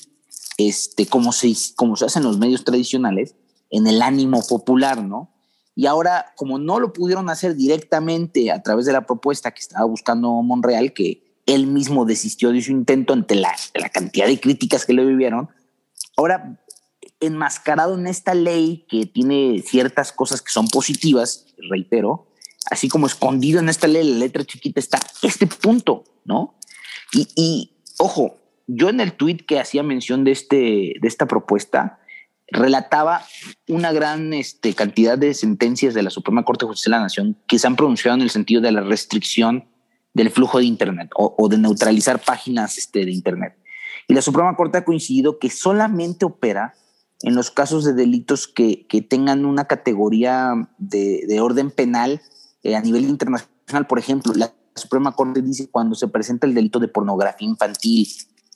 este, 0.57 1.05
como, 1.05 1.33
se, 1.33 1.53
como 1.75 1.97
se 1.97 2.05
hace 2.05 2.19
en 2.19 2.23
los 2.23 2.37
medios 2.37 2.63
tradicionales, 2.63 3.35
en 3.69 3.87
el 3.87 4.01
ánimo 4.01 4.41
popular, 4.47 5.03
¿no? 5.03 5.29
Y 5.75 5.87
ahora, 5.87 6.27
como 6.37 6.59
no 6.59 6.79
lo 6.79 6.93
pudieron 6.93 7.29
hacer 7.29 7.57
directamente 7.57 8.51
a 8.51 8.63
través 8.63 8.85
de 8.85 8.93
la 8.93 9.05
propuesta 9.05 9.51
que 9.51 9.59
estaba 9.59 9.83
buscando 9.83 10.31
Monreal, 10.43 10.93
que 10.93 11.41
él 11.45 11.67
mismo 11.67 12.05
desistió 12.05 12.53
de 12.53 12.61
su 12.61 12.71
intento 12.71 13.11
ante 13.11 13.35
la, 13.35 13.53
la 13.73 13.89
cantidad 13.89 14.27
de 14.27 14.39
críticas 14.39 14.85
que 14.85 14.93
le 14.93 15.03
vivieron. 15.03 15.49
Ahora, 16.15 16.62
enmascarado 17.25 17.97
en 17.97 18.07
esta 18.07 18.33
ley 18.33 18.85
que 18.89 19.05
tiene 19.05 19.63
ciertas 19.65 20.11
cosas 20.11 20.41
que 20.41 20.51
son 20.51 20.67
positivas, 20.67 21.47
reitero, 21.69 22.27
así 22.69 22.87
como 22.89 23.07
escondido 23.07 23.59
en 23.59 23.69
esta 23.69 23.87
ley, 23.87 24.03
la 24.09 24.19
letra 24.19 24.43
chiquita 24.43 24.79
está 24.79 24.99
este 25.21 25.47
punto, 25.47 26.03
¿no? 26.25 26.55
Y, 27.11 27.27
y 27.35 27.71
ojo, 27.97 28.37
yo 28.67 28.89
en 28.89 28.99
el 28.99 29.13
tuit 29.13 29.45
que 29.45 29.59
hacía 29.59 29.83
mención 29.83 30.23
de, 30.23 30.31
este, 30.31 30.55
de 30.55 31.07
esta 31.07 31.27
propuesta, 31.27 31.99
relataba 32.47 33.23
una 33.67 33.91
gran 33.91 34.33
este, 34.33 34.73
cantidad 34.73 35.17
de 35.17 35.33
sentencias 35.33 35.93
de 35.93 36.03
la 36.03 36.09
Suprema 36.09 36.43
Corte 36.43 36.65
de 36.65 36.69
Justicia 36.69 36.91
de 36.91 36.97
la 36.97 37.03
Nación 37.03 37.37
que 37.47 37.59
se 37.59 37.67
han 37.67 37.75
pronunciado 37.75 38.15
en 38.15 38.21
el 38.21 38.29
sentido 38.29 38.61
de 38.61 38.71
la 38.71 38.81
restricción 38.81 39.67
del 40.13 40.29
flujo 40.29 40.59
de 40.59 40.65
Internet 40.65 41.09
o, 41.15 41.49
de 41.49 41.57
neutralizar 41.57 42.19
páginas 42.19 42.77
este, 42.77 43.05
de 43.05 43.11
Internet. 43.11 43.57
Y 44.07 44.13
la 44.13 44.21
Suprema 44.21 44.55
Corte 44.55 44.77
ha 44.77 44.85
coincidido 44.85 45.39
que 45.39 45.49
solamente 45.49 46.25
opera 46.25 46.75
en 47.23 47.35
los 47.35 47.49
casos 47.51 47.83
de 47.85 47.93
delitos 47.93 48.47
que, 48.47 48.85
que 48.87 49.01
tengan 49.01 49.45
una 49.45 49.65
categoría 49.65 50.69
de, 50.77 51.25
de 51.27 51.39
orden 51.39 51.71
penal 51.71 52.21
eh, 52.61 52.75
a 52.75 52.81
nivel 52.81 53.05
internacional. 53.05 53.87
Por 53.87 53.97
ejemplo, 53.97 54.33
la 54.35 54.53
Suprema 54.75 55.13
Corte 55.13 55.41
dice 55.41 55.69
cuando 55.69 55.95
se 55.95 56.07
presenta 56.09 56.45
el 56.45 56.53
delito 56.53 56.79
de 56.79 56.89
pornografía 56.89 57.47
infantil, 57.47 58.07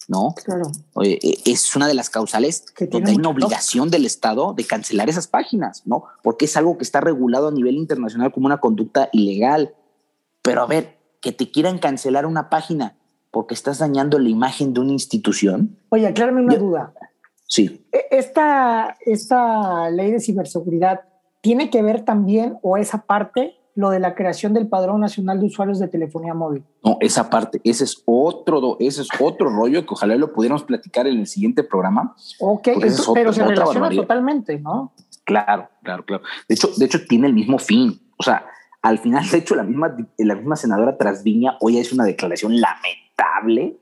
¿no? 0.09 0.35
Claro. 0.43 0.71
Eh, 1.03 1.37
es 1.45 1.75
una 1.75 1.87
de 1.87 1.93
las 1.93 2.09
causales 2.09 2.65
donde 2.91 3.11
hay 3.11 3.17
una 3.17 3.29
obligación 3.29 3.89
del 3.89 4.05
Estado 4.05 4.53
de 4.53 4.65
cancelar 4.65 5.09
esas 5.09 5.27
páginas, 5.27 5.83
¿no? 5.85 6.03
Porque 6.21 6.45
es 6.45 6.57
algo 6.57 6.77
que 6.77 6.83
está 6.83 6.99
regulado 6.99 7.47
a 7.47 7.51
nivel 7.51 7.75
internacional 7.75 8.33
como 8.33 8.47
una 8.47 8.59
conducta 8.59 9.09
ilegal. 9.13 9.73
Pero 10.41 10.61
a 10.61 10.67
ver, 10.67 10.97
que 11.21 11.31
te 11.31 11.51
quieran 11.51 11.79
cancelar 11.79 12.25
una 12.25 12.49
página 12.49 12.97
porque 13.31 13.53
estás 13.53 13.79
dañando 13.79 14.19
la 14.19 14.29
imagen 14.29 14.73
de 14.73 14.81
una 14.81 14.91
institución. 14.91 15.77
Oye, 15.89 16.07
aclárame 16.07 16.41
una 16.41 16.55
duda. 16.55 16.93
Sí. 17.47 17.85
E, 17.91 18.05
esta, 18.11 18.97
esta 19.05 19.89
ley 19.89 20.11
de 20.11 20.19
ciberseguridad 20.19 21.01
tiene 21.41 21.69
que 21.69 21.81
ver 21.81 22.03
también, 22.03 22.57
o 22.61 22.77
esa 22.77 23.05
parte, 23.05 23.55
lo 23.77 23.91
de 23.91 23.99
la 23.99 24.15
creación 24.15 24.53
del 24.53 24.67
Padrón 24.67 24.99
Nacional 24.99 25.39
de 25.39 25.45
Usuarios 25.45 25.77
de 25.79 25.87
Telefonía 25.87 26.33
Móvil. 26.33 26.63
No, 26.83 26.97
esa 26.99 27.29
parte, 27.29 27.61
ese 27.63 27.83
es 27.83 28.01
otro, 28.05 28.75
ese 28.79 29.03
es 29.03 29.07
otro 29.19 29.49
rollo 29.49 29.85
que 29.85 29.93
ojalá 29.93 30.15
lo 30.15 30.33
pudiéramos 30.33 30.63
platicar 30.63 31.05
en 31.05 31.19
el 31.19 31.27
siguiente 31.27 31.63
programa. 31.63 32.15
Ok, 32.39 32.69
pero 32.79 33.31
se 33.31 33.45
relaciona 33.45 33.89
totalmente, 33.91 34.59
¿no? 34.59 34.93
Claro, 35.23 35.69
claro, 35.83 36.03
claro. 36.05 36.23
De 36.49 36.55
hecho, 36.55 36.69
de 36.75 36.85
hecho, 36.85 37.05
tiene 37.07 37.27
el 37.27 37.33
mismo 37.33 37.59
fin. 37.59 38.01
O 38.17 38.23
sea, 38.23 38.47
al 38.81 38.97
final, 38.97 39.29
de 39.29 39.37
hecho, 39.37 39.55
la 39.55 39.63
misma, 39.63 39.95
la 40.17 40.35
misma 40.35 40.55
senadora 40.55 40.97
Trasviña 40.97 41.57
hoy 41.61 41.77
hizo 41.77 41.93
una 41.93 42.05
declaración 42.05 42.59
lamentable 42.59 43.77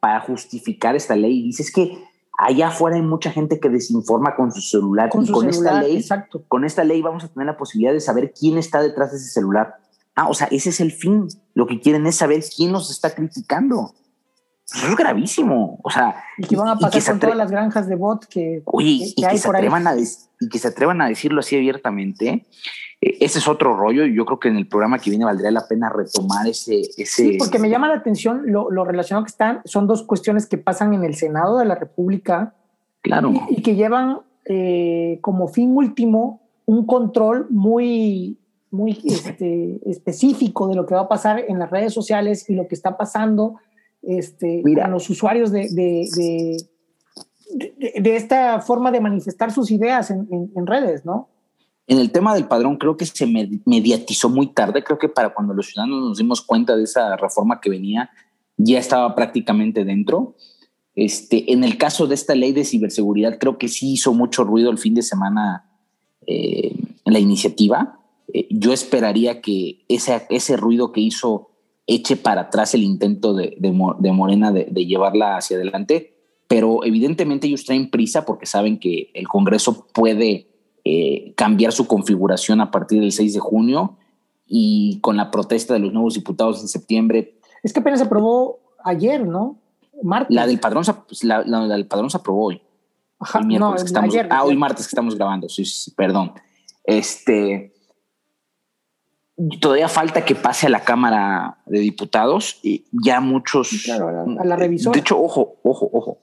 para 0.00 0.20
justificar 0.20 0.96
esta 0.96 1.14
ley 1.14 1.38
y 1.38 1.42
dice 1.44 1.62
es 1.62 1.72
que 1.72 2.02
allá 2.36 2.68
afuera 2.68 2.96
hay 2.96 3.02
mucha 3.02 3.30
gente 3.30 3.60
que 3.60 3.68
desinforma 3.68 4.36
con 4.36 4.52
su 4.52 4.60
celular 4.60 5.08
con 5.08 5.24
y 5.24 5.30
con 5.30 5.48
esta 5.48 5.82
ley, 5.82 5.96
exacto. 5.96 6.44
con 6.48 6.64
esta 6.64 6.84
ley 6.84 7.02
vamos 7.02 7.24
a 7.24 7.28
tener 7.28 7.46
la 7.46 7.56
posibilidad 7.56 7.92
de 7.92 8.00
saber 8.00 8.32
quién 8.38 8.58
está 8.58 8.80
detrás 8.82 9.10
de 9.10 9.18
ese 9.18 9.28
celular. 9.28 9.76
Ah, 10.14 10.28
o 10.28 10.34
sea, 10.34 10.48
ese 10.50 10.70
es 10.70 10.80
el 10.80 10.92
fin. 10.92 11.28
Lo 11.54 11.66
que 11.66 11.80
quieren 11.80 12.06
es 12.06 12.16
saber 12.16 12.42
quién 12.56 12.72
nos 12.72 12.90
está 12.90 13.14
criticando. 13.14 13.94
Eso 14.72 14.88
es 14.88 14.96
gravísimo. 14.96 15.78
O 15.82 15.90
sea, 15.90 16.24
y 16.38 16.46
que 16.46 16.56
van 16.56 16.68
a 16.68 16.76
pasar 16.78 17.12
con 17.12 17.20
todas 17.20 17.36
las 17.36 17.50
granjas 17.50 17.86
de 17.86 17.96
bot 17.96 18.24
que, 18.26 18.62
oye, 18.64 19.12
y 19.14 19.22
que 19.22 19.38
se 19.38 19.48
atrevan 19.48 19.86
a 19.86 19.94
y 19.96 20.48
que 20.48 20.58
se 20.58 20.68
atrevan 20.68 21.00
a 21.02 21.08
decirlo 21.08 21.40
así 21.40 21.54
abiertamente 21.54 22.46
ese 23.00 23.38
es 23.38 23.48
otro 23.48 23.76
rollo 23.76 24.06
y 24.06 24.14
yo 24.14 24.24
creo 24.24 24.40
que 24.40 24.48
en 24.48 24.56
el 24.56 24.66
programa 24.66 24.98
que 24.98 25.10
viene 25.10 25.24
valdría 25.24 25.50
la 25.50 25.68
pena 25.68 25.90
retomar 25.90 26.46
ese... 26.46 26.80
ese 26.80 27.06
sí, 27.06 27.36
porque 27.38 27.58
me 27.58 27.68
llama 27.68 27.88
la 27.88 27.94
atención 27.94 28.42
lo, 28.46 28.70
lo, 28.70 28.84
relacionado 28.84 29.24
que 29.24 29.30
están, 29.30 29.60
son 29.64 29.86
dos 29.86 30.02
cuestiones 30.02 30.46
que 30.46 30.58
pasan 30.58 30.94
en 30.94 31.04
el 31.04 31.14
Senado 31.14 31.58
de 31.58 31.66
la 31.66 31.74
República. 31.74 32.54
Claro. 33.02 33.32
Y, 33.50 33.62
que 33.62 33.74
llevan 33.74 34.20
eh, 34.46 35.18
como 35.20 35.48
fin 35.48 35.76
último 35.76 36.40
un 36.64 36.86
control 36.86 37.46
muy, 37.50 38.38
muy 38.70 38.98
este, 39.04 39.78
específico 39.88 40.66
de 40.66 40.74
lo 40.74 40.86
que 40.86 40.94
va 40.94 41.02
a 41.02 41.08
pasar 41.08 41.44
en 41.46 41.58
las 41.58 41.70
redes 41.70 41.92
sociales 41.92 42.48
y 42.48 42.54
lo 42.54 42.66
que 42.66 42.74
está 42.74 42.96
pasando 42.96 43.56
este, 44.02 44.62
Mira. 44.64 44.88
los 44.88 45.08
usuarios 45.10 45.52
de, 45.52 45.68
de, 45.70 46.08
de, 47.54 48.00
de, 48.00 48.16
esta 48.16 48.60
forma 48.60 48.90
de 48.90 49.00
manifestar 49.00 49.52
sus 49.52 49.70
ideas 49.70 50.10
en, 50.10 50.26
en, 50.30 50.50
en 50.56 50.66
redes, 50.66 51.04
¿no? 51.04 51.28
En 51.86 51.98
el 51.98 52.10
tema 52.10 52.34
del 52.34 52.48
padrón 52.48 52.76
creo 52.76 52.96
que 52.96 53.06
se 53.06 53.26
mediatizó 53.64 54.28
muy 54.28 54.48
tarde, 54.48 54.82
creo 54.82 54.98
que 54.98 55.08
para 55.08 55.32
cuando 55.32 55.54
los 55.54 55.66
ciudadanos 55.66 56.00
nos 56.00 56.18
dimos 56.18 56.42
cuenta 56.42 56.76
de 56.76 56.84
esa 56.84 57.16
reforma 57.16 57.60
que 57.60 57.70
venía, 57.70 58.10
ya 58.56 58.78
estaba 58.78 59.14
prácticamente 59.14 59.84
dentro. 59.84 60.34
Este, 60.94 61.52
en 61.52 61.62
el 61.62 61.76
caso 61.76 62.06
de 62.06 62.14
esta 62.14 62.34
ley 62.34 62.52
de 62.52 62.64
ciberseguridad, 62.64 63.38
creo 63.38 63.58
que 63.58 63.68
sí 63.68 63.92
hizo 63.92 64.14
mucho 64.14 64.44
ruido 64.44 64.70
el 64.70 64.78
fin 64.78 64.94
de 64.94 65.02
semana 65.02 65.70
eh, 66.26 66.74
la 67.04 67.18
iniciativa. 67.18 68.00
Eh, 68.32 68.48
yo 68.50 68.72
esperaría 68.72 69.40
que 69.40 69.84
ese, 69.88 70.26
ese 70.30 70.56
ruido 70.56 70.90
que 70.90 71.02
hizo 71.02 71.50
eche 71.86 72.16
para 72.16 72.42
atrás 72.42 72.74
el 72.74 72.82
intento 72.82 73.32
de, 73.34 73.56
de, 73.58 73.70
Morena 74.12 74.50
de, 74.50 74.86
llevarla 74.86 75.36
hacia 75.36 75.56
adelante, 75.56 76.14
pero 76.48 76.84
evidentemente 76.84 77.46
ellos 77.46 77.64
traen 77.64 77.90
prisa 77.90 78.24
porque 78.24 78.46
saben 78.46 78.78
que 78.78 79.10
el 79.14 79.28
Congreso 79.28 79.86
puede 79.92 80.48
eh, 80.88 81.32
cambiar 81.34 81.72
su 81.72 81.88
configuración 81.88 82.60
a 82.60 82.70
partir 82.70 83.00
del 83.00 83.10
6 83.10 83.34
de 83.34 83.40
junio 83.40 83.96
y 84.46 85.00
con 85.00 85.16
la 85.16 85.32
protesta 85.32 85.74
de 85.74 85.80
los 85.80 85.92
nuevos 85.92 86.14
diputados 86.14 86.60
en 86.60 86.68
septiembre. 86.68 87.40
Es 87.64 87.72
que 87.72 87.80
apenas 87.80 87.98
se 87.98 88.06
aprobó 88.06 88.60
ayer, 88.84 89.26
¿no? 89.26 89.58
La 90.28 90.46
del 90.46 90.60
padrón, 90.60 90.84
pues, 91.08 91.24
la, 91.24 91.42
del 91.42 91.88
padrón 91.88 92.08
se 92.08 92.18
aprobó 92.18 92.46
hoy. 92.46 92.62
Ajá, 93.18 93.40
no, 93.40 93.74
ayer, 94.00 94.28
ah, 94.30 94.44
hoy 94.44 94.56
martes 94.56 94.86
que 94.86 94.90
estamos 94.90 95.16
grabando, 95.16 95.48
sí, 95.48 95.64
sí, 95.64 95.90
perdón. 95.90 96.34
Este, 96.84 97.74
todavía 99.60 99.88
falta 99.88 100.24
que 100.24 100.36
pase 100.36 100.68
a 100.68 100.70
la 100.70 100.84
Cámara 100.84 101.58
de 101.66 101.80
Diputados 101.80 102.60
y 102.62 102.84
ya 102.92 103.20
muchos... 103.20 103.82
Claro, 103.86 104.24
a 104.38 104.44
la 104.44 104.54
revisión. 104.54 104.92
De 104.92 105.00
hecho, 105.00 105.20
ojo, 105.20 105.56
ojo, 105.64 105.90
ojo. 105.92 106.18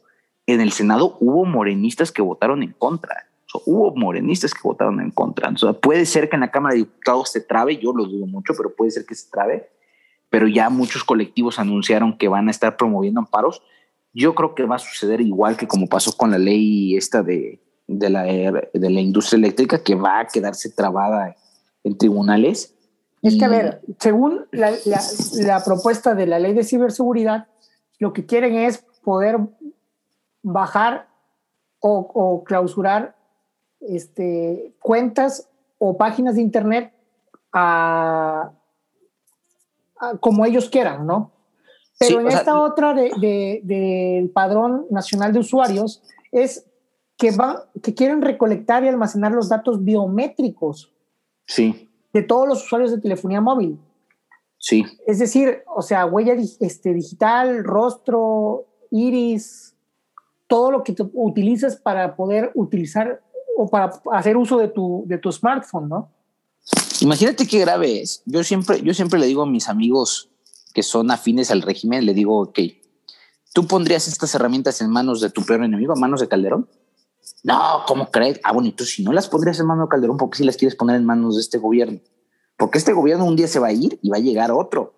En 0.46 0.62
el 0.62 0.72
Senado 0.72 1.18
hubo 1.20 1.44
morenistas 1.44 2.14
que 2.14 2.22
votaron 2.22 2.64
en 2.64 2.72
contra. 2.72 3.28
Hubo 3.66 3.96
morenistas 3.96 4.54
que 4.54 4.62
votaron 4.64 5.00
en 5.02 5.12
contra. 5.12 5.50
O 5.50 5.58
sea, 5.58 5.74
puede 5.74 6.06
ser 6.06 6.30
que 6.30 6.36
en 6.36 6.42
la 6.42 6.52
Cámara 6.52 6.74
de 6.74 6.80
Diputados 6.82 7.32
se 7.32 7.42
trabe, 7.42 7.78
yo 7.78 7.94
lo 7.94 8.06
dudo 8.06 8.26
mucho, 8.26 8.54
pero 8.56 8.76
puede 8.76 8.92
ser 8.92 9.06
que 9.06 9.16
se 9.16 9.30
trabe 9.30 9.70
pero 10.34 10.48
ya 10.48 10.72
muchos 10.72 11.04
colectivos 11.04 11.60
anunciaron 11.60 12.18
que 12.18 12.28
van 12.28 12.48
a 12.48 12.52
estar 12.52 12.76
promoviendo 12.76 13.20
amparos. 13.20 13.62
Yo 14.14 14.34
creo 14.34 14.56
que 14.56 14.66
va 14.66 14.78
a 14.78 14.80
suceder 14.80 15.22
igual 15.22 15.58
que 15.58 15.68
como 15.68 15.86
pasó 15.86 16.18
con 16.18 16.32
la 16.32 16.40
ley 16.40 16.98
esta 16.98 17.22
de, 17.22 17.62
de, 17.86 18.10
la, 18.10 18.24
de 18.24 18.90
la 18.90 19.00
industria 19.00 19.38
eléctrica, 19.38 19.84
que 19.84 19.94
va 19.94 20.22
a 20.22 20.26
quedarse 20.26 20.72
trabada 20.72 21.36
en 21.84 21.96
tribunales. 22.00 22.74
Es 23.22 23.38
que, 23.38 23.46
a 23.46 23.48
ver, 23.48 23.82
según 24.00 24.48
la, 24.52 24.72
la, 25.36 25.64
propuesta 25.64 26.16
de 26.16 26.26
la 26.26 26.40
ley 26.40 26.56
de 26.56 26.64
ciberseguridad, 26.64 27.46
lo 28.00 28.12
que 28.12 28.26
quieren 28.26 28.56
es 28.56 28.84
poder 29.04 29.38
bajar 30.42 31.10
o, 31.78 32.10
o 32.12 32.44
clausurar 32.44 33.16
este, 33.90 34.74
cuentas 34.80 35.50
o 35.78 35.98
páginas 35.98 36.36
de 36.36 36.42
Internet 36.42 36.94
a, 37.52 38.52
como 40.20 40.46
ellos 40.46 40.70
quieran, 40.70 41.06
¿no? 41.06 41.32
Pero 42.00 42.20
en 42.20 42.28
esta 42.28 42.62
otra 42.62 42.94
del 42.94 43.12
de, 43.22 44.32
padrón 44.34 44.88
nacional 44.90 45.32
de 45.32 45.40
usuarios 45.40 46.02
es 46.32 46.66
que, 47.18 47.32
van, 47.32 47.58
que 47.82 47.94
quieren 47.94 48.22
recolectar 48.22 48.84
y 48.84 48.88
almacenar 48.88 49.32
los 49.32 49.48
datos 49.48 49.84
biométricos 49.84 50.92
sí. 51.46 51.90
de 52.12 52.24
todos 52.24 52.48
los 52.48 52.66
usuarios 52.66 52.92
de 52.92 53.00
telefonía 53.00 53.40
móvil. 53.40 53.80
Sí. 54.58 54.84
Es 55.06 55.20
decir, 55.20 55.64
o 55.74 55.82
sea, 55.82 56.06
huella 56.06 56.36
este, 56.60 56.94
digital, 56.94 57.64
rostro, 57.64 58.66
iris, 58.92 59.76
todo 60.48 60.72
lo 60.72 60.84
que 60.84 60.96
utilizas 61.14 61.76
para 61.78 62.16
poder 62.16 62.52
utilizar 62.56 63.22
o 63.58 63.68
para 63.68 63.94
hacer 64.12 64.38
uso 64.38 64.58
de 64.58 64.68
tu, 64.68 65.04
de 65.08 65.18
tu 65.18 65.32
smartphone, 65.32 65.90
¿no? 65.90 66.12
Imagínate 67.02 67.48
qué 67.48 67.60
grave 67.60 68.02
es. 68.02 68.22
Yo 68.26 68.44
siempre, 68.44 68.82
yo 68.82 68.94
siempre 68.94 69.20
le 69.20 69.26
digo 69.26 69.44
a 69.44 69.46
mis 69.46 69.68
amigos 69.68 70.30
que 70.74 70.84
son 70.84 71.12
afines 71.12 71.52
al 71.52 71.62
régimen, 71.62 72.06
le 72.06 72.14
digo, 72.14 72.40
ok, 72.40 72.60
¿tú 73.54 73.68
pondrías 73.68 74.08
estas 74.08 74.34
herramientas 74.36 74.82
en 74.82 74.90
manos 74.90 75.22
de 75.22 75.30
tu 75.30 75.44
peor 75.44 75.64
enemigo, 75.64 75.94
a 75.94 75.96
manos 75.96 76.22
de 76.22 76.28
Calderón? 76.28 76.68
No, 77.44 77.84
¿cómo 77.88 78.10
crees? 78.10 78.40
Ah, 78.44 78.54
bueno, 78.54 78.70
y 78.70 78.72
tú 78.72 78.86
si 78.86 79.04
no 79.04 79.12
las 79.12 79.28
pondrías 79.28 79.60
en 79.60 79.68
manos 79.68 79.88
de 79.88 79.90
Calderón, 79.90 80.18
¿por 80.18 80.30
qué 80.30 80.38
si 80.38 80.44
las 80.44 80.58
quieres 80.58 80.76
poner 80.76 80.96
en 80.96 81.06
manos 81.06 81.36
de 81.36 81.42
este 81.42 81.58
gobierno? 81.58 82.00
Porque 82.58 82.78
este 82.78 82.94
gobierno 82.94 83.26
un 83.26 83.36
día 83.36 83.48
se 83.48 83.60
va 83.60 83.68
a 83.68 83.74
ir 83.74 84.00
y 84.02 84.10
va 84.10 84.18
a 84.18 84.22
llegar 84.22 84.52
otro. 84.52 84.94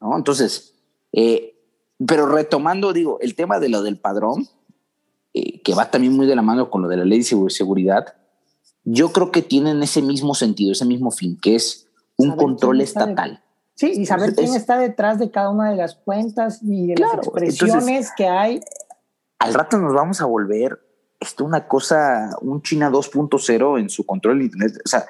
¿No? 0.00 0.16
Entonces, 0.16 0.74
eh, 1.12 1.56
pero 2.06 2.26
retomando, 2.26 2.92
digo, 2.92 3.18
el 3.20 3.34
tema 3.34 3.58
de 3.58 3.68
lo 3.68 3.82
del 3.82 3.98
padrón, 3.98 4.48
eh, 5.34 5.62
que 5.62 5.74
va 5.74 5.90
también 5.90 6.14
muy 6.14 6.26
de 6.26 6.36
la 6.36 6.42
mano 6.42 6.70
con 6.70 6.82
lo 6.82 6.88
de 6.88 6.96
la 6.96 7.04
ley 7.04 7.18
de 7.22 7.50
seguridad, 7.50 8.14
yo 8.84 9.12
creo 9.12 9.30
que 9.30 9.42
tienen 9.42 9.82
ese 9.82 10.02
mismo 10.02 10.34
sentido, 10.34 10.72
ese 10.72 10.84
mismo 10.84 11.10
fin, 11.10 11.38
que 11.40 11.54
es 11.54 11.86
un 12.16 12.36
control 12.36 12.80
estatal. 12.80 13.42
sí, 13.74 13.92
y 13.96 14.06
saber 14.06 14.34
quién 14.34 14.54
está 14.54 14.78
detrás 14.78 15.18
de 15.18 15.30
cada 15.30 15.50
una 15.50 15.70
de 15.70 15.76
las 15.76 15.94
cuentas 15.94 16.60
y 16.62 16.88
de 16.88 16.96
las 16.96 17.14
expresiones 17.14 18.10
que 18.16 18.26
hay. 18.26 18.60
Al 19.38 19.54
rato 19.54 19.78
nos 19.78 19.94
vamos 19.94 20.20
a 20.20 20.26
volver 20.26 20.78
esto 21.20 21.44
una 21.44 21.68
cosa, 21.68 22.30
un 22.40 22.62
China 22.62 22.90
2.0 22.90 23.78
en 23.78 23.90
su 23.90 24.04
control 24.04 24.38
de 24.38 24.44
Internet. 24.46 24.82
O 24.84 24.88
sea, 24.88 25.06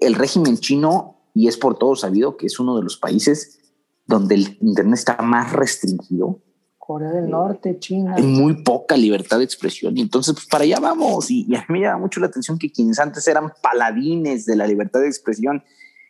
el 0.00 0.14
régimen 0.14 0.58
chino, 0.58 1.16
y 1.34 1.48
es 1.48 1.56
por 1.56 1.78
todo 1.78 1.94
sabido 1.96 2.36
que 2.36 2.46
es 2.46 2.58
uno 2.58 2.76
de 2.76 2.82
los 2.82 2.96
países 2.96 3.60
donde 4.06 4.34
el 4.34 4.58
Internet 4.60 4.98
está 4.98 5.16
más 5.22 5.52
restringido 5.52 6.40
Corea 6.86 7.10
del 7.10 7.28
Norte, 7.28 7.78
China. 7.80 8.14
Hay 8.16 8.22
muy 8.22 8.62
poca 8.62 8.96
libertad 8.96 9.38
de 9.38 9.44
expresión 9.44 9.98
y 9.98 10.02
entonces 10.02 10.34
pues, 10.34 10.46
para 10.46 10.62
allá 10.62 10.78
vamos. 10.78 11.30
Y, 11.30 11.52
a 11.56 11.60
mí 11.60 11.64
me 11.68 11.80
llama 11.80 11.98
mucho 11.98 12.20
la 12.20 12.28
atención 12.28 12.58
que 12.58 12.70
quienes 12.70 13.00
antes 13.00 13.26
eran 13.26 13.52
paladines 13.60 14.46
de 14.46 14.54
la 14.54 14.68
libertad 14.68 15.00
de 15.00 15.08
expresión 15.08 15.64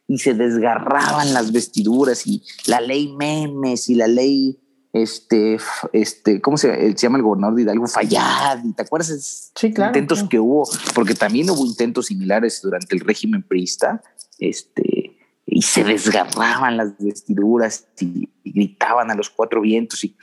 y 0.07 0.19
se 0.19 0.35
desgarraban 0.35 1.33
las 1.33 1.51
vestiduras 1.51 2.27
y 2.27 2.43
la 2.67 2.81
ley 2.81 3.15
memes 3.17 3.89
y 3.89 3.95
la 3.95 4.07
ley 4.07 4.61
este, 4.93 5.59
este, 5.93 6.41
¿cómo 6.41 6.57
se, 6.57 6.95
llama 6.95 7.19
el 7.19 7.25
gobernador 7.25 7.57
de 7.57 7.63
Hidalgo? 7.63 7.87
Fallad, 7.87 8.61
¿te 8.77 8.83
acuerdas? 8.83 9.53
Sí, 9.55 9.73
claro. 9.73 9.91
Intentos 9.91 10.29
que 10.29 10.39
hubo, 10.39 10.69
porque 10.95 11.15
también 11.15 11.51
hubo 11.51 11.65
intentos 11.65 12.07
similares 12.07 12.61
durante 12.63 12.95
el 12.95 13.01
régimen 13.01 13.43
priista, 13.43 14.03
este, 14.39 15.19
y 15.47 15.63
se 15.63 15.85
desgarraban 15.85 16.77
las 16.77 16.97
vestiduras 16.99 17.87
y 18.01 18.29
gritaban 18.45 19.11
a 19.11 19.15
los 19.15 19.29
cuatro 19.29 19.61
vientos 19.61 20.03
y 20.05 20.17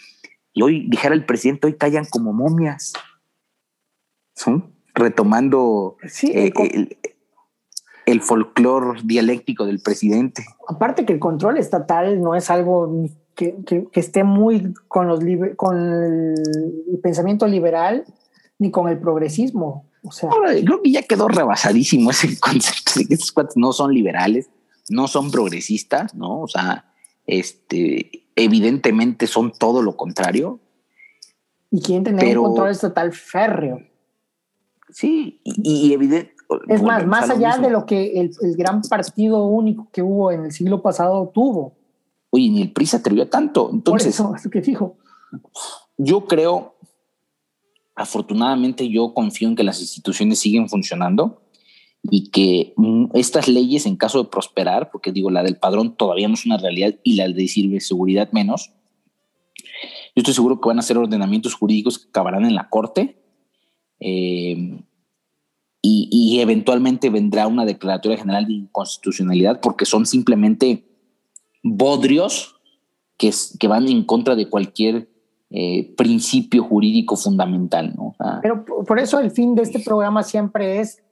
y 0.54 0.62
hoy, 0.62 0.88
dijera 0.88 1.16
el 1.16 1.26
presidente, 1.26 1.68
hoy 1.68 1.74
callan 1.74 2.06
como 2.06 2.32
momias. 2.32 2.94
¿Son? 4.36 4.74
Retomando 4.94 5.98
eh, 6.24 6.52
el, 6.56 6.98
el 8.06 8.22
folclore 8.22 9.02
dialéctico 9.04 9.66
del 9.66 9.82
presidente. 9.82 10.46
Aparte 10.68 11.06
que 11.06 11.14
el 11.14 11.20
control 11.20 11.58
estatal 11.58 12.22
no 12.22 12.36
es 12.36 12.50
algo 12.50 13.10
que, 13.36 13.56
esté 13.94 14.24
muy 14.24 14.74
con, 14.88 15.08
los 15.08 15.20
con 15.56 15.78
el 15.78 17.00
pensamiento 17.02 17.48
liberal 17.48 18.06
ni 18.60 18.72
con 18.72 18.88
el 18.90 19.00
progresismo. 19.00 19.90
O 20.04 20.12
sea, 20.12 20.30
creo 20.30 20.82
que 20.82 20.92
ya 20.92 21.02
quedó 21.04 21.28
rebasadísimo 21.28 22.12
ese 22.12 22.38
concepto 22.40 23.00
de 23.00 23.06
que 23.06 23.14
estos 23.14 23.32
cuates 23.32 23.56
no 23.58 23.72
son 23.72 23.94
liberales, 23.94 24.50
no 24.90 25.08
son 25.08 25.32
progresistas, 25.32 26.14
¿no? 26.14 26.42
O 26.42 26.48
sea, 26.48 26.93
este, 27.26 28.28
evidentemente 28.36 29.28
son 29.28 29.52
todo 29.52 29.82
lo 29.82 29.96
contrario. 29.96 30.60
Y 31.72 31.82
quieren 31.82 32.04
tener 32.04 32.38
un 32.38 32.46
control 32.46 32.72
estatal 32.72 33.12
férreo. 33.14 33.82
Sí, 34.90 35.42
y, 35.44 35.94
evidente. 35.94 36.34
Es 36.68 36.84
más, 36.84 37.06
más 37.08 37.30
allá 37.30 37.58
de 37.58 37.72
lo 37.72 37.86
que 37.86 38.20
el, 38.20 38.32
gran 38.56 38.82
partido 38.82 39.46
único 39.48 39.88
que 39.92 40.04
hubo 40.04 40.32
en 40.32 40.46
el 40.46 40.52
siglo 40.52 40.84
pasado 40.84 41.32
tuvo. 41.34 41.74
Oye, 42.30 42.50
ni 42.50 42.62
el 42.62 42.72
PRI 42.72 42.86
se 42.86 42.98
atrevió 42.98 43.28
tanto. 43.28 43.70
Entonces, 43.72 44.22
Por 44.22 44.36
eso, 44.36 44.50
que 44.50 44.62
fijo. 44.62 44.98
Yo 45.98 46.26
creo, 46.26 46.76
afortunadamente, 47.96 48.88
yo 48.90 49.14
confío 49.14 49.48
en 49.48 49.56
que 49.56 49.64
las 49.64 49.80
instituciones 49.80 50.40
siguen 50.40 50.70
funcionando 50.70 51.43
y 52.04 52.30
que 52.30 52.74
mm, 52.76 53.06
estas 53.14 53.48
leyes, 53.48 53.86
en 53.86 53.96
caso 53.96 54.24
de 54.24 54.30
prosperar, 54.30 54.92
porque 54.92 55.12
digo, 55.12 55.30
la 55.30 55.44
del 55.44 55.58
padrón 55.58 55.96
todavía 55.96 56.28
no 56.28 56.34
es 56.34 56.46
una 56.46 56.58
realidad 56.58 56.96
y 57.04 57.16
la 57.16 57.28
de 57.28 57.48
seguridad 57.80 58.32
menos, 58.32 58.72
yo 60.16 60.22
estoy 60.22 60.34
seguro 60.34 60.62
que 60.62 60.68
van 60.68 60.80
a 60.80 60.84
ser 60.84 60.98
ordenamientos 60.98 61.56
jurídicos 61.56 61.98
que 61.98 62.10
acabarán 62.10 62.46
en 62.46 62.56
la 62.56 62.70
corte 62.70 63.18
eh, 64.00 64.80
y, 65.82 66.40
eventualmente 66.40 67.10
vendrá 67.10 67.48
una 67.48 67.64
declaratoria 67.64 68.18
general 68.18 68.48
de 68.48 68.54
inconstitucionalidad 68.54 69.62
porque 69.62 69.86
son 69.86 70.06
simplemente 70.06 70.86
bodrios 71.62 72.56
que, 73.18 73.32
que 73.60 73.68
van 73.68 73.88
en 73.88 74.04
contra 74.04 74.36
de 74.36 74.50
cualquier 74.50 75.10
eh, 75.52 75.94
principio 75.96 76.64
jurídico 76.64 77.16
fundamental. 77.16 77.94
¿no? 77.96 78.16
Pero 78.42 78.66
por 78.66 79.00
eso 79.00 79.20
el 79.20 79.30
fin 79.30 79.56
de 79.56 79.62
este 79.62 79.80
programa 79.80 80.24
siempre 80.24 80.80
es 80.80 81.03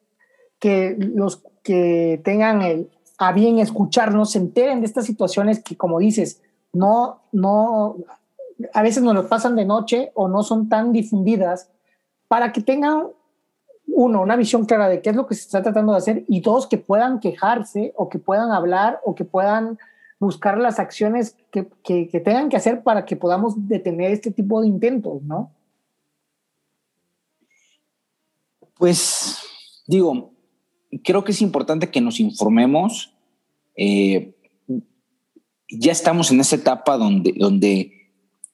que 0.62 0.96
los 0.98 1.42
que 1.64 2.22
tengan 2.24 2.62
el, 2.62 2.90
a 3.18 3.34
bien 3.34 3.58
escucharnos 3.58 4.32
se 4.32 4.38
enteren 4.38 4.80
de 4.80 4.86
estas 4.86 5.06
situaciones 5.06 5.62
que, 5.62 5.76
como 5.76 5.98
dices, 6.00 6.40
no, 6.72 7.24
no, 7.32 7.98
a 8.72 8.82
veces 8.84 9.02
nos 9.02 9.16
lo 9.16 9.28
pasan 9.28 9.56
de 9.56 9.66
noche 9.66 10.12
o 10.14 10.28
no 10.28 10.44
son 10.44 10.70
tan 10.70 10.94
difundidas 10.94 11.70
para 12.28 12.52
que 12.52 12.62
tengan 12.62 13.08
uno, 13.88 14.22
una 14.22 14.36
visión 14.36 14.66
clara 14.66 14.88
de 14.88 15.02
qué 15.02 15.10
es 15.10 15.16
lo 15.16 15.26
que 15.26 15.34
se 15.34 15.42
está 15.42 15.64
tratando 15.64 15.94
de 15.94 15.98
hacer 15.98 16.26
y 16.28 16.42
dos, 16.42 16.68
que 16.68 16.78
puedan 16.78 17.20
quejarse 17.20 17.94
o 17.98 18.08
que 18.08 18.20
puedan 18.20 18.52
hablar 18.52 19.02
o 19.04 19.16
que 19.16 19.26
puedan 19.26 19.80
buscar 20.20 20.60
las 20.60 20.78
acciones 20.78 21.36
que, 21.50 21.68
que, 21.84 22.08
que 22.08 22.20
tengan 22.20 22.50
que 22.50 22.58
hacer 22.58 22.84
para 22.84 23.06
que 23.06 23.16
podamos 23.16 23.68
detener 23.68 24.12
este 24.12 24.30
tipo 24.30 24.62
de 24.62 24.68
intentos, 24.68 25.24
¿no? 25.24 25.52
Pues 28.76 29.40
digo, 29.88 30.31
creo 31.04 31.24
que 31.24 31.32
es 31.32 31.42
importante 31.42 31.90
que 31.90 32.02
nos 32.02 32.20
informemos. 32.20 33.14
Eh, 33.76 34.36
ya 35.70 35.92
estamos 35.92 36.32
en 36.32 36.42
esa 36.42 36.58
etapa 36.58 36.98
donde, 36.98 37.34
donde 37.38 38.12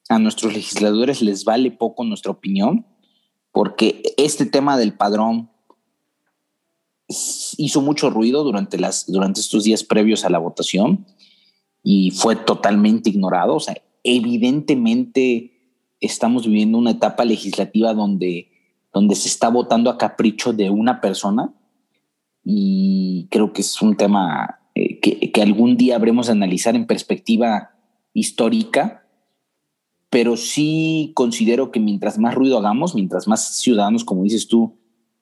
a 0.10 0.20
nuestros 0.20 0.54
legisladores 0.54 1.22
les 1.22 1.44
vale 1.44 1.72
poco 1.72 2.04
nuestra 2.04 2.32
opinión, 2.32 2.86
porque 3.52 4.04
este 4.18 4.46
tema 4.46 4.78
del 4.78 4.94
padrón 4.94 5.50
hizo 7.58 7.82
mucho 7.82 8.10
ruido 8.10 8.44
durante, 8.44 8.78
las, 8.78 9.06
durante 9.08 9.40
estos 9.40 9.64
días 9.64 9.84
previos 9.84 10.26
a 10.26 10.30
la 10.30 10.40
votación 10.40 11.06
y 11.82 12.12
fue 12.12 12.36
totalmente 12.36 13.10
ignorado. 13.10 13.56
O 13.56 13.60
sea, 13.60 13.82
evidentemente 14.04 15.54
estamos 16.00 16.46
viviendo 16.46 16.78
una 16.78 16.92
etapa 16.92 17.26
legislativa 17.26 17.94
donde, 17.94 18.52
donde 18.94 19.16
se 19.16 19.28
está 19.28 19.50
votando 19.50 19.90
a 19.90 19.98
capricho 19.98 20.54
de 20.54 20.70
una 20.70 21.02
persona 21.02 21.57
y 22.50 23.28
creo 23.30 23.52
que 23.52 23.60
es 23.60 23.82
un 23.82 23.98
tema 23.98 24.62
eh, 24.74 25.02
que, 25.02 25.34
que, 25.34 25.42
algún 25.42 25.76
día 25.76 25.98
habremos 25.98 26.28
de 26.28 26.32
analizar 26.32 26.78
en 26.78 26.88
perspectiva 26.88 27.72
histórica, 28.14 29.06
pero 30.10 30.38
sí 30.38 31.12
considero 31.14 31.72
que 31.72 31.82
mientras 31.82 32.18
más 32.18 32.36
ruido 32.36 32.58
hagamos, 32.58 32.96
mientras 32.96 33.28
más 33.28 33.60
ciudadanos, 33.60 34.06
como 34.06 34.24
dices 34.24 34.48
tú, 34.48 34.78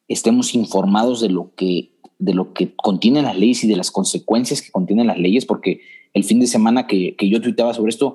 estemos 0.07 0.53
informados 0.53 1.19
de 1.19 1.30
lo 1.30 1.55
que, 1.55 1.97
de 2.19 2.36
lo 2.36 2.53
que 2.53 2.76
contienen 2.76 3.26
las 3.26 3.39
leyes 3.39 3.63
y 3.63 3.67
de 3.67 3.78
las 3.78 3.89
consecuencias 3.89 4.61
que 4.61 4.69
contienen 4.69 5.07
las 5.07 5.17
leyes, 5.17 5.47
porque 5.47 5.82
el 6.13 6.26
fin 6.26 6.39
de 6.39 6.45
semana 6.45 6.86
que, 6.86 7.15
que 7.15 7.28
yo 7.28 7.41
tuiteaba 7.41 7.73
sobre 7.73 7.89
esto, 7.89 8.13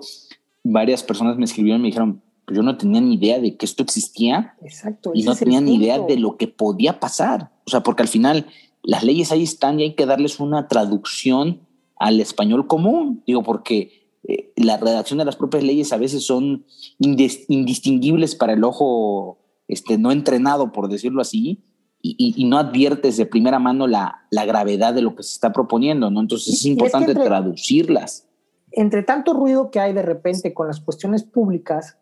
varias 0.63 1.03
personas 1.03 1.37
me 1.37 1.47
escribieron 1.47 1.81
y 1.81 1.83
me 1.83 1.89
dijeron, 1.89 2.23
pues 2.45 2.57
yo 2.57 2.63
no 2.63 2.77
tenía 2.77 3.01
ni 3.01 3.15
idea 3.15 3.41
de 3.41 3.57
que 3.57 3.67
esto 3.67 3.83
existía 3.83 4.55
Exacto, 4.63 5.11
y 5.15 5.25
no 5.25 5.35
tenía 5.35 5.61
ni 5.61 5.75
idea 5.75 5.99
de 5.99 6.17
lo 6.17 6.37
que 6.37 6.47
podía 6.47 7.01
pasar. 7.01 7.51
O 7.67 7.71
sea, 7.71 7.83
porque 7.83 8.03
al 8.03 8.09
final 8.09 8.47
las 8.83 9.03
leyes 9.05 9.33
ahí 9.33 9.43
están 9.43 9.81
y 9.81 9.85
hay 9.85 9.95
que 9.95 10.07
darles 10.07 10.41
una 10.41 10.69
traducción 10.69 11.61
al 11.97 12.21
español 12.21 12.67
común, 12.67 13.23
digo, 13.27 13.43
porque 13.43 14.01
eh, 14.27 14.53
la 14.57 14.77
redacción 14.77 15.19
de 15.19 15.25
las 15.25 15.37
propias 15.37 15.63
leyes 15.63 15.93
a 15.93 15.99
veces 15.99 16.25
son 16.25 16.65
indistinguibles 16.99 18.35
para 18.35 18.55
el 18.55 18.65
ojo 18.65 19.39
este, 19.69 19.99
no 19.99 20.11
entrenado, 20.11 20.73
por 20.73 20.89
decirlo 20.89 21.21
así, 21.21 21.63
y, 22.03 22.35
y, 22.35 22.45
no 22.47 22.57
adviertes 22.57 23.19
de 23.19 23.27
primera 23.27 23.59
mano 23.59 23.87
la, 23.87 24.27
la, 24.31 24.47
gravedad 24.47 24.95
de 24.95 25.03
lo 25.03 25.15
que 25.15 25.23
se 25.23 25.35
está 25.35 25.53
proponiendo, 25.53 26.11
¿no? 26.11 26.21
Entonces 26.21 26.55
es 26.55 26.65
importante 26.65 27.13
es 27.13 27.17
entre, 27.17 27.29
traducirlas. 27.29 28.27
Entre 28.73 29.03
tanto 29.03 29.35
ruido 29.35 29.71
que 29.71 29.81
hay 29.81 29.93
de 29.93 30.01
repente 30.01 30.55
con 30.55 30.67
las 30.67 30.81
cuestiones 30.81 31.25
públicas, 31.25 31.99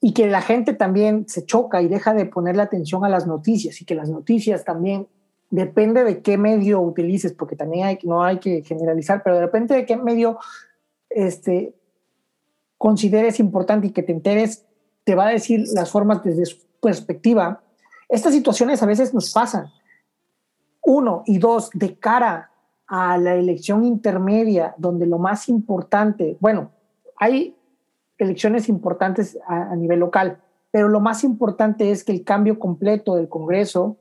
y 0.00 0.12
que 0.14 0.26
la 0.26 0.42
gente 0.42 0.74
también 0.74 1.28
se 1.28 1.44
choca 1.44 1.80
y 1.80 1.88
deja 1.88 2.12
de 2.12 2.26
ponerle 2.26 2.62
atención 2.62 3.04
a 3.04 3.08
las 3.08 3.26
noticias, 3.26 3.80
y 3.80 3.84
que 3.84 3.94
las 3.94 4.10
noticias 4.10 4.64
también 4.64 5.06
depende 5.50 6.04
de 6.04 6.22
qué 6.22 6.36
medio 6.36 6.80
utilices, 6.80 7.32
porque 7.32 7.56
también 7.56 7.86
hay, 7.86 7.98
no 8.02 8.22
hay 8.22 8.38
que 8.38 8.62
generalizar, 8.62 9.22
pero 9.22 9.36
de 9.36 9.42
repente 9.42 9.74
de 9.74 9.86
qué 9.86 9.96
medio 9.96 10.38
este, 11.08 11.74
consideres 12.76 13.40
importante 13.40 13.86
y 13.86 13.90
que 13.90 14.02
te 14.02 14.12
enteres, 14.12 14.66
te 15.04 15.14
va 15.14 15.28
a 15.28 15.30
decir 15.30 15.64
las 15.72 15.90
formas 15.90 16.22
desde 16.22 16.46
su 16.46 16.58
perspectiva. 16.80 17.62
Estas 18.08 18.34
situaciones 18.34 18.82
a 18.82 18.86
veces 18.86 19.14
nos 19.14 19.32
pasan. 19.32 19.66
Uno 20.82 21.22
y 21.26 21.38
dos, 21.38 21.70
de 21.72 21.98
cara 21.98 22.50
a 22.86 23.18
la 23.18 23.34
elección 23.34 23.84
intermedia, 23.84 24.74
donde 24.78 25.06
lo 25.06 25.18
más 25.18 25.48
importante, 25.48 26.36
bueno, 26.40 26.70
hay 27.16 27.56
elecciones 28.16 28.68
importantes 28.68 29.38
a, 29.46 29.72
a 29.72 29.76
nivel 29.76 30.00
local, 30.00 30.40
pero 30.70 30.88
lo 30.88 31.00
más 31.00 31.24
importante 31.24 31.90
es 31.90 32.04
que 32.04 32.12
el 32.12 32.24
cambio 32.24 32.58
completo 32.58 33.16
del 33.16 33.28
Congreso 33.28 33.96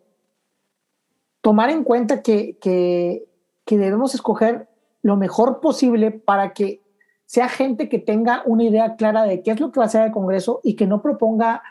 tomar 1.48 1.70
en 1.70 1.86
cuenta 1.86 2.22
que, 2.22 2.58
que, 2.60 3.26
que, 3.64 3.78
debemos 3.78 4.14
escoger 4.14 4.68
lo 5.02 5.16
mejor 5.16 5.62
posible 5.62 6.12
para 6.12 6.52
que 6.52 6.82
sea 7.26 7.48
gente 7.48 7.88
que 7.88 8.00
tenga 8.00 8.44
una 8.46 8.66
idea 8.66 8.98
clara 8.98 9.24
de 9.24 9.44
qué 9.44 9.52
es 9.52 9.62
lo 9.62 9.72
que 9.72 9.80
va 9.80 9.86
a 9.86 9.88
hacer 9.88 10.04
el 10.04 10.12
Congreso 10.12 10.60
y 10.62 10.76
que 10.76 10.88
no 10.88 11.02
proponga 11.02 11.64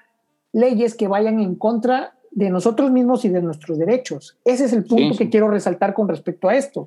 leyes 0.55 0.95
que 0.95 1.09
vayan 1.09 1.41
en 1.41 1.57
contra 1.57 2.17
de 2.31 2.49
nosotros 2.49 2.91
mismos 2.91 3.27
y 3.27 3.29
de 3.29 3.43
nuestros 3.43 3.77
derechos. 3.77 4.39
Ese 4.47 4.65
es 4.65 4.73
el 4.73 4.87
punto 4.87 5.13
sí. 5.13 5.19
que 5.19 5.29
quiero 5.29 5.51
resaltar 5.51 5.93
con 5.93 6.09
respecto 6.09 6.49
a 6.49 6.57
esto. 6.57 6.87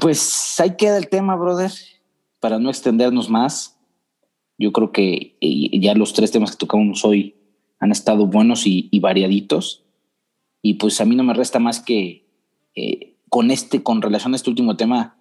Pues 0.00 0.60
ahí 0.60 0.76
queda 0.76 0.98
el 0.98 1.08
tema, 1.08 1.34
brother, 1.34 1.72
para 2.38 2.60
no 2.60 2.70
extendernos 2.70 3.28
más. 3.28 3.76
Yo 4.56 4.70
creo 4.70 4.92
que 4.92 5.36
eh, 5.40 5.80
ya 5.80 5.94
los 5.94 6.12
tres 6.12 6.30
temas 6.30 6.52
que 6.52 6.58
tocamos 6.58 7.04
hoy 7.04 7.34
han 7.80 7.90
estado 7.90 8.24
buenos 8.24 8.68
y, 8.68 8.88
y 8.92 9.00
variaditos 9.00 9.84
y 10.68 10.74
pues 10.74 11.00
a 11.00 11.06
mí 11.06 11.16
no 11.16 11.24
me 11.24 11.32
resta 11.32 11.58
más 11.58 11.80
que 11.80 12.28
eh, 12.74 13.16
con 13.30 13.50
este, 13.50 13.82
con 13.82 14.02
relación 14.02 14.34
a 14.34 14.36
este 14.36 14.50
último 14.50 14.76
tema, 14.76 15.16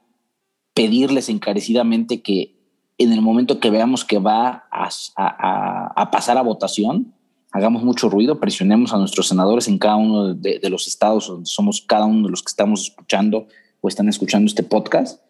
pedirles 0.74 1.30
encarecidamente 1.30 2.22
que 2.22 2.58
en 2.98 3.14
el 3.14 3.22
momento 3.22 3.62
que 3.62 3.70
veamos 3.70 4.04
que 4.04 4.20
va 4.20 4.66
a, 4.70 4.90
a, 5.16 5.94
a 5.96 6.12
pasar 6.12 6.38
a 6.38 6.42
votación, 6.42 7.14
hagamos 7.54 7.82
mucho 7.84 8.10
ruido, 8.10 8.42
presionemos 8.42 8.94
a 8.94 8.98
nuestros 8.98 9.30
senadores 9.30 9.70
en 9.70 9.78
cada 9.78 9.96
uno 9.96 10.34
de, 10.34 10.60
de, 10.60 10.70
los 10.70 10.86
estados 10.86 11.30
donde 11.30 11.46
somos 11.46 11.82
cada 11.82 12.04
uno 12.04 12.24
de 12.24 12.32
los 12.32 12.44
que 12.44 12.50
estamos 12.50 12.90
escuchando 12.90 13.48
o 13.80 13.88
están 13.88 14.10
escuchando 14.10 14.48
este 14.48 14.64
podcast. 14.64 15.22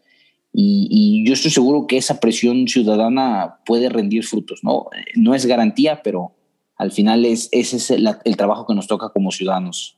Y, 0.51 0.87
y 0.89 1.27
yo 1.27 1.33
estoy 1.33 1.51
seguro 1.51 1.85
que 1.85 1.97
esa 1.97 2.19
presión 2.19 2.67
ciudadana 2.67 3.59
puede 3.67 3.89
rendir 3.89 4.25
frutos, 4.25 4.61
¿no? 4.63 4.87
No 5.15 5.35
es 5.35 5.45
garantía, 5.45 6.01
pero 6.01 6.33
al 6.75 6.91
final 6.91 7.23
es, 7.23 7.49
ese 7.51 7.77
es 7.77 7.91
el, 7.91 8.09
el 8.23 8.35
trabajo 8.35 8.65
que 8.65 8.73
nos 8.73 8.87
toca 8.87 9.09
como 9.09 9.31
ciudadanos. 9.31 9.96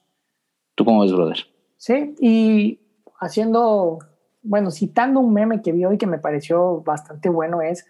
¿Tú 0.79 0.85
cómo 0.85 1.01
ves, 1.01 1.11
brother? 1.11 1.39
Sí, 1.75 2.15
y 2.21 2.79
haciendo, 3.19 3.99
bueno, 4.41 4.71
citando 4.71 5.19
un 5.19 5.33
meme 5.33 5.61
que 5.61 5.73
vi 5.73 5.83
hoy 5.83 5.97
que 5.97 6.07
me 6.07 6.19
pareció 6.19 6.79
bastante 6.83 7.27
bueno 7.27 7.61
es 7.61 7.85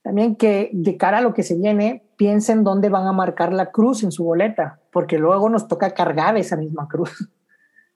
también 0.00 0.36
que 0.36 0.70
de 0.72 0.96
cara 0.96 1.18
a 1.18 1.20
lo 1.20 1.34
que 1.34 1.42
se 1.42 1.56
viene, 1.56 2.06
piensen 2.16 2.64
dónde 2.64 2.88
van 2.88 3.06
a 3.06 3.12
marcar 3.12 3.52
la 3.52 3.70
cruz 3.70 4.02
en 4.02 4.12
su 4.12 4.24
boleta, 4.24 4.80
porque 4.90 5.18
luego 5.18 5.50
nos 5.50 5.68
toca 5.68 5.90
cargar 5.90 6.38
esa 6.38 6.56
misma 6.56 6.88
cruz. 6.88 7.10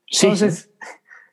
Sí. 0.09 0.27
Entonces, 0.27 0.71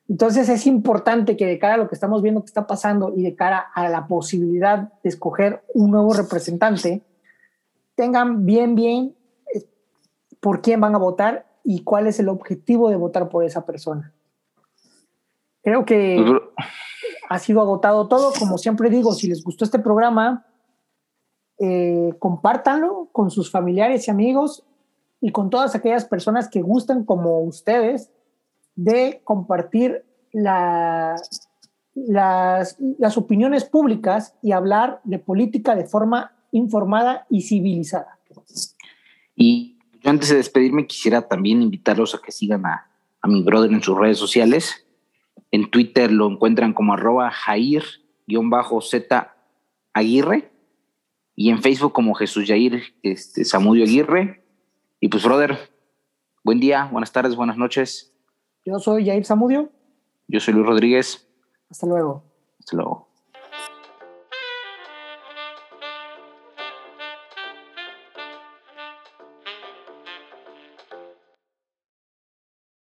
entonces 0.07 0.47
es 0.47 0.65
importante 0.65 1.35
que 1.35 1.45
de 1.45 1.59
cara 1.59 1.73
a 1.73 1.77
lo 1.77 1.89
que 1.89 1.95
estamos 1.95 2.21
viendo 2.21 2.39
que 2.39 2.47
está 2.47 2.65
pasando 2.65 3.13
y 3.13 3.21
de 3.21 3.35
cara 3.35 3.59
a 3.59 3.89
la 3.89 4.07
posibilidad 4.07 4.93
de 5.03 5.09
escoger 5.09 5.61
un 5.73 5.91
nuevo 5.91 6.13
representante, 6.13 7.03
tengan 7.95 8.45
bien, 8.45 8.75
bien 8.75 9.13
eh, 9.53 9.65
por 10.39 10.61
quién 10.61 10.79
van 10.79 10.95
a 10.95 10.99
votar 10.99 11.52
y 11.63 11.83
cuál 11.83 12.07
es 12.07 12.19
el 12.19 12.29
objetivo 12.29 12.89
de 12.89 12.95
votar 12.95 13.29
por 13.29 13.43
esa 13.43 13.65
persona. 13.65 14.13
Creo 15.61 15.85
que 15.85 16.23
ha 17.29 17.39
sido 17.39 17.61
agotado 17.61 18.07
todo. 18.07 18.33
Como 18.37 18.57
siempre 18.57 18.89
digo, 18.89 19.13
si 19.13 19.27
les 19.27 19.43
gustó 19.43 19.63
este 19.63 19.79
programa, 19.79 20.45
eh, 21.59 22.13
compártanlo 22.19 23.09
con 23.11 23.31
sus 23.31 23.49
familiares 23.49 24.07
y 24.07 24.11
amigos 24.11 24.65
y 25.21 25.31
con 25.31 25.49
todas 25.49 25.73
aquellas 25.73 26.03
personas 26.03 26.49
que 26.49 26.61
gustan 26.61 27.05
como 27.05 27.39
ustedes 27.41 28.11
de 28.75 29.21
compartir 29.23 30.05
la, 30.33 31.15
las, 31.95 32.77
las 32.97 33.17
opiniones 33.17 33.63
públicas 33.63 34.35
y 34.41 34.51
hablar 34.51 34.99
de 35.05 35.19
política 35.19 35.75
de 35.75 35.85
forma 35.85 36.33
informada 36.51 37.25
y 37.29 37.43
civilizada. 37.43 38.19
Y 39.35 39.72
yo 40.03 40.09
antes 40.09 40.29
de 40.29 40.35
despedirme 40.35 40.85
quisiera 40.85 41.27
también 41.27 41.61
invitarlos 41.61 42.13
a 42.13 42.21
que 42.21 42.33
sigan 42.33 42.65
a, 42.65 42.91
a 43.21 43.27
mi 43.27 43.41
brother 43.41 43.71
en 43.71 43.81
sus 43.81 43.97
redes 43.97 44.17
sociales. 44.17 44.85
En 45.49 45.71
Twitter 45.71 46.11
lo 46.11 46.29
encuentran 46.29 46.73
como 46.73 46.93
arroba 46.93 47.31
Jair-Z 47.31 49.33
Aguirre 49.93 50.51
y 51.35 51.49
en 51.49 51.61
Facebook 51.61 51.93
como 51.93 52.15
Jesús 52.15 52.45
Jair 52.47 52.83
este, 53.01 53.45
Samudio 53.45 53.85
Aguirre. 53.85 54.43
Y 54.99 55.07
pues, 55.07 55.23
brother, 55.23 55.57
buen 56.43 56.59
día, 56.59 56.89
buenas 56.91 57.11
tardes, 57.11 57.35
buenas 57.35 57.57
noches. 57.57 58.13
Yo 58.65 58.79
soy 58.79 59.05
Jair 59.05 59.23
Samudio. 59.23 59.71
Yo 60.27 60.39
soy 60.39 60.53
Luis 60.53 60.65
Rodríguez. 60.65 61.29
Hasta 61.69 61.87
luego. 61.87 62.23
Hasta 62.59 62.75
luego. 62.75 63.12